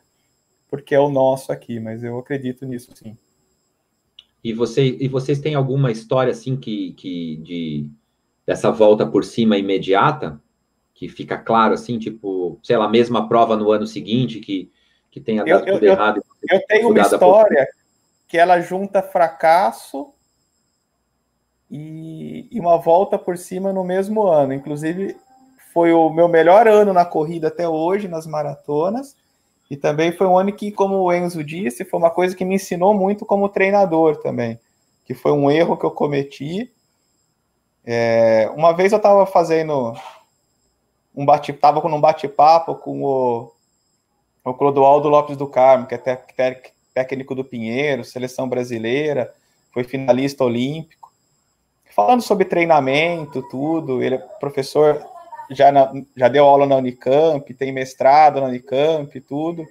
porque 0.68 0.94
é 0.94 1.00
o 1.00 1.08
nosso 1.08 1.52
aqui, 1.52 1.78
mas 1.78 2.02
eu 2.02 2.18
acredito 2.18 2.66
nisso 2.66 2.90
sim. 2.94 3.16
E, 4.42 4.52
você, 4.52 4.96
e 5.00 5.06
vocês 5.06 5.38
têm 5.38 5.54
alguma 5.54 5.92
história 5.92 6.32
assim 6.32 6.56
que, 6.56 6.92
que 6.94 7.36
de 7.36 7.90
dessa 8.44 8.72
volta 8.72 9.06
por 9.06 9.24
cima 9.24 9.56
imediata 9.56 10.40
que 10.92 11.08
fica 11.08 11.38
claro 11.38 11.74
assim, 11.74 11.96
tipo, 11.96 12.58
sei 12.60 12.76
lá, 12.76 12.88
mesma 12.88 13.28
prova 13.28 13.56
no 13.56 13.70
ano 13.70 13.86
seguinte 13.86 14.40
que 14.40 14.68
que 15.12 15.20
tenha 15.20 15.44
dado 15.44 15.68
eu, 15.68 15.74
tudo 15.74 15.84
eu, 15.84 15.92
errado. 15.92 16.22
Eu, 16.50 16.58
eu 16.58 16.66
tenho 16.66 16.88
uma 16.88 17.00
história 17.00 17.68
que 18.32 18.38
ela 18.38 18.62
junta 18.62 19.02
fracasso 19.02 20.10
e, 21.70 22.48
e, 22.50 22.58
uma 22.58 22.78
volta 22.78 23.18
por 23.18 23.36
cima 23.36 23.74
no 23.74 23.84
mesmo 23.84 24.22
ano. 24.26 24.54
Inclusive, 24.54 25.14
foi 25.70 25.92
o 25.92 26.08
meu 26.08 26.28
melhor 26.28 26.66
ano 26.66 26.94
na 26.94 27.04
corrida 27.04 27.48
até 27.48 27.68
hoje, 27.68 28.08
nas 28.08 28.26
maratonas. 28.26 29.14
E 29.70 29.76
também 29.76 30.12
foi 30.12 30.26
um 30.26 30.38
ano 30.38 30.50
que, 30.50 30.72
como 30.72 30.94
o 30.94 31.12
Enzo 31.12 31.44
disse, 31.44 31.84
foi 31.84 32.00
uma 32.00 32.08
coisa 32.08 32.34
que 32.34 32.42
me 32.42 32.54
ensinou 32.54 32.94
muito 32.94 33.26
como 33.26 33.50
treinador 33.50 34.16
também. 34.22 34.58
Que 35.04 35.12
foi 35.12 35.32
um 35.32 35.50
erro 35.50 35.76
que 35.76 35.84
eu 35.84 35.90
cometi. 35.90 36.72
É, 37.84 38.50
uma 38.56 38.72
vez 38.72 38.92
eu 38.92 38.96
estava 38.96 39.26
fazendo 39.26 39.94
um 41.14 41.26
bate, 41.26 41.52
tava 41.52 41.82
com 41.82 41.88
um 41.90 42.00
bate-papo 42.00 42.76
com 42.76 43.04
o, 43.04 43.52
o 44.42 44.54
Clodoaldo 44.54 45.10
Lopes 45.10 45.36
do 45.36 45.46
Carmo, 45.46 45.86
que 45.86 45.94
é 45.94 45.98
técnico 46.94 47.34
do 47.34 47.44
Pinheiro, 47.44 48.04
seleção 48.04 48.48
brasileira, 48.48 49.32
foi 49.72 49.84
finalista 49.84 50.44
olímpico. 50.44 51.12
Falando 51.94 52.22
sobre 52.22 52.44
treinamento, 52.44 53.42
tudo, 53.50 54.02
ele 54.02 54.16
é 54.16 54.18
professor, 54.18 55.04
já, 55.50 55.70
na, 55.70 55.92
já 56.16 56.28
deu 56.28 56.44
aula 56.44 56.66
na 56.66 56.76
Unicamp, 56.76 57.52
tem 57.54 57.72
mestrado 57.72 58.40
na 58.40 58.46
Unicamp, 58.46 59.20
tudo. 59.20 59.66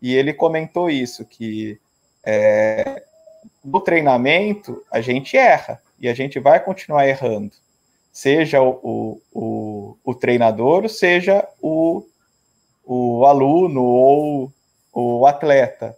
E 0.00 0.14
ele 0.14 0.32
comentou 0.32 0.90
isso, 0.90 1.24
que 1.24 1.78
é, 2.24 3.02
no 3.64 3.80
treinamento 3.80 4.82
a 4.90 5.00
gente 5.00 5.36
erra 5.36 5.80
e 5.98 6.08
a 6.08 6.14
gente 6.14 6.38
vai 6.38 6.62
continuar 6.62 7.06
errando. 7.06 7.52
Seja 8.12 8.62
o, 8.62 9.20
o, 9.32 9.96
o 10.04 10.14
treinador, 10.14 10.88
seja 10.88 11.46
o, 11.60 12.06
o 12.84 13.26
aluno 13.26 13.82
ou 13.82 14.52
o 14.92 15.26
atleta 15.26 15.96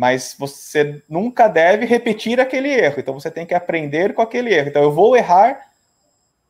mas 0.00 0.34
você 0.38 1.02
nunca 1.06 1.46
deve 1.46 1.84
repetir 1.84 2.40
aquele 2.40 2.70
erro. 2.70 2.94
Então 3.00 3.12
você 3.12 3.30
tem 3.30 3.44
que 3.44 3.52
aprender 3.52 4.14
com 4.14 4.22
aquele 4.22 4.54
erro. 4.54 4.68
Então 4.70 4.82
eu 4.82 4.90
vou 4.90 5.14
errar 5.14 5.60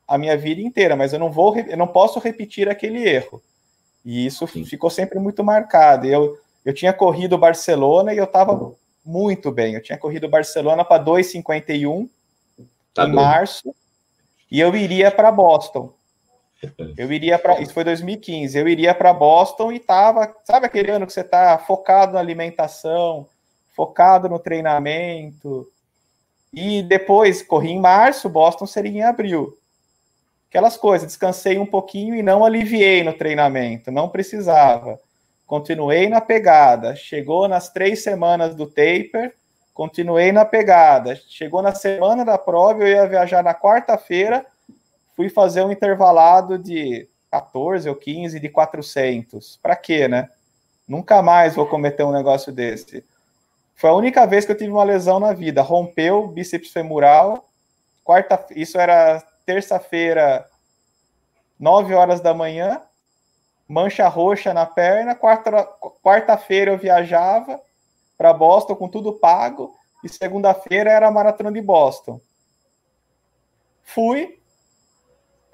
a 0.06 0.16
minha 0.16 0.36
vida 0.36 0.60
inteira, 0.60 0.94
mas 0.94 1.12
eu 1.12 1.18
não 1.18 1.32
vou, 1.32 1.58
eu 1.58 1.76
não 1.76 1.88
posso 1.88 2.20
repetir 2.20 2.68
aquele 2.68 3.02
erro. 3.08 3.42
E 4.04 4.24
isso 4.24 4.46
Sim. 4.46 4.64
ficou 4.64 4.88
sempre 4.88 5.18
muito 5.18 5.42
marcado. 5.42 6.06
Eu, 6.06 6.38
eu 6.64 6.72
tinha 6.72 6.92
corrido 6.92 7.36
Barcelona 7.36 8.14
e 8.14 8.18
eu 8.18 8.24
estava 8.24 8.72
muito 9.04 9.50
bem. 9.50 9.74
Eu 9.74 9.82
tinha 9.82 9.98
corrido 9.98 10.28
Barcelona 10.28 10.84
para 10.84 11.04
2,51 11.04 12.08
tá 12.94 13.04
em 13.04 13.12
março 13.12 13.74
e 14.48 14.60
eu 14.60 14.76
iria 14.76 15.10
para 15.10 15.32
Boston. 15.32 15.92
Eu 16.96 17.10
iria 17.10 17.38
para 17.38 17.58
isso 17.60 17.72
foi 17.72 17.82
2015. 17.82 18.56
Eu 18.56 18.68
iria 18.68 18.94
para 18.94 19.14
Boston 19.14 19.72
e 19.72 19.80
tava, 19.80 20.32
sabe 20.44 20.66
aquele 20.66 20.90
ano 20.92 21.06
que 21.06 21.12
você 21.12 21.22
está 21.22 21.56
focado 21.58 22.12
na 22.12 22.20
alimentação, 22.20 23.26
focado 23.80 24.28
no 24.28 24.38
treinamento. 24.38 25.66
E 26.52 26.82
depois 26.82 27.40
corri 27.40 27.70
em 27.70 27.80
março, 27.80 28.28
Boston 28.28 28.66
seria 28.66 28.90
em 28.90 29.02
abril. 29.02 29.56
Aquelas 30.50 30.76
coisas, 30.76 31.06
descansei 31.06 31.58
um 31.58 31.64
pouquinho 31.64 32.14
e 32.14 32.22
não 32.22 32.44
aliviei 32.44 33.02
no 33.02 33.14
treinamento, 33.14 33.90
não 33.90 34.10
precisava. 34.10 35.00
Continuei 35.46 36.10
na 36.10 36.20
pegada. 36.20 36.94
Chegou 36.94 37.48
nas 37.48 37.70
três 37.70 38.02
semanas 38.02 38.54
do 38.54 38.66
taper, 38.66 39.34
continuei 39.72 40.30
na 40.30 40.44
pegada. 40.44 41.16
Chegou 41.26 41.62
na 41.62 41.74
semana 41.74 42.22
da 42.22 42.36
prova, 42.36 42.82
eu 42.82 42.88
ia 42.88 43.06
viajar 43.06 43.42
na 43.42 43.54
quarta-feira, 43.54 44.44
fui 45.16 45.30
fazer 45.30 45.62
um 45.64 45.72
intervalado 45.72 46.58
de 46.58 47.08
14 47.30 47.88
ou 47.88 47.94
15 47.94 48.38
de 48.38 48.48
400. 48.50 49.58
Para 49.62 49.74
quê, 49.74 50.06
né? 50.06 50.28
Nunca 50.86 51.22
mais 51.22 51.54
vou 51.54 51.66
cometer 51.66 52.04
um 52.04 52.12
negócio 52.12 52.52
desse. 52.52 53.02
Foi 53.74 53.90
a 53.90 53.94
única 53.94 54.26
vez 54.26 54.44
que 54.44 54.52
eu 54.52 54.56
tive 54.56 54.70
uma 54.70 54.84
lesão 54.84 55.18
na 55.18 55.32
vida. 55.32 55.62
Rompeu 55.62 56.26
bíceps 56.28 56.70
femoral. 56.70 57.48
Quarta, 58.04 58.46
isso 58.50 58.78
era 58.78 59.22
terça-feira, 59.46 60.46
9 61.58 61.94
horas 61.94 62.20
da 62.20 62.34
manhã. 62.34 62.82
Mancha 63.66 64.06
roxa 64.08 64.52
na 64.52 64.66
perna. 64.66 65.16
Quarta-feira 66.02 66.72
eu 66.72 66.78
viajava 66.78 67.60
para 68.18 68.32
Boston 68.32 68.76
com 68.76 68.88
tudo 68.88 69.14
pago. 69.14 69.74
E 70.04 70.08
segunda-feira 70.08 70.90
era 70.90 71.08
a 71.08 71.10
maratona 71.10 71.52
de 71.52 71.60
Boston. 71.60 72.20
Fui 73.82 74.40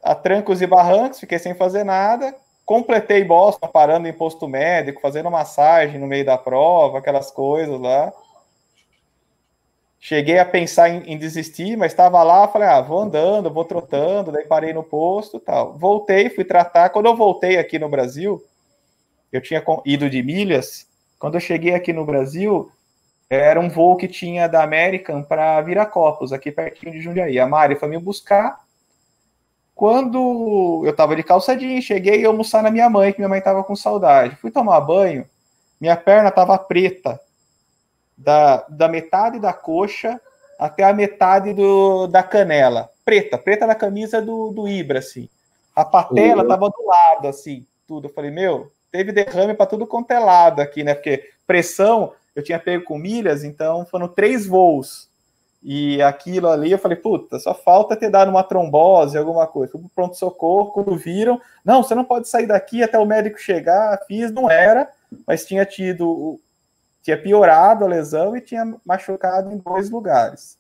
a 0.02 0.14
trancos 0.14 0.62
e 0.62 0.66
barrancos, 0.66 1.18
fiquei 1.18 1.38
sem 1.38 1.54
fazer 1.54 1.84
nada. 1.84 2.34
Completei 2.66 3.22
Boston 3.22 3.68
parando 3.68 4.08
em 4.08 4.12
posto 4.12 4.48
médico, 4.48 5.00
fazendo 5.00 5.30
massagem 5.30 6.00
no 6.00 6.06
meio 6.08 6.24
da 6.26 6.36
prova, 6.36 6.98
aquelas 6.98 7.30
coisas 7.30 7.80
lá. 7.80 8.12
cheguei 10.00 10.40
a 10.40 10.44
pensar 10.44 10.88
em, 10.88 11.12
em 11.12 11.16
desistir, 11.16 11.76
mas 11.76 11.92
estava 11.92 12.20
lá, 12.24 12.48
falei, 12.48 12.66
ah, 12.66 12.80
vou 12.80 12.98
andando, 12.98 13.52
vou 13.52 13.64
trotando, 13.64 14.32
daí 14.32 14.44
parei 14.46 14.72
no 14.72 14.82
posto 14.82 15.38
tal. 15.38 15.74
Voltei, 15.78 16.28
fui 16.28 16.44
tratar. 16.44 16.90
Quando 16.90 17.06
eu 17.06 17.14
voltei 17.14 17.56
aqui 17.56 17.78
no 17.78 17.88
Brasil, 17.88 18.44
eu 19.32 19.40
tinha 19.40 19.62
ido 19.84 20.10
de 20.10 20.20
milhas. 20.20 20.88
Quando 21.20 21.34
eu 21.34 21.40
cheguei 21.40 21.72
aqui 21.72 21.92
no 21.92 22.04
Brasil, 22.04 22.68
era 23.30 23.60
um 23.60 23.68
voo 23.68 23.96
que 23.96 24.08
tinha 24.08 24.48
da 24.48 24.64
American 24.64 25.22
para 25.22 25.60
Viracopos, 25.60 26.32
aqui 26.32 26.50
pertinho 26.50 26.92
de 26.92 27.00
Jundiaí. 27.00 27.38
A 27.38 27.46
Mari 27.46 27.76
foi 27.76 27.88
me 27.88 27.98
buscar. 27.98 28.65
Quando 29.76 30.80
eu 30.86 30.90
estava 30.90 31.14
de 31.14 31.22
calça 31.22 31.54
jeans, 31.54 31.84
cheguei 31.84 32.22
e 32.22 32.24
almoçar 32.24 32.62
na 32.62 32.70
minha 32.70 32.88
mãe, 32.88 33.12
que 33.12 33.18
minha 33.18 33.28
mãe 33.28 33.40
estava 33.40 33.62
com 33.62 33.76
saudade. 33.76 34.34
Fui 34.36 34.50
tomar 34.50 34.80
banho, 34.80 35.28
minha 35.78 35.94
perna 35.94 36.30
estava 36.30 36.58
preta, 36.58 37.20
da, 38.16 38.64
da 38.70 38.88
metade 38.88 39.38
da 39.38 39.52
coxa 39.52 40.18
até 40.58 40.82
a 40.82 40.94
metade 40.94 41.52
do, 41.52 42.06
da 42.06 42.22
canela. 42.22 42.88
Preta, 43.04 43.36
preta 43.36 43.66
na 43.66 43.74
camisa 43.74 44.22
do, 44.22 44.50
do 44.50 44.66
Ibra, 44.66 45.00
assim. 45.00 45.28
A 45.74 45.84
patela 45.84 46.42
uhum. 46.42 46.48
tava 46.48 46.70
do 46.70 46.86
lado, 46.86 47.28
assim, 47.28 47.66
tudo. 47.86 48.08
Eu 48.08 48.12
falei, 48.14 48.30
meu, 48.30 48.72
teve 48.90 49.12
derrame 49.12 49.52
para 49.52 49.66
tudo 49.66 49.86
quanto 49.86 50.10
é 50.10 50.18
lado 50.18 50.62
aqui, 50.62 50.82
né? 50.82 50.94
Porque 50.94 51.28
pressão, 51.46 52.14
eu 52.34 52.42
tinha 52.42 52.58
pego 52.58 52.84
com 52.84 52.96
milhas, 52.96 53.44
então 53.44 53.84
foram 53.84 54.08
três 54.08 54.46
voos. 54.46 55.10
E 55.68 56.00
aquilo 56.00 56.48
ali, 56.48 56.70
eu 56.70 56.78
falei, 56.78 56.96
puta, 56.96 57.40
só 57.40 57.52
falta 57.52 57.96
ter 57.96 58.08
dado 58.08 58.30
uma 58.30 58.44
trombose, 58.44 59.18
alguma 59.18 59.48
coisa. 59.48 59.72
Fui 59.72 59.80
pro 59.80 59.90
pronto-socorro, 59.90 60.70
quando 60.70 60.96
viram, 60.96 61.40
não, 61.64 61.82
você 61.82 61.92
não 61.92 62.04
pode 62.04 62.28
sair 62.28 62.46
daqui 62.46 62.84
até 62.84 62.96
o 62.96 63.04
médico 63.04 63.36
chegar. 63.36 64.00
Fiz, 64.06 64.30
não 64.30 64.48
era, 64.48 64.88
mas 65.26 65.44
tinha 65.44 65.66
tido 65.66 66.38
tinha 67.02 67.20
piorado 67.20 67.84
a 67.84 67.88
lesão 67.88 68.36
e 68.36 68.40
tinha 68.40 68.76
machucado 68.84 69.52
em 69.52 69.58
dois 69.58 69.90
lugares. 69.90 70.56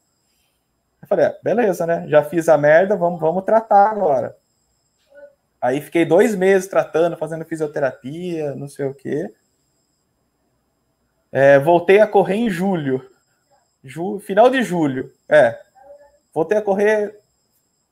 Eu 1.00 1.06
falei, 1.06 1.26
ah, 1.26 1.36
beleza, 1.40 1.86
né? 1.86 2.04
Já 2.08 2.24
fiz 2.24 2.48
a 2.48 2.58
merda, 2.58 2.96
vamos, 2.96 3.20
vamos 3.20 3.44
tratar 3.44 3.90
agora. 3.90 4.36
Aí 5.60 5.80
fiquei 5.80 6.04
dois 6.04 6.34
meses 6.34 6.68
tratando, 6.68 7.16
fazendo 7.16 7.44
fisioterapia, 7.44 8.56
não 8.56 8.66
sei 8.66 8.86
o 8.86 8.94
quê. 8.94 9.32
É, 11.30 11.60
voltei 11.60 12.00
a 12.00 12.08
correr 12.08 12.34
em 12.34 12.50
julho. 12.50 13.08
Ju, 13.86 14.18
final 14.18 14.50
de 14.50 14.62
julho. 14.62 15.12
É. 15.28 15.58
Voltei 16.34 16.58
a 16.58 16.62
correr. 16.62 17.18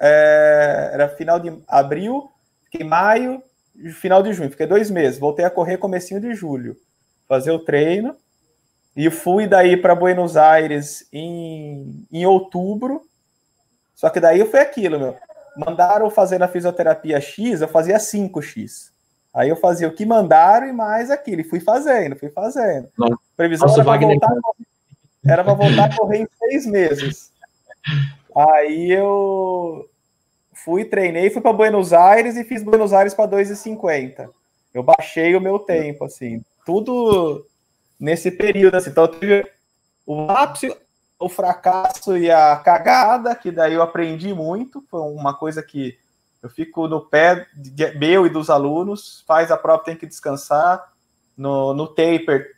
É, 0.01 0.90
era 0.92 1.09
final 1.09 1.38
de 1.38 1.57
abril, 1.68 2.28
fiquei 2.64 2.84
maio, 2.84 3.42
final 3.95 4.22
de 4.22 4.32
junho. 4.32 4.51
Fiquei 4.51 4.66
dois 4.66 4.90
meses. 4.90 5.18
Voltei 5.18 5.45
a 5.45 5.51
correr 5.51 5.78
comecinho 5.78 6.20
de 6.20 6.34
julho. 6.34 6.76
Fazer 7.28 7.53
o 7.53 7.61
treino. 7.61 8.16
E 8.97 9.11
fui 9.11 9.47
daí 9.47 9.76
para 9.76 9.95
Buenos 9.95 10.36
Aires 10.36 11.07
em, 11.12 12.07
em 12.12 12.26
outubro. 12.26 13.03
Só 13.95 14.11
que 14.11 14.20
daí 14.20 14.45
foi 14.45 14.61
aquilo, 14.61 14.99
meu. 14.99 15.16
Mandaram 15.57 16.11
fazer 16.11 16.38
na 16.38 16.49
fisioterapia 16.49 17.20
X, 17.20 17.61
eu 17.61 17.68
fazia 17.68 17.97
5X. 17.97 18.90
Aí 19.32 19.49
eu 19.49 19.57
fazia 19.57 19.88
o 19.88 19.92
que 19.92 20.05
mandaram 20.05 20.68
e 20.68 20.72
mais 20.72 21.11
aquilo. 21.11 21.40
E 21.40 21.45
fui 21.45 21.61
fazendo, 21.61 22.16
fui 22.16 22.28
fazendo. 22.30 22.88
Nossa, 22.97 23.16
Previsão 23.36 23.68
era 23.68 23.84
para 23.84 23.99
voltar, 23.99 24.34
era 25.27 25.43
para 25.43 25.55
voltar 25.55 25.85
a 25.85 25.97
correr 25.97 26.18
em 26.18 26.29
seis 26.39 26.66
meses. 26.66 27.33
Aí 28.37 28.91
eu 28.91 29.89
fui, 30.53 30.85
treinei, 30.85 31.31
fui 31.31 31.43
para 31.43 31.53
Buenos 31.53 31.93
Aires 31.93 32.37
e 32.37 32.45
fiz 32.45 32.62
Buenos 32.62 32.93
Aires 32.93 33.14
para 33.14 33.31
2,50. 33.31 34.29
Eu 34.72 34.83
baixei 34.83 35.37
o 35.37 35.41
meu 35.41 35.59
tempo, 35.59 36.05
assim. 36.05 36.43
Tudo 36.66 37.47
nesse 37.99 38.31
período. 38.31 38.77
Assim. 38.77 38.91
Então, 38.91 39.05
eu 39.05 39.20
tive 39.20 39.51
o 40.07 40.31
ápice, 40.31 40.77
o 41.18 41.29
fracasso 41.29 42.16
e 42.16 42.31
a 42.31 42.57
cagada, 42.57 43.35
que 43.35 43.53
daí 43.53 43.75
eu 43.75 43.83
aprendi 43.83 44.35
muito. 44.35 44.85
Foi 44.91 45.01
uma 45.01 45.33
coisa 45.35 45.62
que 45.62 45.97
eu 46.43 46.51
fico 46.51 46.89
no 46.89 47.01
pé 47.01 47.47
de, 47.55 47.97
meu 47.97 48.27
e 48.27 48.31
dos 48.31 48.51
alunos. 48.51 49.22
Faz 49.27 49.51
a 49.51 49.57
prova, 49.57 49.85
tem 49.85 49.97
que 49.97 50.07
descansar. 50.07 50.93
No, 51.37 51.75
no 51.75 51.89
taper, 51.89 52.53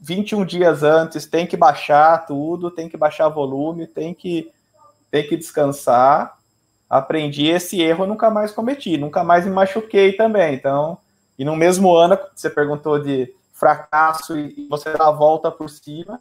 21 0.00 0.44
dias 0.44 0.82
antes, 0.82 1.26
tem 1.26 1.46
que 1.46 1.56
baixar 1.56 2.26
tudo, 2.26 2.70
tem 2.70 2.88
que 2.88 2.96
baixar 2.96 3.28
volume, 3.28 3.86
tem 3.86 4.12
que, 4.12 4.50
tem 5.10 5.26
que 5.26 5.36
descansar. 5.36 6.38
Aprendi 6.88 7.46
esse 7.46 7.80
erro, 7.80 8.06
nunca 8.06 8.30
mais 8.30 8.52
cometi, 8.52 8.96
nunca 8.96 9.24
mais 9.24 9.46
me 9.46 9.52
machuquei 9.52 10.12
também. 10.12 10.54
Então, 10.54 10.98
e 11.38 11.44
no 11.44 11.56
mesmo 11.56 11.94
ano, 11.94 12.18
você 12.34 12.50
perguntou 12.50 12.98
de 12.98 13.32
fracasso 13.52 14.38
e 14.38 14.66
você 14.68 14.92
dá 14.92 15.08
a 15.08 15.12
volta 15.12 15.50
por 15.50 15.70
cima. 15.70 16.20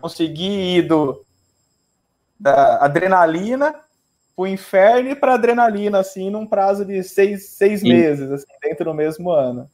Consegui 0.00 0.76
ir 0.76 0.82
do, 0.82 1.24
da 2.38 2.84
adrenalina 2.84 3.72
para 3.72 4.42
o 4.42 4.46
inferno 4.46 5.10
e 5.10 5.14
para 5.14 5.34
adrenalina, 5.34 6.00
assim, 6.00 6.28
num 6.28 6.46
prazo 6.46 6.84
de 6.84 7.02
seis, 7.02 7.50
seis 7.50 7.82
meses, 7.82 8.30
assim, 8.30 8.46
dentro 8.62 8.84
do 8.84 8.94
mesmo 8.94 9.30
ano. 9.30 9.70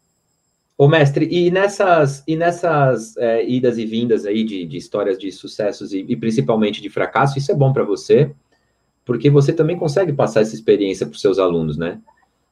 Ô, 0.80 0.88
mestre, 0.88 1.28
e 1.30 1.50
nessas, 1.50 2.24
e 2.26 2.34
nessas 2.34 3.14
é, 3.18 3.46
idas 3.46 3.76
e 3.76 3.84
vindas 3.84 4.24
aí 4.24 4.42
de, 4.42 4.64
de 4.64 4.78
histórias 4.78 5.18
de 5.18 5.30
sucessos 5.30 5.92
e, 5.92 6.06
e 6.08 6.16
principalmente 6.16 6.80
de 6.80 6.88
fracasso, 6.88 7.36
isso 7.36 7.52
é 7.52 7.54
bom 7.54 7.70
para 7.70 7.84
você, 7.84 8.32
porque 9.04 9.28
você 9.28 9.52
também 9.52 9.76
consegue 9.76 10.10
passar 10.10 10.40
essa 10.40 10.54
experiência 10.54 11.04
para 11.04 11.12
os 11.14 11.20
seus 11.20 11.38
alunos, 11.38 11.76
né? 11.76 12.00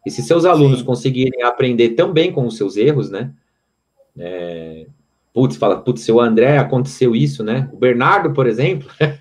E 0.05 0.11
se 0.11 0.23
seus 0.23 0.45
alunos 0.45 0.81
Sim. 0.81 0.85
conseguirem 0.85 1.43
aprender 1.43 1.95
tão 1.95 2.13
bem 2.13 2.31
com 2.31 2.47
os 2.47 2.59
seus 2.59 2.77
erros, 2.77 3.09
né? 3.11 3.33
É, 4.19 4.85
putz, 5.33 5.57
fala, 5.57 5.81
putz, 5.81 6.03
seu 6.03 6.21
André, 6.21 6.59
aconteceu 6.59 7.17
isso, 7.17 7.43
né? 7.43 7.71
O 7.73 7.79
Bernardo, 7.79 8.35
por 8.35 8.47
exemplo. 8.47 8.91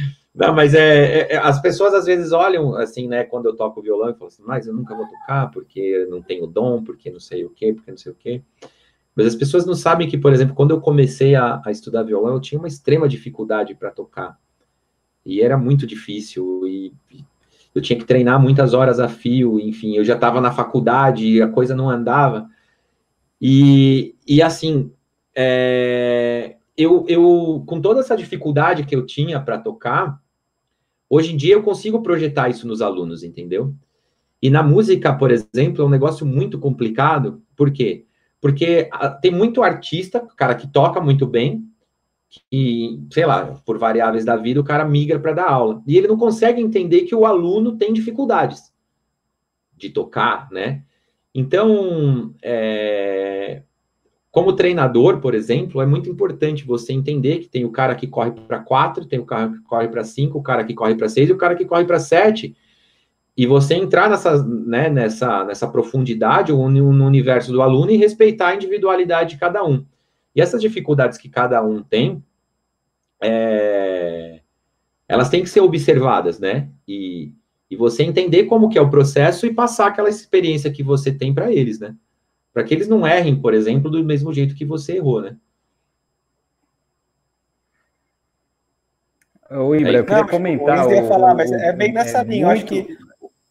Não, 0.34 0.54
mas 0.54 0.74
é, 0.74 1.22
é, 1.22 1.32
é, 1.32 1.36
as 1.38 1.60
pessoas 1.60 1.92
às 1.92 2.06
vezes 2.06 2.30
olham 2.30 2.74
assim, 2.76 3.08
né, 3.08 3.24
quando 3.24 3.46
eu 3.46 3.56
toco 3.56 3.82
violão 3.82 4.10
e 4.10 4.14
falam 4.14 4.28
assim, 4.28 4.42
mas 4.46 4.66
eu 4.66 4.72
nunca 4.72 4.94
vou 4.94 5.06
tocar 5.06 5.50
porque 5.50 6.06
não 6.08 6.22
tenho 6.22 6.46
dom, 6.46 6.84
porque 6.84 7.10
não 7.10 7.18
sei 7.18 7.44
o 7.44 7.50
quê, 7.50 7.72
porque 7.72 7.90
não 7.90 7.98
sei 7.98 8.12
o 8.12 8.14
quê. 8.14 8.40
Mas 9.14 9.26
as 9.26 9.34
pessoas 9.34 9.66
não 9.66 9.74
sabem 9.74 10.08
que, 10.08 10.16
por 10.16 10.32
exemplo, 10.32 10.54
quando 10.54 10.70
eu 10.70 10.80
comecei 10.80 11.34
a, 11.34 11.60
a 11.64 11.70
estudar 11.72 12.04
violão, 12.04 12.34
eu 12.34 12.40
tinha 12.40 12.58
uma 12.58 12.68
extrema 12.68 13.08
dificuldade 13.08 13.74
para 13.74 13.90
tocar. 13.90 14.38
E 15.26 15.42
era 15.42 15.58
muito 15.58 15.86
difícil, 15.86 16.66
e, 16.66 16.94
eu 17.74 17.82
tinha 17.82 17.98
que 17.98 18.04
treinar 18.04 18.40
muitas 18.40 18.72
horas 18.72 18.98
a 18.98 19.08
fio, 19.08 19.58
enfim, 19.60 19.96
eu 19.96 20.04
já 20.04 20.14
estava 20.14 20.40
na 20.40 20.50
faculdade 20.52 21.26
e 21.26 21.42
a 21.42 21.48
coisa 21.48 21.74
não 21.74 21.88
andava. 21.90 22.48
E, 23.40 24.14
e 24.26 24.42
assim, 24.42 24.92
é, 25.34 26.56
eu, 26.80 27.04
eu, 27.08 27.62
com 27.66 27.80
toda 27.80 28.00
essa 28.00 28.16
dificuldade 28.16 28.84
que 28.84 28.96
eu 28.96 29.04
tinha 29.04 29.38
para 29.38 29.58
tocar, 29.58 30.18
hoje 31.08 31.34
em 31.34 31.36
dia 31.36 31.54
eu 31.54 31.62
consigo 31.62 32.02
projetar 32.02 32.48
isso 32.48 32.66
nos 32.66 32.80
alunos, 32.80 33.22
entendeu? 33.22 33.74
E 34.40 34.48
na 34.48 34.62
música, 34.62 35.12
por 35.14 35.30
exemplo, 35.30 35.82
é 35.82 35.86
um 35.86 35.90
negócio 35.90 36.24
muito 36.24 36.58
complicado, 36.58 37.42
por 37.54 37.70
quê? 37.70 38.06
Porque 38.40 38.88
ah, 38.90 39.10
tem 39.10 39.30
muito 39.30 39.62
artista, 39.62 40.20
cara 40.36 40.54
que 40.54 40.66
toca 40.66 41.00
muito 41.00 41.26
bem, 41.26 41.68
que, 42.30 43.04
sei 43.12 43.26
lá, 43.26 43.60
por 43.66 43.76
variáveis 43.76 44.24
da 44.24 44.36
vida, 44.36 44.60
o 44.60 44.64
cara 44.64 44.84
migra 44.84 45.18
para 45.18 45.32
dar 45.32 45.50
aula. 45.50 45.82
E 45.86 45.98
ele 45.98 46.08
não 46.08 46.16
consegue 46.16 46.62
entender 46.62 47.02
que 47.02 47.14
o 47.14 47.26
aluno 47.26 47.76
tem 47.76 47.92
dificuldades 47.92 48.72
de 49.76 49.90
tocar, 49.90 50.50
né? 50.50 50.82
Então, 51.34 52.34
é, 52.42 53.62
como 54.30 54.52
treinador, 54.52 55.20
por 55.20 55.34
exemplo, 55.34 55.82
é 55.82 55.86
muito 55.86 56.08
importante 56.08 56.64
você 56.64 56.92
entender 56.92 57.38
que 57.38 57.48
tem 57.48 57.64
o 57.64 57.72
cara 57.72 57.96
que 57.96 58.06
corre 58.06 58.30
para 58.30 58.60
quatro, 58.60 59.04
tem 59.04 59.18
o 59.18 59.24
cara 59.24 59.48
que 59.48 59.58
corre 59.62 59.88
para 59.88 60.04
cinco, 60.04 60.38
o 60.38 60.42
cara 60.42 60.62
que 60.62 60.72
corre 60.72 60.94
para 60.94 61.08
seis 61.08 61.28
e 61.28 61.32
o 61.32 61.36
cara 61.36 61.56
que 61.56 61.64
corre 61.64 61.84
para 61.84 61.98
sete. 61.98 62.56
E 63.36 63.46
você 63.46 63.74
entrar 63.74 64.08
nessa, 64.08 64.44
né, 64.44 64.88
nessa, 64.88 65.44
nessa 65.44 65.66
profundidade 65.66 66.52
no 66.52 67.06
universo 67.06 67.50
do 67.50 67.60
aluno 67.60 67.90
e 67.90 67.96
respeitar 67.96 68.48
a 68.48 68.54
individualidade 68.54 69.30
de 69.30 69.40
cada 69.40 69.64
um. 69.64 69.84
E 70.34 70.40
essas 70.40 70.60
dificuldades 70.60 71.18
que 71.18 71.28
cada 71.28 71.60
um 71.64 71.82
tem, 71.82 72.22
é, 73.20 74.40
elas 75.08 75.28
têm 75.28 75.42
que 75.42 75.50
ser 75.50 75.60
observadas, 75.60 76.38
né? 76.38 76.68
E, 76.86 77.32
e 77.68 77.74
você 77.74 78.04
entender 78.04 78.44
como 78.44 78.68
que 78.68 78.78
é 78.78 78.80
o 78.80 78.90
processo 78.90 79.44
e 79.44 79.52
passar 79.52 79.88
aquela 79.88 80.08
experiência 80.08 80.70
que 80.70 80.84
você 80.84 81.10
tem 81.10 81.34
para 81.34 81.52
eles, 81.52 81.80
né? 81.80 81.96
Para 82.52 82.64
que 82.64 82.74
eles 82.74 82.88
não 82.88 83.06
errem, 83.06 83.40
por 83.40 83.54
exemplo, 83.54 83.90
do 83.90 84.02
mesmo 84.04 84.32
jeito 84.32 84.54
que 84.54 84.64
você 84.64 84.96
errou, 84.96 85.22
né? 85.22 85.36
O 89.50 89.74
Ibra, 89.74 89.98
eu 89.98 90.04
queria 90.04 90.22
não, 90.22 90.28
comentar. 90.28 90.86
O, 90.86 90.92
ia 90.92 91.04
falar, 91.06 91.34
mas 91.34 91.50
é 91.50 91.72
bem 91.72 91.92
nessa 91.92 92.20
é 92.20 92.24
linha. 92.24 92.46
Muito... 92.46 92.72
Eu 92.72 92.80
acho 92.80 92.86
que 92.86 92.98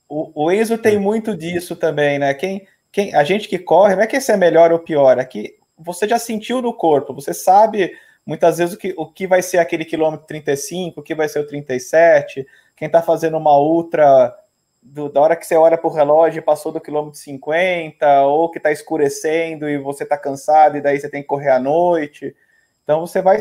o, 0.07 0.45
o 0.45 0.51
Enzo 0.51 0.77
tem 0.77 0.97
muito 0.97 1.35
disso 1.35 1.75
também, 1.75 2.17
né? 2.17 2.33
Quem, 2.33 2.65
quem, 2.91 3.13
a 3.13 3.23
gente 3.23 3.47
que 3.47 3.59
corre, 3.59 3.95
não 3.95 4.03
é 4.03 4.07
que 4.07 4.15
esse 4.15 4.31
é 4.31 4.37
melhor 4.37 4.71
ou 4.71 4.79
pior, 4.79 5.17
é 5.17 5.25
que 5.25 5.57
você 5.77 6.07
já 6.07 6.17
sentiu 6.17 6.61
no 6.61 6.73
corpo, 6.73 7.13
você 7.13 7.33
sabe 7.33 7.93
muitas 8.25 8.57
vezes 8.57 8.75
o 8.75 8.77
que, 8.77 8.93
o 8.97 9.05
que 9.05 9.27
vai 9.27 9.41
ser 9.41 9.57
aquele 9.57 9.85
quilômetro 9.85 10.25
35, 10.25 10.99
o 10.99 11.03
que 11.03 11.15
vai 11.15 11.27
ser 11.27 11.39
o 11.39 11.47
37, 11.47 12.45
quem 12.75 12.85
está 12.85 13.01
fazendo 13.01 13.37
uma 13.37 13.57
ultra 13.59 14.35
do, 14.81 15.09
da 15.09 15.21
hora 15.21 15.35
que 15.35 15.45
você 15.45 15.55
olha 15.55 15.77
para 15.77 15.89
o 15.89 15.93
relógio 15.93 16.41
passou 16.41 16.71
do 16.71 16.81
quilômetro 16.81 17.19
50, 17.19 18.23
ou 18.23 18.49
que 18.49 18.57
está 18.57 18.71
escurecendo 18.71 19.69
e 19.69 19.77
você 19.77 20.03
está 20.03 20.17
cansado 20.17 20.77
e 20.77 20.81
daí 20.81 20.99
você 20.99 21.09
tem 21.09 21.21
que 21.21 21.27
correr 21.27 21.49
à 21.49 21.59
noite. 21.59 22.35
Então 22.83 23.05
você 23.05 23.21
vai, 23.21 23.39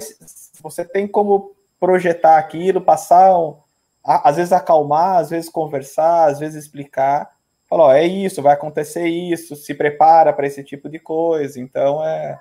você 0.61 0.84
tem 0.84 1.07
como 1.07 1.55
projetar 1.80 2.39
aquilo, 2.39 2.80
passar, 2.80 3.32
às 4.05 4.36
vezes 4.36 4.53
acalmar, 4.53 5.18
às 5.18 5.30
vezes 5.30 5.49
conversar, 5.49 6.26
às 6.26 6.39
vezes 6.39 6.64
explicar. 6.64 7.30
Falar, 7.68 7.84
ó, 7.84 7.93
é 7.93 8.05
isso, 8.05 8.43
vai 8.43 8.55
acontecer 8.55 9.07
isso, 9.07 9.55
se 9.55 9.74
prepara 9.74 10.32
para 10.32 10.47
esse 10.47 10.64
tipo 10.64 10.89
de 10.89 10.99
coisa. 10.99 11.61
Então 11.61 12.05
é 12.05 12.39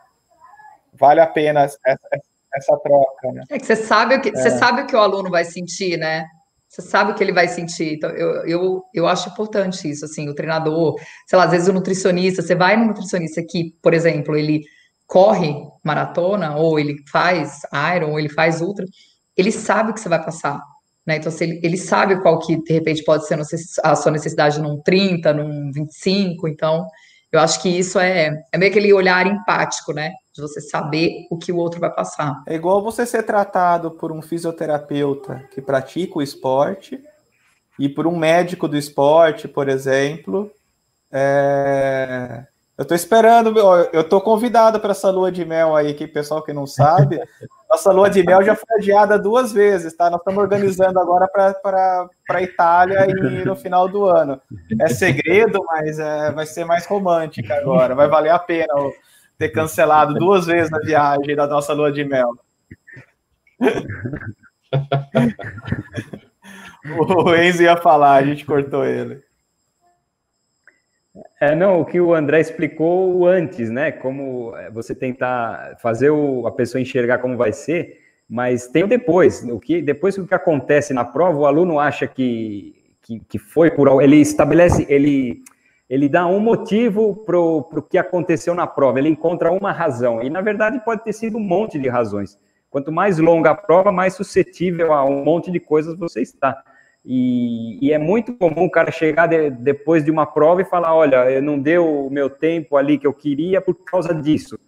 vale 0.94 1.20
a 1.20 1.28
pena 1.28 1.64
essa, 1.64 1.78
essa 2.54 2.78
troca, 2.78 3.32
né? 3.32 3.44
É 3.50 3.60
que 3.60 3.66
você 3.66 3.76
sabe 3.76 4.16
o 4.16 4.22
que 4.22 4.30
é. 4.30 4.32
você 4.32 4.52
sabe 4.52 4.82
o 4.82 4.88
que 4.88 4.96
o 4.96 5.00
aluno 5.00 5.30
vai 5.30 5.46
sentir, 5.46 5.98
né? 5.98 6.26
Você 6.78 6.90
sabe 6.90 7.12
o 7.12 7.16
que 7.16 7.24
ele 7.24 7.34
vai 7.34 7.48
sentir. 7.48 7.96
Então, 7.96 8.12
eu, 8.12 8.46
eu, 8.46 8.84
eu 8.94 9.08
acho 9.08 9.30
importante 9.30 9.90
isso, 9.90 10.06
assim, 10.06 10.30
o 10.30 10.36
treinador, 10.36 10.96
sei 11.26 11.36
lá, 11.36 11.46
às 11.46 11.52
vezes 11.52 11.68
o 11.68 11.74
nutricionista, 11.74 12.44
você 12.44 12.54
vai 12.54 12.78
no 12.78 12.86
nutricionista 12.86 13.44
que, 13.44 13.74
por 13.82 13.96
exemplo, 13.96 14.36
ele 14.36 14.62
corre 15.08 15.56
maratona, 15.84 16.56
ou 16.56 16.80
ele 16.80 16.98
faz 17.12 17.62
Iron, 17.96 18.12
ou 18.12 18.20
ele 18.20 18.30
faz 18.30 18.62
Ultra, 18.62 18.86
ele 19.36 19.52
sabe 19.52 19.90
o 19.90 19.94
que 19.96 20.00
você 20.00 20.08
vai 20.08 20.24
passar. 20.24 20.62
Né? 21.04 21.16
Então, 21.16 21.34
ele, 21.42 21.60
ele 21.64 21.78
sabe 21.78 22.22
qual 22.22 22.38
que, 22.38 22.62
de 22.62 22.74
repente, 22.74 23.04
pode 23.04 23.26
ser 23.26 23.40
a 23.84 23.96
sua 23.96 24.12
necessidade 24.12 24.62
num 24.62 24.80
30, 24.84 25.34
num 25.34 25.72
25, 25.72 26.48
então 26.48 26.86
eu 27.32 27.40
acho 27.40 27.60
que 27.60 27.70
isso 27.70 28.00
é, 28.00 28.32
é 28.52 28.58
meio 28.58 28.70
aquele 28.72 28.94
olhar 28.94 29.26
empático, 29.26 29.94
né? 29.94 30.12
De 30.38 30.42
você 30.44 30.62
saber 30.62 31.26
o 31.32 31.38
que 31.38 31.52
o 31.52 31.58
outro 31.58 31.80
vai 31.80 31.90
passar. 31.90 32.44
É 32.46 32.54
igual 32.54 32.80
você 32.80 33.08
ser 33.08 33.24
tratado 33.24 33.90
por 33.90 34.12
um 34.12 34.22
fisioterapeuta 34.22 35.44
que 35.52 35.60
pratica 35.60 36.20
o 36.20 36.22
esporte 36.22 37.02
e 37.80 37.90
por 37.90 38.06
um 38.06 38.16
médico 38.16 38.68
do 38.68 38.78
esporte, 38.78 39.48
por 39.48 39.68
exemplo. 39.68 40.52
É... 41.12 42.46
Eu 42.78 42.84
estou 42.84 42.96
esperando, 42.96 43.58
eu 43.92 44.02
estou 44.02 44.22
convidado 44.22 44.80
para 44.80 44.92
essa 44.92 45.10
lua 45.10 45.32
de 45.32 45.44
mel 45.44 45.76
aí, 45.76 45.96
que 45.96 46.06
pessoal 46.06 46.44
que 46.44 46.54
não 46.54 46.68
sabe, 46.68 47.20
nossa 47.68 47.92
lua 47.92 48.08
de 48.08 48.22
mel 48.22 48.44
já 48.44 48.56
foi 48.56 48.78
adiada 48.78 49.18
duas 49.18 49.52
vezes, 49.52 49.96
tá? 49.96 50.12
Nós 50.12 50.20
estamos 50.20 50.40
organizando 50.40 51.00
agora 51.00 51.28
para 51.28 52.08
a 52.30 52.42
Itália 52.44 53.08
e 53.10 53.44
no 53.44 53.56
final 53.56 53.90
do 53.90 54.06
ano. 54.06 54.40
É 54.80 54.90
segredo, 54.90 55.60
mas 55.66 55.98
é, 55.98 56.32
vai 56.32 56.46
ser 56.46 56.66
mais 56.66 56.86
romântica 56.86 57.56
agora. 57.56 57.96
Vai 57.96 58.08
valer 58.08 58.30
a 58.30 58.38
pena 58.38 58.72
ter 59.38 59.50
cancelado 59.50 60.16
duas 60.16 60.46
vezes 60.46 60.74
a 60.74 60.80
viagem 60.80 61.36
da 61.36 61.46
nossa 61.46 61.74
lua 61.74 61.92
de 61.92 62.04
mel. 62.04 62.32
o 66.98 67.36
Enzo 67.36 67.64
ia 67.64 67.78
falar, 67.78 68.16
a 68.16 68.24
gente 68.24 68.46
cortou 68.46 68.86
ele. 68.86 69.22
É, 71.40 71.56
não, 71.56 71.82
o 71.82 71.86
que 71.86 72.00
o 72.00 72.14
André 72.14 72.40
explicou 72.40 73.28
antes, 73.28 73.70
né? 73.70 73.92
Como 73.92 74.56
é, 74.56 74.70
você 74.72 74.96
tentar 74.96 75.78
fazer 75.82 76.10
o, 76.10 76.48
a 76.48 76.52
pessoa 76.52 76.82
enxergar 76.82 77.20
como 77.20 77.38
vai 77.38 77.52
ser, 77.52 78.00
mas 78.30 78.68
tem 78.68 78.84
o 78.84 78.88
depois. 78.88 79.44
O 79.44 79.60
que 79.60 79.82
depois 79.82 80.18
o 80.18 80.28
que 80.28 80.34
acontece 80.34 80.94
na 80.94 81.06
prova, 81.06 81.40
o 81.40 81.46
aluno 81.46 81.80
acha 81.80 82.08
que, 82.08 82.76
que, 83.02 83.20
que 83.20 83.40
foi 83.40 83.72
por 83.72 84.02
ele 84.02 84.18
estabelece, 84.18 84.86
ele 84.90 85.44
ele 85.90 86.10
dá 86.10 86.28
um 86.28 86.40
motivo 86.40 87.16
para 87.26 87.40
o 87.40 87.82
que 87.82 87.98
aconteceu 87.98 88.54
na 88.54 88.68
prova, 88.68 89.00
ele 89.00 89.10
encontra 89.10 89.52
uma 89.52 89.72
razão, 89.72 90.22
e 90.22 90.30
na 90.30 90.42
verdade 90.42 90.80
pode 90.84 91.04
ter 91.04 91.14
sido 91.14 91.38
um 91.38 91.42
monte 91.42 91.80
de 91.80 91.88
razões. 91.88 92.38
Quanto 92.70 92.92
mais 92.92 93.18
longa 93.18 93.52
a 93.52 93.56
prova, 93.56 93.92
mais 93.92 94.14
suscetível 94.14 94.94
a 94.94 95.06
um 95.06 95.24
monte 95.24 95.50
de 95.50 95.60
coisas 95.60 95.98
você 95.98 96.22
está. 96.22 96.62
E, 97.10 97.80
e, 97.82 97.94
é 97.94 97.98
muito 97.98 98.34
comum 98.34 98.66
o 98.66 98.70
cara 98.70 98.92
chegar 98.92 99.28
de, 99.28 99.50
depois 99.50 100.04
de 100.04 100.12
uma 100.12 100.26
prova 100.26 100.62
e 100.62 100.66
falar: 100.66 100.94
olha, 100.94 101.32
eu 101.32 101.42
não 101.42 101.58
deu 101.58 102.06
o 102.06 102.10
meu 102.10 102.30
tempo 102.30 102.76
ali 102.76 102.98
que 102.98 103.08
eu 103.08 103.14
queria 103.14 103.62
por 103.62 103.74
causa 103.76 104.14
disso. 104.14 104.60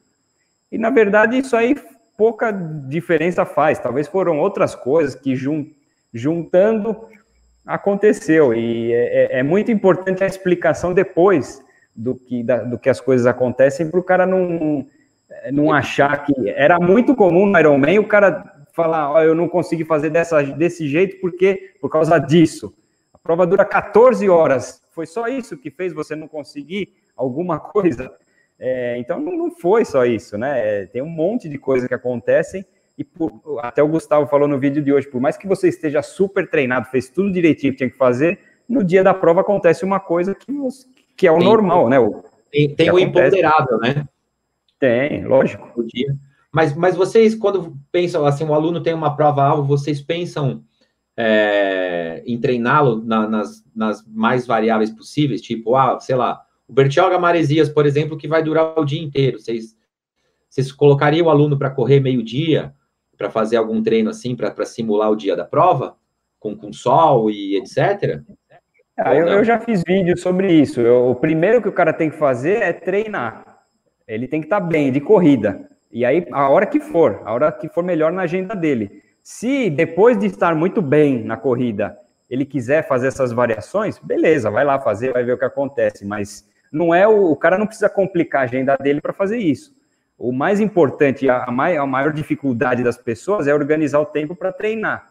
E 0.71 0.77
na 0.77 0.89
verdade, 0.89 1.37
isso 1.37 1.53
aí 1.57 1.75
pouca 2.17 2.51
diferença 2.51 3.45
faz. 3.45 3.77
Talvez 3.79 4.07
foram 4.07 4.39
outras 4.39 4.73
coisas 4.73 5.15
que 5.15 5.35
jun, 5.35 5.65
juntando 6.13 6.95
aconteceu. 7.69 8.53
E 8.53 8.91
é, 8.91 9.37
é, 9.37 9.39
é, 9.39 9.43
muito 9.43 9.71
importante 9.71 10.23
a 10.23 10.27
explicação 10.27 10.93
depois 10.93 11.63
do 11.95 12.15
que, 12.15 12.43
da, 12.43 12.63
do 12.63 12.79
que 12.79 12.89
as 12.89 12.99
coisas 12.99 13.27
acontecem 13.27 13.89
para 13.89 13.99
o 13.99 14.03
cara 14.03 14.25
não, 14.25 14.85
não 15.53 15.71
achar 15.71 16.25
que. 16.25 16.33
Era 16.49 16.79
muito 16.79 17.15
comum 17.15 17.45
no 17.45 17.59
Ironman 17.59 17.99
o 17.99 18.07
cara 18.07 18.65
falar, 18.73 19.13
oh, 19.13 19.19
eu 19.19 19.35
não 19.35 19.47
consegui 19.47 19.85
fazer 19.85 20.09
dessa, 20.09 20.41
desse 20.41 20.87
jeito 20.87 21.19
porque 21.21 21.75
por 21.79 21.89
causa 21.89 22.17
disso. 22.17 22.73
A 23.13 23.17
prova 23.19 23.45
dura 23.45 23.63
14 23.63 24.27
horas. 24.27 24.81
Foi 24.91 25.05
só 25.05 25.27
isso 25.27 25.57
que 25.57 25.69
fez 25.69 25.93
você 25.93 26.15
não 26.15 26.27
conseguir 26.27 26.93
alguma 27.15 27.59
coisa? 27.59 28.11
É, 28.57 28.97
então 28.97 29.19
não, 29.19 29.51
foi 29.51 29.85
só 29.85 30.05
isso, 30.05 30.37
né? 30.37 30.81
É, 30.81 30.85
tem 30.87 31.01
um 31.01 31.09
monte 31.09 31.47
de 31.47 31.57
coisas 31.57 31.87
que 31.87 31.93
acontecem 31.93 32.65
e 32.99 33.03
por, 33.05 33.31
até 33.61 33.81
o 33.81 33.87
Gustavo 33.87 34.27
falou 34.27 34.45
no 34.45 34.59
vídeo 34.59 34.83
de 34.83 34.91
hoje, 34.91 35.07
por 35.07 35.21
mais 35.21 35.37
que 35.37 35.47
você 35.47 35.69
esteja 35.69 36.01
super 36.01 36.49
treinado, 36.49 36.89
fez 36.89 37.09
tudo 37.09 37.31
direitinho 37.31 37.71
que 37.71 37.77
tinha 37.77 37.89
que 37.89 37.95
fazer, 37.95 38.37
no 38.67 38.83
dia 38.83 39.01
da 39.01 39.13
prova 39.13 39.39
acontece 39.39 39.85
uma 39.85 40.01
coisa 40.01 40.35
que, 40.35 40.51
que 41.15 41.25
é 41.25 41.31
o 41.31 41.37
tem, 41.37 41.45
normal, 41.45 41.87
né? 41.87 41.97
O, 41.97 42.21
tem, 42.51 42.75
tem 42.75 42.91
o 42.91 42.99
imponderável, 42.99 43.79
né? 43.79 44.05
Tem, 44.77 45.23
lógico. 45.23 45.71
O 45.79 45.83
dia. 45.83 46.13
Mas, 46.51 46.75
mas 46.75 46.97
vocês, 46.97 47.33
quando 47.35 47.73
pensam 47.89 48.25
assim, 48.25 48.43
o 48.43 48.53
aluno 48.53 48.83
tem 48.83 48.93
uma 48.93 49.15
prova-alvo, 49.15 49.63
vocês 49.63 50.01
pensam 50.01 50.61
é, 51.15 52.21
em 52.25 52.37
treiná-lo 52.37 53.01
na, 53.01 53.29
nas, 53.29 53.63
nas 53.73 54.05
mais 54.05 54.45
variáveis 54.45 54.89
possíveis? 54.89 55.41
Tipo, 55.41 55.77
ah, 55.77 56.01
sei 56.01 56.15
lá, 56.15 56.41
o 56.67 56.73
Bertioga 56.73 57.17
Maresias, 57.17 57.69
por 57.69 57.85
exemplo, 57.85 58.17
que 58.17 58.27
vai 58.27 58.43
durar 58.43 58.77
o 58.77 58.83
dia 58.83 59.01
inteiro. 59.01 59.39
Vocês, 59.39 59.73
vocês 60.49 60.69
colocariam 60.69 61.27
o 61.27 61.29
aluno 61.29 61.57
para 61.57 61.69
correr 61.69 62.01
meio-dia, 62.01 62.73
para 63.19 63.29
fazer 63.29 63.57
algum 63.57 63.83
treino 63.83 64.09
assim, 64.09 64.33
para 64.33 64.65
simular 64.65 65.11
o 65.11 65.15
dia 65.15 65.35
da 65.35 65.43
prova, 65.43 65.97
com, 66.39 66.55
com 66.55 66.71
sol 66.71 67.29
e 67.29 67.57
etc? 67.57 68.21
Ah, 68.97 69.13
eu, 69.13 69.27
eu, 69.27 69.43
já 69.43 69.59
fiz 69.59 69.83
vídeo 69.85 70.17
sobre 70.17 70.51
isso. 70.53 70.79
Eu, 70.79 71.09
o 71.09 71.15
primeiro 71.15 71.61
que 71.61 71.67
o 71.67 71.73
cara 71.73 71.91
tem 71.91 72.09
que 72.09 72.15
fazer 72.15 72.61
é 72.61 72.71
treinar. 72.71 73.59
Ele 74.07 74.25
tem 74.25 74.39
que 74.39 74.47
estar 74.47 74.61
tá 74.61 74.65
bem 74.65 74.89
de 74.89 75.01
corrida. 75.01 75.69
E 75.91 76.05
aí, 76.05 76.25
a 76.31 76.49
hora 76.49 76.65
que 76.65 76.79
for, 76.79 77.21
a 77.25 77.33
hora 77.33 77.51
que 77.51 77.67
for 77.67 77.83
melhor 77.83 78.11
na 78.13 78.21
agenda 78.21 78.55
dele. 78.55 79.03
Se 79.21 79.69
depois 79.69 80.17
de 80.17 80.27
estar 80.27 80.55
muito 80.55 80.81
bem 80.81 81.23
na 81.23 81.35
corrida, 81.35 81.97
ele 82.29 82.45
quiser 82.45 82.87
fazer 82.87 83.07
essas 83.07 83.33
variações, 83.33 83.99
beleza, 83.99 84.49
vai 84.49 84.63
lá 84.63 84.79
fazer, 84.79 85.11
vai 85.11 85.23
ver 85.23 85.33
o 85.33 85.37
que 85.37 85.45
acontece. 85.45 86.05
Mas 86.05 86.47
não 86.71 86.95
é 86.95 87.05
o, 87.05 87.31
o 87.31 87.35
cara 87.35 87.57
não 87.57 87.67
precisa 87.67 87.89
complicar 87.89 88.41
a 88.41 88.45
agenda 88.45 88.77
dele 88.77 89.01
para 89.01 89.11
fazer 89.11 89.37
isso. 89.37 89.77
O 90.19 90.33
mais 90.33 90.59
importante, 90.59 91.29
a, 91.29 91.45
a, 91.45 91.51
maior, 91.51 91.83
a 91.83 91.87
maior 91.87 92.11
dificuldade 92.11 92.83
das 92.83 92.97
pessoas 92.97 93.47
é 93.47 93.53
organizar 93.53 93.99
o 94.01 94.05
tempo 94.05 94.35
para 94.35 94.51
treinar. 94.51 95.09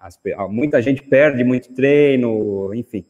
As, 0.00 0.20
muita 0.50 0.82
gente 0.82 1.02
perde 1.02 1.42
muito 1.42 1.72
treino, 1.72 2.74
enfim. 2.74 3.06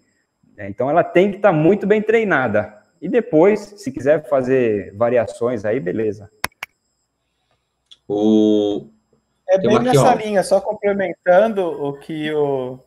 Então 0.56 0.88
ela 0.88 1.02
tem 1.02 1.30
que 1.30 1.36
estar 1.38 1.50
tá 1.50 1.56
muito 1.56 1.88
bem 1.88 2.00
treinada. 2.00 2.78
E 3.02 3.08
depois, 3.08 3.74
se 3.76 3.90
quiser 3.90 4.28
fazer 4.28 4.94
variações 4.94 5.64
aí, 5.64 5.80
beleza. 5.80 6.30
O... 8.06 8.88
É 9.48 9.58
bem 9.58 9.76
aqui, 9.76 9.84
nessa 9.86 10.12
ó. 10.12 10.14
linha, 10.14 10.42
só 10.42 10.60
complementando 10.60 11.62
o 11.62 11.98
que 11.98 12.32
o, 12.32 12.78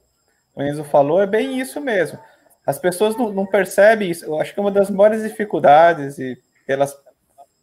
o 0.55 0.63
Enzo 0.63 0.83
falou, 0.85 1.21
é 1.21 1.27
bem 1.27 1.59
isso 1.59 1.81
mesmo. 1.81 2.17
As 2.65 2.77
pessoas 2.77 3.17
não, 3.17 3.31
não, 3.31 3.45
percebem 3.45 4.11
isso. 4.11 4.25
Eu 4.25 4.39
acho 4.39 4.53
que 4.53 4.59
uma 4.59 4.71
das 4.71 4.89
maiores 4.89 5.23
dificuldades, 5.23 6.19
e 6.19 6.37
pelas, 6.67 6.95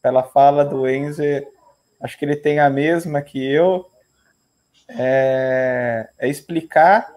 pela 0.08 0.22
fala 0.22 0.64
do 0.64 0.88
Enzo, 0.88 1.22
acho 2.00 2.18
que 2.18 2.24
ele 2.24 2.34
tem 2.34 2.58
a 2.58 2.70
mesma 2.70 3.20
que 3.20 3.44
eu, 3.44 3.84
é, 4.88 6.08
é 6.18 6.26
explicar 6.26 7.12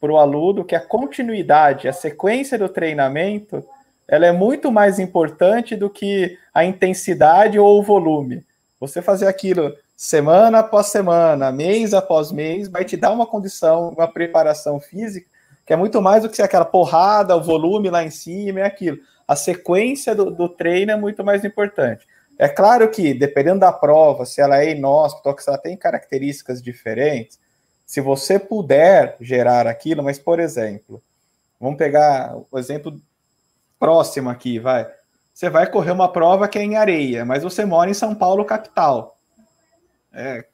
para 0.00 0.12
o 0.12 0.16
aluno 0.16 0.64
que 0.64 0.76
a 0.76 0.80
continuidade, 0.80 1.88
a 1.88 1.92
sequência 1.92 2.56
do 2.56 2.68
treinamento, 2.68 3.64
ela 4.06 4.24
é 4.24 4.30
muito 4.30 4.70
mais 4.70 5.00
importante 5.00 5.74
do 5.74 5.90
que 5.90 6.38
a 6.54 6.64
intensidade 6.64 7.58
ou 7.58 7.80
o 7.80 7.82
volume. 7.82 8.44
Você 8.78 9.02
fazer 9.02 9.26
aquilo 9.26 9.74
semana 9.96 10.60
após 10.60 10.86
semana, 10.86 11.50
mês 11.50 11.92
após 11.92 12.30
mês, 12.30 12.68
vai 12.68 12.84
te 12.84 12.96
dar 12.96 13.10
uma 13.10 13.26
condição, 13.26 13.88
uma 13.88 14.06
preparação 14.06 14.78
física 14.78 15.26
que 15.66 15.72
é 15.72 15.76
muito 15.76 16.00
mais 16.00 16.22
do 16.22 16.28
que 16.28 16.42
aquela 16.42 16.64
porrada, 16.64 17.36
o 17.36 17.42
volume 17.42 17.90
lá 17.90 18.04
em 18.04 18.10
cima 18.10 18.60
é 18.60 18.64
aquilo. 18.64 18.98
A 19.26 19.36
sequência 19.36 20.14
do, 20.14 20.30
do 20.30 20.48
treino 20.48 20.90
é 20.90 20.96
muito 20.96 21.24
mais 21.24 21.44
importante. 21.44 22.06
É 22.42 22.48
claro 22.48 22.90
que, 22.90 23.14
dependendo 23.14 23.60
da 23.60 23.72
prova, 23.72 24.26
se 24.26 24.40
ela 24.40 24.60
é 24.60 24.72
inóspita 24.72 25.32
se 25.40 25.48
ela 25.48 25.56
tem 25.56 25.76
características 25.76 26.60
diferentes, 26.60 27.38
se 27.86 28.00
você 28.00 28.36
puder 28.36 29.16
gerar 29.20 29.68
aquilo, 29.68 30.02
mas, 30.02 30.18
por 30.18 30.40
exemplo, 30.40 31.00
vamos 31.60 31.78
pegar 31.78 32.36
o 32.50 32.58
exemplo 32.58 33.00
próximo 33.78 34.28
aqui, 34.28 34.58
vai. 34.58 34.90
Você 35.32 35.48
vai 35.48 35.70
correr 35.70 35.92
uma 35.92 36.12
prova 36.12 36.48
que 36.48 36.58
é 36.58 36.64
em 36.64 36.74
areia, 36.74 37.24
mas 37.24 37.44
você 37.44 37.64
mora 37.64 37.88
em 37.88 37.94
São 37.94 38.12
Paulo, 38.12 38.44
capital. 38.44 39.16
É, 40.12 40.44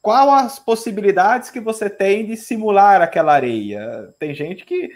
qual 0.00 0.30
as 0.30 0.58
possibilidades 0.58 1.50
que 1.50 1.60
você 1.60 1.90
tem 1.90 2.24
de 2.24 2.38
simular 2.38 3.02
aquela 3.02 3.34
areia? 3.34 4.14
Tem 4.18 4.34
gente 4.34 4.64
que 4.64 4.88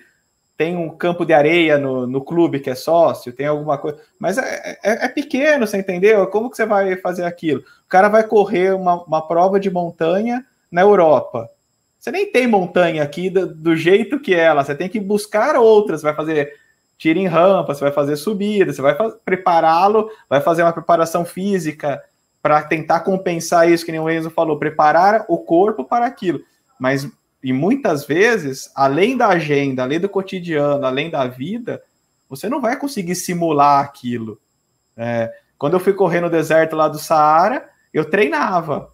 tem 0.63 0.77
um 0.77 0.89
campo 0.91 1.27
de 1.27 1.33
areia 1.33 1.77
no, 1.77 2.07
no 2.07 2.21
clube 2.25 2.61
que 2.61 2.71
é 2.71 2.75
sócio, 2.77 3.33
tem 3.33 3.47
alguma 3.47 3.77
coisa, 3.77 3.99
mas 4.17 4.39
é, 4.39 4.79
é, 4.81 5.07
é, 5.07 5.09
pequeno, 5.09 5.67
você 5.67 5.77
entendeu? 5.77 6.25
Como 6.29 6.49
que 6.49 6.57
você 6.57 6.65
vai 6.65 6.95
fazer 6.95 7.25
aquilo? 7.25 7.63
O 7.85 7.89
cara 7.89 8.09
vai 8.09 8.23
correr 8.23 8.73
uma, 8.73 9.03
uma 9.03 9.27
prova 9.27 9.59
de 9.59 9.69
montanha 9.69 10.47
na 10.71 10.83
Europa. 10.83 11.51
Você 11.99 12.13
nem 12.13 12.31
tem 12.31 12.47
montanha 12.47 13.03
aqui 13.03 13.29
do, 13.29 13.53
do 13.53 13.75
jeito 13.75 14.21
que 14.21 14.33
é 14.35 14.39
ela, 14.39 14.63
você 14.63 14.73
tem 14.73 14.89
que 14.89 15.01
buscar 15.01 15.57
outras, 15.57 16.01
vai 16.01 16.15
fazer 16.15 16.53
tiro 16.97 17.19
em 17.19 17.27
rampa, 17.27 17.75
você 17.75 17.81
vai 17.81 17.93
fazer 17.93 18.15
subida, 18.15 18.73
você 18.73 18.81
vai 18.81 18.97
prepará-lo, 19.25 20.09
vai 20.29 20.41
fazer 20.41 20.63
uma 20.63 20.73
preparação 20.73 21.25
física 21.25 22.01
para 22.41 22.63
tentar 22.63 23.01
compensar 23.01 23.69
isso, 23.69 23.85
que 23.85 23.91
nem 23.91 24.01
o 24.01 24.09
Enzo 24.09 24.31
falou, 24.31 24.61
preparar 24.61 25.25
o 25.29 25.39
corpo 25.39 25.85
para 25.85 26.07
aquilo. 26.07 26.39
Mas 26.79 27.09
e 27.43 27.53
muitas 27.53 28.05
vezes, 28.05 28.71
além 28.75 29.17
da 29.17 29.29
agenda, 29.29 29.83
além 29.83 29.99
do 29.99 30.09
cotidiano, 30.09 30.87
além 30.87 31.11
da 31.11 31.27
vida, 31.27 31.83
você 32.29 32.49
não 32.49 32.61
vai 32.61 32.79
conseguir 32.79 33.15
simular 33.15 33.85
aquilo. 33.85 34.41
É, 34.97 35.33
quando 35.59 35.75
eu 35.75 35.81
fui 35.81 35.93
correr 35.93 36.21
no 36.21 36.31
deserto 36.31 36.77
lá 36.77 36.89
do 36.89 36.99
Saara, 36.99 37.69
eu 37.93 38.05
treinava 38.05 38.89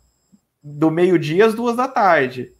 do 0.62 0.90
meio-dia 0.90 1.46
às 1.46 1.54
duas 1.54 1.76
da 1.76 1.86
tarde. 1.86 2.52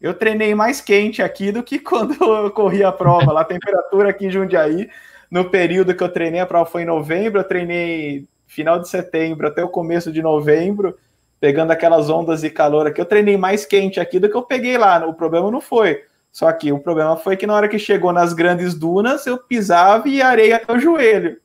Eu 0.00 0.14
treinei 0.14 0.54
mais 0.54 0.80
quente 0.80 1.22
aqui 1.22 1.52
do 1.52 1.62
que 1.62 1.78
quando 1.80 2.14
eu 2.22 2.50
corri 2.50 2.82
a 2.82 2.90
prova. 2.90 3.32
Lá, 3.32 3.42
a 3.42 3.44
temperatura 3.44 4.10
aqui 4.10 4.26
em 4.26 4.30
Jundiaí, 4.30 4.90
no 5.30 5.48
período 5.48 5.94
que 5.94 6.02
eu 6.02 6.08
treinei, 6.08 6.40
a 6.40 6.46
prova 6.46 6.68
foi 6.68 6.82
em 6.82 6.86
novembro, 6.86 7.40
eu 7.40 7.44
treinei 7.44 8.26
final 8.46 8.80
de 8.80 8.88
setembro 8.88 9.46
até 9.46 9.62
o 9.62 9.68
começo 9.68 10.10
de 10.10 10.20
novembro 10.20 10.98
pegando 11.40 11.70
aquelas 11.70 12.10
ondas 12.10 12.42
de 12.42 12.50
calor 12.50 12.86
aqui. 12.86 13.00
Eu 13.00 13.06
treinei 13.06 13.36
mais 13.36 13.64
quente 13.64 13.98
aqui 13.98 14.20
do 14.20 14.28
que 14.28 14.36
eu 14.36 14.42
peguei 14.42 14.76
lá. 14.76 15.04
O 15.06 15.14
problema 15.14 15.50
não 15.50 15.60
foi. 15.60 16.04
Só 16.30 16.52
que 16.52 16.70
o 16.70 16.78
problema 16.78 17.16
foi 17.16 17.36
que 17.36 17.46
na 17.46 17.54
hora 17.54 17.68
que 17.68 17.78
chegou 17.78 18.12
nas 18.12 18.32
grandes 18.32 18.74
dunas, 18.74 19.26
eu 19.26 19.38
pisava 19.38 20.08
e 20.08 20.22
areia 20.22 20.56
até 20.56 20.72
o 20.72 20.78
joelho. 20.78 21.40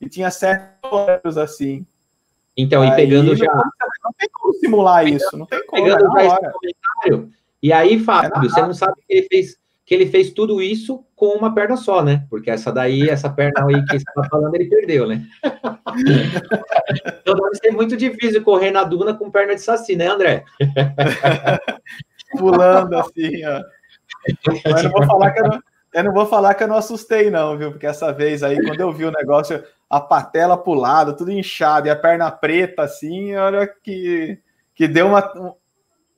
E 0.00 0.08
tinha 0.08 0.30
certos 0.30 1.36
assim. 1.36 1.84
Então, 2.56 2.82
aí, 2.82 2.90
e 2.90 2.96
pegando 2.96 3.34
já. 3.34 3.52
Não 3.52 4.12
tem 4.18 4.28
como 4.32 4.54
simular 4.54 5.06
isso, 5.06 5.36
não 5.36 5.46
tem 5.46 5.64
como. 5.66 5.82
Pegando 5.82 6.12
já 6.12 6.24
esse 6.24 6.36
comentário. 6.52 7.32
E 7.62 7.72
aí, 7.72 7.98
Fábio, 7.98 8.32
é 8.36 8.48
você 8.48 8.60
não 8.62 8.74
sabe 8.74 8.94
que 9.06 9.12
ele 9.14 9.28
fez 9.28 9.56
que 9.84 9.94
ele 9.94 10.06
fez 10.06 10.30
tudo 10.30 10.62
isso 10.62 11.04
com 11.22 11.38
uma 11.38 11.54
perna 11.54 11.76
só, 11.76 12.02
né? 12.02 12.26
Porque 12.28 12.50
essa 12.50 12.72
daí, 12.72 13.08
essa 13.08 13.30
perna 13.30 13.64
aí 13.64 13.80
que 13.84 13.92
você 13.92 13.98
está 13.98 14.24
falando, 14.28 14.56
ele 14.56 14.68
perdeu, 14.68 15.06
né? 15.06 15.24
então 17.06 17.36
deve 17.36 17.54
ser 17.62 17.70
muito 17.70 17.96
difícil 17.96 18.42
correr 18.42 18.72
na 18.72 18.82
duna 18.82 19.14
com 19.14 19.30
perna 19.30 19.54
de 19.54 19.60
saci, 19.60 19.94
né, 19.94 20.08
André? 20.08 20.44
Pulando 22.36 22.98
assim, 22.98 23.40
ó. 23.46 23.62
Mas 24.68 24.82
não 24.82 24.90
vou 24.90 25.06
falar 25.06 25.30
que 25.30 25.38
eu 25.38 25.48
não, 25.48 25.62
eu 25.94 26.02
não 26.02 26.12
vou 26.12 26.26
falar 26.26 26.54
que 26.54 26.64
eu 26.64 26.68
não 26.68 26.76
assustei, 26.76 27.30
não, 27.30 27.56
viu? 27.56 27.70
Porque 27.70 27.86
essa 27.86 28.12
vez 28.12 28.42
aí, 28.42 28.60
quando 28.60 28.80
eu 28.80 28.92
vi 28.92 29.04
o 29.04 29.12
negócio, 29.12 29.62
a 29.88 30.00
patela 30.00 30.58
pulada, 30.58 31.12
tudo 31.12 31.30
inchado, 31.30 31.86
e 31.86 31.90
a 31.90 31.94
perna 31.94 32.32
preta, 32.32 32.82
assim, 32.82 33.36
olha 33.36 33.64
que, 33.68 34.40
que 34.74 34.88
deu 34.88 35.06
uma, 35.06 35.54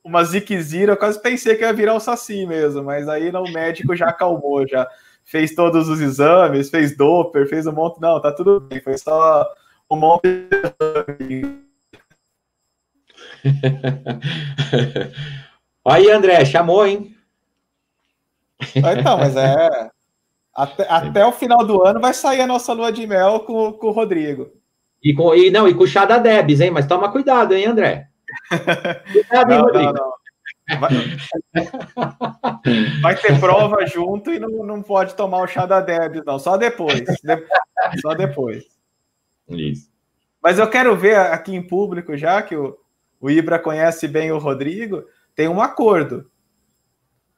uma 0.05 0.23
ziquezira, 0.23 0.93
eu 0.93 0.97
quase 0.97 1.19
pensei 1.19 1.55
que 1.55 1.63
ia 1.63 1.73
virar 1.73 1.95
o 1.95 1.99
Saci 1.99 2.45
mesmo, 2.45 2.83
mas 2.83 3.09
aí 3.09 3.31
o 3.31 3.51
médico 3.51 3.95
já 3.95 4.09
acalmou, 4.09 4.67
já 4.67 4.87
fez 5.23 5.55
todos 5.55 5.89
os 5.89 5.99
exames, 5.99 6.69
fez 6.69 6.95
Doppler, 6.95 7.49
fez 7.49 7.65
um 7.65 7.71
monte. 7.71 7.99
Não, 7.99 8.21
tá 8.21 8.31
tudo 8.31 8.59
bem, 8.59 8.79
foi 8.79 8.95
só 8.99 9.51
um 9.89 9.95
monte 9.95 10.27
de 11.27 11.41
Aí, 15.83 16.11
André, 16.11 16.45
chamou, 16.45 16.85
hein? 16.85 17.15
Então, 18.75 19.17
mas 19.17 19.35
é. 19.35 19.89
Até, 20.53 20.87
até 20.87 21.25
o 21.25 21.31
final 21.31 21.65
do 21.65 21.83
ano 21.83 21.99
vai 21.99 22.13
sair 22.13 22.41
a 22.41 22.47
nossa 22.47 22.71
lua 22.73 22.91
de 22.91 23.05
mel 23.05 23.41
com, 23.41 23.73
com 23.73 23.87
o 23.87 23.91
Rodrigo. 23.91 24.51
E, 25.03 25.13
com, 25.13 25.35
e 25.35 25.51
não, 25.51 25.67
e 25.67 25.73
com 25.73 25.83
o 25.83 25.87
chá 25.87 26.05
da 26.05 26.17
Debs, 26.17 26.61
hein? 26.61 26.71
Mas 26.71 26.87
toma 26.87 27.11
cuidado, 27.11 27.53
hein, 27.53 27.65
André? 27.65 28.09
Não, 29.47 29.67
não, 29.67 29.93
não. 29.93 30.13
Vai, 30.79 30.89
vai, 33.01 33.15
ter 33.15 33.39
prova 33.39 33.85
junto 33.85 34.31
e 34.31 34.39
não, 34.39 34.49
não 34.65 34.81
pode 34.81 35.13
tomar 35.13 35.43
o 35.43 35.47
chá 35.47 35.65
da 35.65 35.79
Deb, 35.79 36.23
não. 36.25 36.39
Só 36.39 36.57
depois. 36.57 37.01
De, 37.01 38.01
só 38.01 38.15
depois. 38.15 38.63
Isso. 39.47 39.89
Mas 40.41 40.57
eu 40.57 40.67
quero 40.69 40.95
ver 40.95 41.17
aqui 41.17 41.55
em 41.55 41.65
público, 41.65 42.17
já 42.17 42.41
que 42.41 42.55
o, 42.55 42.75
o 43.21 43.29
Ibra 43.29 43.59
conhece 43.59 44.07
bem 44.07 44.31
o 44.31 44.39
Rodrigo, 44.39 45.03
tem 45.35 45.47
um 45.47 45.61
acordo. 45.61 46.29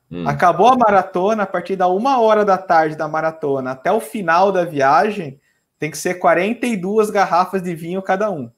Hum. 0.09 0.27
Acabou 0.27 0.67
a 0.67 0.77
maratona, 0.77 1.43
a 1.43 1.47
partir 1.47 1.75
da 1.75 1.87
uma 1.87 2.21
hora 2.21 2.45
da 2.45 2.57
tarde 2.57 2.95
da 2.95 3.07
maratona 3.07 3.71
até 3.71 3.91
o 3.91 3.99
final 3.99 4.51
da 4.53 4.63
viagem, 4.63 5.39
tem 5.77 5.91
que 5.91 5.97
ser 5.97 6.15
42 6.15 7.09
garrafas 7.09 7.61
de 7.61 7.75
vinho 7.75 8.01
cada 8.01 8.31
um. 8.31 8.49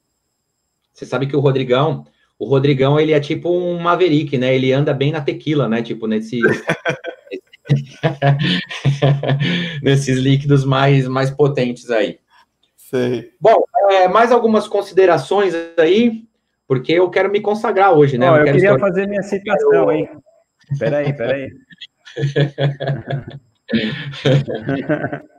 Você 0.93 1.05
sabe 1.05 1.27
que 1.27 1.35
o 1.35 1.39
Rodrigão, 1.39 2.05
o 2.39 2.45
Rodrigão, 2.45 2.97
ele 2.97 3.11
é 3.11 3.19
tipo 3.19 3.51
um 3.51 3.77
Maverick, 3.77 4.37
né? 4.37 4.55
Ele 4.55 4.71
anda 4.71 4.93
bem 4.93 5.11
na 5.11 5.19
tequila, 5.19 5.67
né? 5.67 5.81
Tipo, 5.81 6.07
nesse... 6.07 6.39
nesses 9.83 10.17
líquidos 10.17 10.63
mais, 10.63 11.05
mais 11.07 11.29
potentes 11.29 11.91
aí. 11.91 12.17
Sei. 12.77 13.33
Bom, 13.39 13.63
é, 13.91 14.07
mais 14.07 14.31
algumas 14.31 14.67
considerações 14.67 15.53
aí, 15.77 16.23
porque 16.65 16.93
eu 16.93 17.09
quero 17.09 17.29
me 17.29 17.41
consagrar 17.41 17.93
hoje, 17.93 18.17
né? 18.17 18.31
Oh, 18.31 18.35
eu, 18.35 18.39
eu 18.39 18.45
queria 18.45 18.59
história... 18.59 18.79
fazer 18.79 19.07
minha 19.07 19.21
citação, 19.21 19.91
hein? 19.91 20.09
Peraí, 20.79 21.13
peraí. 21.13 21.51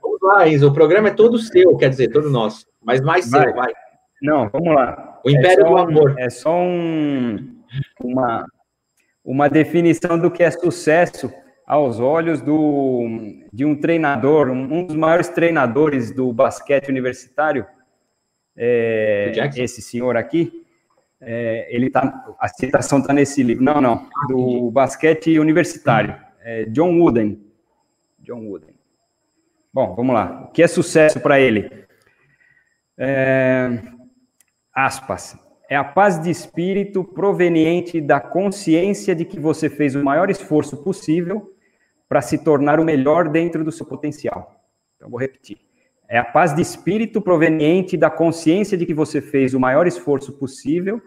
Vamos 0.02 0.18
lá, 0.22 0.48
Enzo, 0.48 0.68
o 0.68 0.72
programa 0.72 1.08
é 1.08 1.14
todo 1.14 1.38
seu, 1.38 1.76
quer 1.76 1.88
dizer, 1.88 2.12
todo 2.12 2.30
nosso, 2.30 2.66
mas 2.82 3.00
mais 3.00 3.28
vai. 3.30 3.42
seu, 3.42 3.54
vai. 3.54 3.72
Não, 4.22 4.48
vamos 4.50 4.74
lá. 4.74 5.09
O 5.24 5.30
Império 5.30 5.66
é 5.66 5.68
do 5.68 5.76
Amor. 5.76 6.14
é 6.18 6.30
só 6.30 6.54
um, 6.56 7.62
uma, 8.02 8.46
uma 9.24 9.48
definição 9.48 10.18
do 10.18 10.30
que 10.30 10.42
é 10.42 10.50
sucesso 10.50 11.32
aos 11.66 12.00
olhos 12.00 12.40
do, 12.40 13.06
de 13.52 13.64
um 13.64 13.76
treinador, 13.76 14.50
um 14.50 14.84
dos 14.84 14.96
maiores 14.96 15.28
treinadores 15.28 16.10
do 16.10 16.32
basquete 16.32 16.88
universitário, 16.88 17.64
é, 18.56 19.32
esse 19.56 19.80
senhor 19.80 20.16
aqui. 20.16 20.66
É, 21.20 21.68
ele 21.74 21.90
tá, 21.90 22.34
a 22.38 22.48
citação 22.48 22.98
está 22.98 23.12
nesse 23.12 23.42
livro. 23.42 23.62
Não, 23.62 23.80
não, 23.80 24.08
do 24.28 24.70
basquete 24.70 25.38
universitário. 25.38 26.16
É 26.42 26.64
John 26.64 26.98
Wooden. 26.98 27.40
John 28.18 28.46
Wooden. 28.46 28.74
Bom, 29.72 29.94
vamos 29.94 30.14
lá. 30.14 30.46
O 30.46 30.48
que 30.48 30.62
é 30.62 30.66
sucesso 30.66 31.20
para 31.20 31.38
ele? 31.38 31.70
É, 32.98 33.80
aspas, 34.84 35.36
é 35.68 35.76
a 35.76 35.84
paz 35.84 36.20
de 36.20 36.30
espírito 36.30 37.04
proveniente 37.04 38.00
da 38.00 38.20
consciência 38.20 39.14
de 39.14 39.24
que 39.24 39.38
você 39.38 39.70
fez 39.70 39.94
o 39.94 40.02
maior 40.02 40.28
esforço 40.30 40.76
possível 40.78 41.54
para 42.08 42.20
se 42.20 42.38
tornar 42.38 42.80
o 42.80 42.84
melhor 42.84 43.28
dentro 43.28 43.62
do 43.62 43.70
seu 43.70 43.86
potencial. 43.86 44.56
Então, 44.96 45.08
vou 45.08 45.20
repetir. 45.20 45.58
É 46.08 46.18
a 46.18 46.24
paz 46.24 46.52
de 46.52 46.60
espírito 46.60 47.22
proveniente 47.22 47.96
da 47.96 48.10
consciência 48.10 48.76
de 48.76 48.84
que 48.84 48.92
você 48.92 49.20
fez 49.20 49.54
o 49.54 49.60
maior 49.60 49.86
esforço 49.86 50.32
possível 50.32 51.00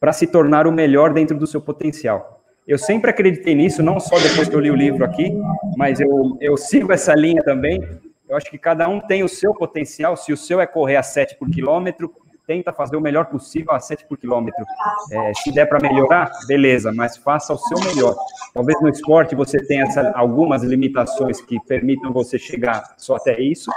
para 0.00 0.12
se 0.12 0.26
tornar 0.26 0.66
o 0.66 0.72
melhor 0.72 1.12
dentro 1.12 1.38
do 1.38 1.46
seu 1.46 1.60
potencial. 1.60 2.42
Eu 2.66 2.78
sempre 2.78 3.10
acreditei 3.10 3.54
nisso, 3.54 3.80
não 3.80 4.00
só 4.00 4.18
depois 4.18 4.48
que 4.48 4.56
eu 4.56 4.60
li 4.60 4.70
o 4.70 4.74
livro 4.74 5.04
aqui, 5.04 5.32
mas 5.76 6.00
eu, 6.00 6.36
eu 6.40 6.56
sigo 6.56 6.92
essa 6.92 7.14
linha 7.14 7.44
também. 7.44 7.80
Eu 8.28 8.36
acho 8.36 8.50
que 8.50 8.58
cada 8.58 8.88
um 8.88 9.00
tem 9.00 9.22
o 9.22 9.28
seu 9.28 9.54
potencial. 9.54 10.16
Se 10.16 10.32
o 10.32 10.36
seu 10.36 10.60
é 10.60 10.66
correr 10.66 10.96
a 10.96 11.02
7 11.02 11.36
por 11.36 11.48
quilômetro, 11.48 12.12
tenta 12.50 12.72
fazer 12.72 12.96
o 12.96 13.00
melhor 13.00 13.26
possível 13.26 13.70
a 13.70 13.78
7 13.78 14.06
por 14.06 14.18
quilômetro. 14.18 14.64
É, 15.12 15.32
se 15.34 15.52
der 15.52 15.66
para 15.66 15.78
melhorar, 15.78 16.28
beleza, 16.48 16.92
mas 16.92 17.16
faça 17.16 17.54
o 17.54 17.56
seu 17.56 17.78
melhor. 17.78 18.16
Talvez 18.52 18.76
no 18.82 18.88
esporte 18.88 19.36
você 19.36 19.64
tenha 19.64 19.84
essa, 19.84 20.10
algumas 20.16 20.64
limitações 20.64 21.40
que 21.40 21.60
permitam 21.60 22.12
você 22.12 22.40
chegar 22.40 22.82
só 22.98 23.14
até 23.14 23.40
isso, 23.40 23.70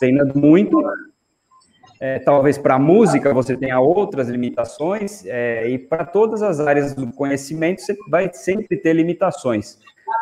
treinando 0.00 0.36
muito. 0.36 0.82
É, 2.00 2.18
talvez 2.18 2.58
para 2.58 2.76
música 2.76 3.32
você 3.32 3.56
tenha 3.56 3.78
outras 3.78 4.28
limitações, 4.28 5.24
é, 5.24 5.68
e 5.68 5.78
para 5.78 6.04
todas 6.04 6.42
as 6.42 6.58
áreas 6.58 6.94
do 6.94 7.12
conhecimento 7.12 7.82
você 7.82 7.96
vai 8.10 8.28
sempre 8.32 8.76
ter 8.78 8.94
limitações. 8.94 9.78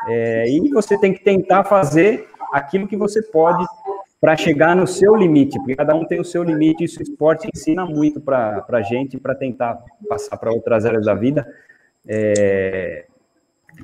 É, 0.07 0.44
e 0.51 0.68
você 0.68 0.99
tem 0.99 1.14
que 1.14 1.24
tentar 1.24 1.64
fazer 1.64 2.28
aquilo 2.53 2.86
que 2.86 2.97
você 2.97 3.22
pode 3.22 3.64
para 4.20 4.36
chegar 4.36 4.74
no 4.74 4.86
seu 4.86 5.14
limite, 5.14 5.58
porque 5.58 5.76
cada 5.76 5.94
um 5.94 6.04
tem 6.04 6.20
o 6.20 6.24
seu 6.24 6.42
limite, 6.42 6.82
e 6.82 6.86
isso 6.86 6.98
o 7.00 7.02
esporte 7.02 7.48
ensina 7.54 7.84
muito 7.84 8.20
para 8.20 8.64
a 8.68 8.82
gente, 8.82 9.18
para 9.18 9.34
tentar 9.34 9.78
passar 10.08 10.36
para 10.36 10.50
outras 10.50 10.86
áreas 10.86 11.04
da 11.04 11.14
vida. 11.14 11.46
É, 12.08 13.04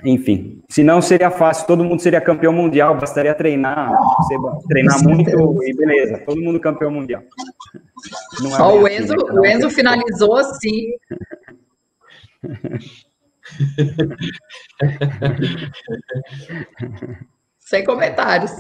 enfim, 0.05 0.63
se 0.69 0.83
não 0.83 1.03
seria 1.03 1.31
fácil, 1.31 1.67
todo 1.67 1.85
mundo 1.85 2.01
seria 2.01 2.21
campeão 2.21 2.53
mundial, 2.53 2.99
bastaria 2.99 3.35
treinar, 3.35 3.93
treinar 4.69 5.03
muito 5.03 5.63
e 5.63 5.75
beleza, 5.75 6.19
todo 6.25 6.41
mundo 6.41 6.59
campeão 6.59 6.91
mundial. 6.91 7.23
É 7.23 7.27
Ó, 8.61 8.81
o, 8.81 8.89
Enzo, 8.89 9.15
assim, 9.15 9.27
né? 9.27 9.41
o 9.41 9.47
Enzo 9.47 9.71
finalizou 9.71 10.37
assim. 10.37 10.93
Sem 17.59 17.85
comentários. 17.85 18.51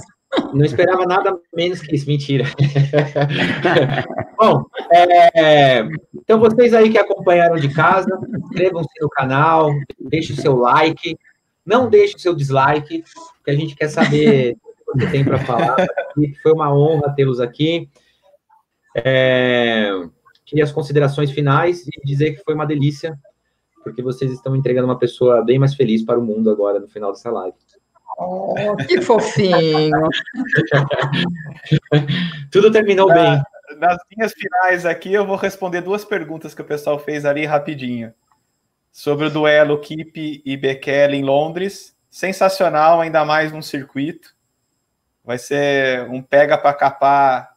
Não 0.54 0.64
esperava 0.64 1.04
nada 1.04 1.38
menos 1.54 1.80
que 1.82 1.94
isso, 1.94 2.06
mentira. 2.06 2.44
Bom, 4.38 4.64
é, 4.92 5.80
então 6.14 6.40
vocês 6.40 6.72
aí 6.72 6.90
que 6.90 6.98
acompanharam 6.98 7.56
de 7.56 7.72
casa, 7.72 8.18
inscrevam-se 8.38 9.00
no 9.00 9.10
canal, 9.10 9.70
deixe 10.00 10.32
o 10.32 10.36
seu 10.36 10.56
like, 10.56 11.18
não 11.64 11.88
deixe 11.88 12.16
o 12.16 12.18
seu 12.18 12.34
dislike, 12.34 13.04
que 13.44 13.50
a 13.50 13.54
gente 13.54 13.74
quer 13.74 13.88
saber 13.88 14.56
o 14.86 14.92
que 14.92 15.04
você 15.04 15.10
tem 15.10 15.24
para 15.24 15.38
falar. 15.38 15.76
Foi 16.42 16.52
uma 16.52 16.74
honra 16.74 17.14
tê-los 17.14 17.40
aqui. 17.40 17.88
É, 18.94 19.90
queria 20.46 20.64
as 20.64 20.72
considerações 20.72 21.30
finais 21.30 21.86
e 21.86 21.90
dizer 22.04 22.32
que 22.32 22.44
foi 22.44 22.54
uma 22.54 22.66
delícia, 22.66 23.18
porque 23.84 24.02
vocês 24.02 24.30
estão 24.32 24.56
entregando 24.56 24.88
uma 24.88 24.98
pessoa 24.98 25.42
bem 25.44 25.58
mais 25.58 25.74
feliz 25.74 26.02
para 26.02 26.18
o 26.18 26.24
mundo 26.24 26.50
agora 26.50 26.80
no 26.80 26.88
final 26.88 27.12
dessa 27.12 27.30
live. 27.30 27.56
Oh, 28.24 28.76
que 28.76 29.00
fofinho! 29.00 29.90
Tudo 32.52 32.70
terminou 32.70 33.08
Na, 33.08 33.14
bem. 33.14 33.42
Nas 33.78 33.98
linhas 34.10 34.32
finais 34.32 34.86
aqui, 34.86 35.12
eu 35.12 35.26
vou 35.26 35.36
responder 35.36 35.80
duas 35.80 36.04
perguntas 36.04 36.54
que 36.54 36.62
o 36.62 36.64
pessoal 36.64 36.98
fez 36.98 37.24
ali 37.24 37.44
rapidinho. 37.44 38.14
Sobre 38.92 39.26
o 39.26 39.30
duelo 39.30 39.80
Kip 39.80 40.42
e 40.44 40.56
Bekele 40.56 41.16
em 41.16 41.24
Londres. 41.24 41.96
Sensacional, 42.10 43.00
ainda 43.00 43.24
mais 43.24 43.50
num 43.50 43.62
circuito. 43.62 44.34
Vai 45.24 45.38
ser 45.38 46.08
um 46.10 46.22
pega 46.22 46.56
para 46.56 46.74
capar. 46.74 47.52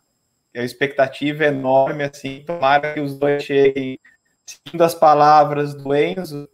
A 0.56 0.64
expectativa 0.64 1.44
é 1.44 1.48
enorme, 1.48 2.04
assim. 2.04 2.44
Tomara 2.46 2.94
que 2.94 3.02
os 3.02 3.20
dois 3.20 3.44
cheguem, 3.44 4.00
seguindo 4.46 4.82
as 4.82 4.96
palavras 4.96 5.76
do 5.76 5.94
Enzo, 5.94 6.50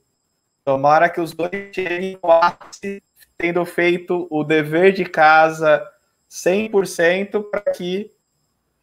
tomara 0.65 1.07
que 1.07 1.21
os 1.21 1.33
dois 1.33 1.51
cheguem 1.71 2.17
no 2.21 2.31
ápice 2.31 3.03
tendo 3.41 3.65
feito 3.65 4.27
o 4.29 4.43
dever 4.43 4.93
de 4.93 5.03
casa 5.03 5.83
100% 6.29 7.43
para 7.49 7.73
que 7.73 8.11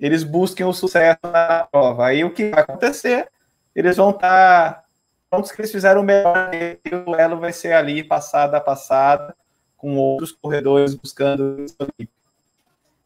eles 0.01 0.25
busquem 0.25 0.67
o 0.67 0.73
sucesso 0.73 1.21
na 1.23 1.69
prova. 1.71 2.07
Aí 2.07 2.25
o 2.25 2.35
que 2.35 2.51
vai 2.51 2.61
acontecer? 2.61 3.31
Eles 3.75 3.97
vão 3.97 4.11
estar 4.11 4.75
tá 4.75 4.85
prontos 5.31 5.53
que 5.53 5.61
eles 5.61 5.71
fizeram 5.71 6.01
o 6.01 6.05
melhor 6.05 6.51
e 6.53 6.95
o 6.95 7.05
duelo 7.05 7.39
vai 7.39 7.53
ser 7.53 7.73
ali, 7.73 8.03
passada 8.03 8.57
a 8.57 8.61
passada, 8.61 9.37
com 9.77 9.97
outros 9.97 10.33
corredores 10.33 10.93
buscando 10.97 11.65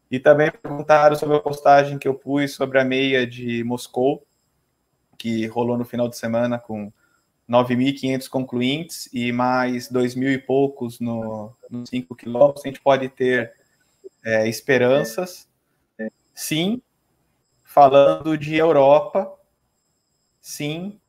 E 0.09 0.19
também 0.19 0.51
perguntaram 0.51 1.15
sobre 1.15 1.37
a 1.37 1.39
postagem 1.39 1.99
que 1.99 2.07
eu 2.07 2.15
pus 2.15 2.55
sobre 2.55 2.79
a 2.79 2.83
meia 2.83 3.27
de 3.27 3.63
Moscou, 3.63 4.25
que 5.19 5.45
rolou 5.45 5.77
no 5.77 5.85
final 5.85 6.09
de 6.09 6.17
semana 6.17 6.57
com 6.57 6.91
9.500 7.49 8.29
concluintes 8.29 9.09
e 9.13 9.31
mais 9.31 9.89
2.000 9.89 10.33
e 10.33 10.37
poucos 10.37 10.99
no, 10.99 11.53
nos 11.69 11.89
5 11.89 12.15
quilômetros, 12.15 12.65
a 12.65 12.67
gente 12.67 12.81
pode 12.81 13.09
ter 13.09 13.53
é, 14.23 14.47
esperanças. 14.47 15.47
Sim, 16.33 16.81
falando 17.63 18.37
de 18.37 18.55
Europa, 18.55 19.31
sim, 20.41 20.99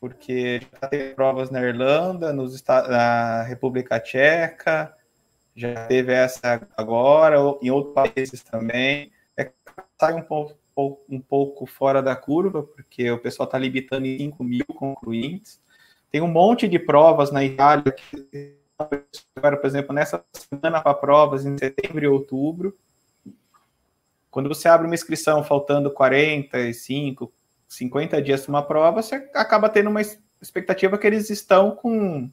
porque 0.00 0.60
já 0.80 0.88
teve 0.88 1.14
provas 1.14 1.50
na 1.50 1.62
Irlanda, 1.62 2.32
nos, 2.32 2.62
na 2.64 3.42
República 3.42 4.00
Tcheca, 4.00 4.94
já 5.54 5.86
teve 5.86 6.12
essa 6.12 6.66
agora, 6.76 7.36
em 7.62 7.70
outros 7.70 7.94
países 7.94 8.42
também. 8.42 9.12
É, 9.36 9.50
sai 9.98 10.14
um 10.14 10.22
pouco, 10.22 10.58
um 11.08 11.20
pouco 11.20 11.66
fora 11.66 12.02
da 12.02 12.16
curva, 12.16 12.62
porque 12.62 13.10
o 13.10 13.18
pessoal 13.18 13.46
está 13.46 13.56
limitando 13.56 14.06
em 14.06 14.18
5 14.18 14.42
mil 14.42 14.66
concluintes. 14.66 15.62
Tem 16.14 16.22
um 16.22 16.28
monte 16.28 16.68
de 16.68 16.78
provas 16.78 17.32
na 17.32 17.42
Itália 17.42 17.90
que 17.90 18.56
agora, 19.34 19.56
por 19.56 19.66
exemplo, 19.66 19.92
nessa 19.92 20.24
semana 20.32 20.80
para 20.80 20.94
provas 20.94 21.44
em 21.44 21.58
setembro 21.58 22.04
e 22.04 22.06
outubro. 22.06 22.72
Quando 24.30 24.48
você 24.48 24.68
abre 24.68 24.86
uma 24.86 24.94
inscrição 24.94 25.42
faltando 25.42 25.90
45, 25.90 27.32
50 27.66 28.22
dias 28.22 28.42
para 28.42 28.50
uma 28.50 28.62
prova, 28.62 29.02
você 29.02 29.28
acaba 29.34 29.68
tendo 29.68 29.90
uma 29.90 30.02
expectativa 30.40 30.96
que 30.96 31.04
eles 31.04 31.30
estão 31.30 31.72
com, 31.72 32.30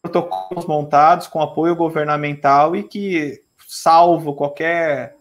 protocolos 0.00 0.64
montados, 0.64 1.26
com 1.26 1.42
apoio 1.42 1.76
governamental 1.76 2.74
e 2.74 2.82
que, 2.82 3.44
salvo 3.68 4.34
qualquer 4.34 5.14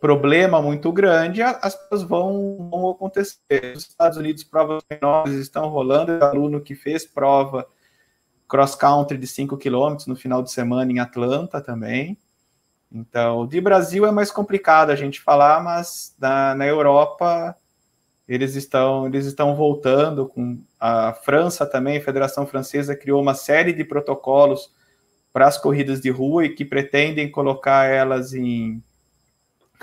problema 0.00 0.62
muito 0.62 0.92
grande, 0.92 1.42
as 1.42 1.74
coisas 1.88 2.06
vão, 2.06 2.68
vão 2.70 2.90
acontecer. 2.90 3.74
Nos 3.74 3.88
Estados 3.88 4.18
Unidos, 4.18 4.44
provas 4.44 4.82
menores 4.90 5.34
estão 5.34 5.68
rolando. 5.68 6.12
O 6.12 6.24
aluno 6.24 6.60
que 6.60 6.74
fez 6.74 7.04
prova 7.04 7.66
cross-country 8.48 9.18
de 9.18 9.26
5 9.26 9.56
km 9.58 9.96
no 10.06 10.16
final 10.16 10.42
de 10.42 10.50
semana 10.50 10.90
em 10.90 10.98
Atlanta 10.98 11.60
também. 11.60 12.16
Então, 12.90 13.46
de 13.46 13.60
Brasil 13.60 14.06
é 14.06 14.10
mais 14.10 14.30
complicado 14.30 14.90
a 14.90 14.96
gente 14.96 15.20
falar, 15.20 15.62
mas 15.62 16.14
na, 16.18 16.54
na 16.54 16.66
Europa 16.66 17.54
eles 18.26 18.54
estão, 18.54 19.06
eles 19.06 19.26
estão 19.26 19.54
voltando 19.54 20.26
com 20.26 20.58
a 20.80 21.12
França 21.12 21.66
também, 21.66 21.98
a 21.98 22.04
Federação 22.04 22.46
Francesa 22.46 22.96
criou 22.96 23.20
uma 23.20 23.34
série 23.34 23.72
de 23.72 23.84
protocolos 23.84 24.70
para 25.32 25.46
as 25.46 25.58
corridas 25.58 26.00
de 26.00 26.10
rua 26.10 26.44
e 26.44 26.54
que 26.54 26.64
pretendem 26.64 27.30
colocar 27.30 27.84
elas 27.84 28.32
em 28.32 28.82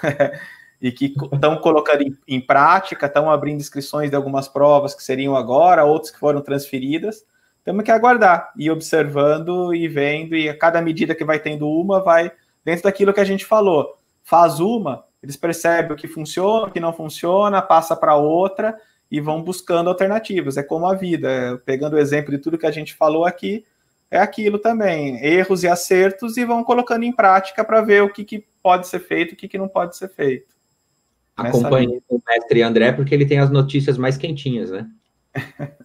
e 0.82 0.92
que 0.92 1.14
estão 1.34 1.58
colocando 1.58 2.04
em, 2.04 2.18
em 2.28 2.42
prática, 2.42 3.06
estão 3.06 3.30
abrindo 3.30 3.60
inscrições 3.60 4.10
de 4.10 4.16
algumas 4.16 4.48
provas 4.48 4.94
que 4.94 5.04
seriam 5.04 5.36
agora, 5.36 5.86
outras 5.86 6.12
que 6.12 6.20
foram 6.20 6.42
transferidas. 6.42 7.24
Temos 7.64 7.84
que 7.84 7.92
aguardar, 7.92 8.52
e 8.56 8.70
observando 8.70 9.74
e 9.74 9.88
vendo, 9.88 10.36
e 10.36 10.48
a 10.48 10.58
cada 10.58 10.82
medida 10.82 11.16
que 11.16 11.26
vai 11.26 11.40
tendo 11.40 11.68
uma, 11.68 12.00
vai 12.00 12.32
dentro 12.64 12.84
daquilo 12.84 13.14
que 13.14 13.20
a 13.20 13.26
gente 13.26 13.46
falou. 13.46 13.98
Faz 14.24 14.60
uma, 14.60 15.04
eles 15.22 15.36
percebem 15.36 15.92
o 15.92 15.96
que 15.96 16.08
funciona, 16.08 16.68
o 16.68 16.72
que 16.72 16.80
não 16.80 16.94
funciona, 16.94 17.62
passa 17.62 17.96
para 17.96 18.16
outra 18.16 18.80
e 19.10 19.20
vão 19.20 19.42
buscando 19.42 19.90
alternativas. 19.90 20.58
É 20.58 20.64
como 20.64 20.86
a 20.86 20.94
vida, 20.94 21.28
é, 21.28 21.58
pegando 21.58 21.96
o 21.96 22.00
exemplo 22.00 22.32
de 22.32 22.38
tudo 22.38 22.58
que 22.58 22.66
a 22.66 22.72
gente 22.72 22.94
falou 22.94 23.26
aqui, 23.26 23.66
é 24.16 24.22
aquilo 24.22 24.60
também, 24.60 25.24
erros 25.24 25.64
e 25.64 25.68
acertos, 25.68 26.38
e 26.38 26.46
vão 26.46 26.64
colocando 26.64 27.04
em 27.04 27.12
prática 27.12 27.64
para 27.64 27.82
ver 27.82 28.04
o 28.04 28.10
que, 28.10 28.24
que 28.24 28.46
pode 28.62 28.88
ser 28.88 29.00
feito, 29.00 29.34
o 29.34 29.36
que, 29.36 29.48
que 29.48 29.58
não 29.58 29.68
pode 29.68 29.98
ser 29.98 30.10
feito. 30.10 30.54
Acompanhe 31.36 32.02
o 32.08 32.22
mestre 32.26 32.62
André, 32.62 32.94
porque 32.94 33.14
ele 33.14 33.26
tem 33.26 33.40
as 33.40 33.50
notícias 33.50 33.98
mais 33.98 34.18
quentinhas, 34.18 34.72
né? 34.72 34.88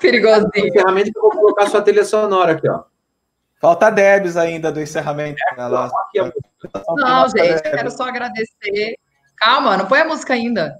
Perigosinho. 0.00 0.72
Ferramenta 0.72 1.10
que 1.10 1.18
eu 1.18 1.22
vou 1.22 1.30
colocar 1.30 1.66
sua 1.66 1.82
trilha 1.82 2.04
sonora 2.04 2.52
aqui, 2.52 2.68
ó. 2.68 2.84
Falta 3.60 3.90
Debs 3.90 4.36
ainda 4.36 4.72
do 4.72 4.80
encerramento. 4.80 5.40
Ela... 5.56 5.90
Não, 6.96 7.28
gente, 7.28 7.66
eu 7.66 7.72
quero 7.72 7.90
só 7.90 8.08
agradecer. 8.08 8.96
Calma, 9.36 9.76
não 9.76 9.86
põe 9.86 10.00
a 10.00 10.04
música 10.04 10.34
ainda. 10.34 10.78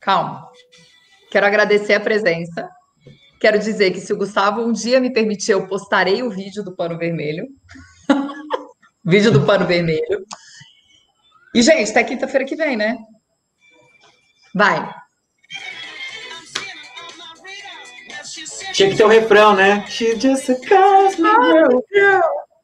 Calma. 0.00 0.50
Quero 1.30 1.46
agradecer 1.46 1.94
a 1.94 2.00
presença. 2.00 2.68
Quero 3.40 3.58
dizer 3.58 3.90
que 3.90 4.00
se 4.00 4.12
o 4.12 4.16
Gustavo 4.16 4.62
um 4.62 4.72
dia 4.72 5.00
me 5.00 5.12
permitir, 5.12 5.52
eu 5.52 5.66
postarei 5.66 6.22
o 6.22 6.30
vídeo 6.30 6.64
do 6.64 6.74
pano 6.74 6.96
vermelho. 6.96 7.46
vídeo 9.04 9.30
do 9.30 9.44
pano 9.44 9.66
vermelho. 9.66 10.24
E, 11.54 11.62
gente, 11.62 11.90
até 11.90 12.04
quinta-feira 12.04 12.44
que 12.44 12.56
vem, 12.56 12.76
né? 12.76 12.96
Vai. 14.54 14.94
Tinha 18.72 18.90
que 18.90 18.96
ter 18.96 19.04
um 19.04 19.08
refrão, 19.08 19.54
né? 19.54 19.86
She 19.88 20.18
just 20.18 20.46
calls 20.66 21.16
me 21.18 21.28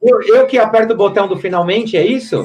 eu, 0.03 0.21
eu 0.23 0.47
que 0.47 0.59
aperto 0.59 0.95
o 0.95 0.97
botão 0.97 1.29
do 1.29 1.39
finalmente, 1.39 1.97
é 1.97 2.05
isso? 2.05 2.45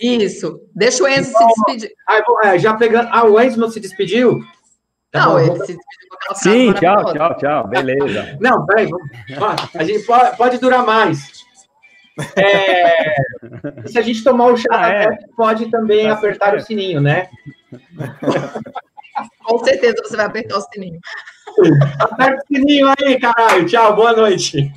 Isso. 0.00 0.58
Deixa 0.74 1.04
o 1.04 1.08
Enzo 1.08 1.30
então, 1.30 1.48
se 1.48 1.54
despedir. 1.54 1.92
Ah, 2.08 2.56
já 2.56 2.74
pegando. 2.74 3.08
Ah, 3.12 3.24
o 3.24 3.38
Enzo 3.38 3.60
não 3.60 3.70
se 3.70 3.78
despediu? 3.78 4.40
Tá 5.14 5.26
não, 5.26 5.38
ele 5.38 5.64
se 5.64 5.78
Sim, 6.34 6.72
tchau, 6.72 7.14
tchau, 7.14 7.36
tchau. 7.36 7.68
Beleza. 7.68 8.36
Não, 8.42 8.66
peraí. 8.66 8.90
A 9.78 9.84
gente 9.84 10.04
pode, 10.04 10.36
pode 10.36 10.58
durar 10.58 10.84
mais. 10.84 11.44
É, 12.34 13.14
se 13.86 13.96
a 13.96 14.02
gente 14.02 14.24
tomar 14.24 14.46
o 14.46 14.56
chá, 14.56 14.66
ah, 14.72 14.88
é. 14.88 15.18
pode 15.36 15.70
também 15.70 16.08
tá 16.08 16.14
apertar 16.14 16.46
certo. 16.46 16.62
o 16.62 16.66
sininho, 16.66 17.00
né? 17.00 17.28
Com 19.44 19.58
certeza 19.62 20.02
você 20.02 20.16
vai 20.16 20.26
apertar 20.26 20.58
o 20.58 20.62
sininho. 20.62 20.98
Aperta 22.00 22.42
o 22.42 22.46
sininho 22.52 22.92
aí, 22.98 23.20
caralho. 23.20 23.66
Tchau, 23.66 23.94
boa 23.94 24.14
noite. 24.14 24.72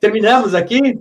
Terminamos 0.00 0.54
aqui? 0.54 0.98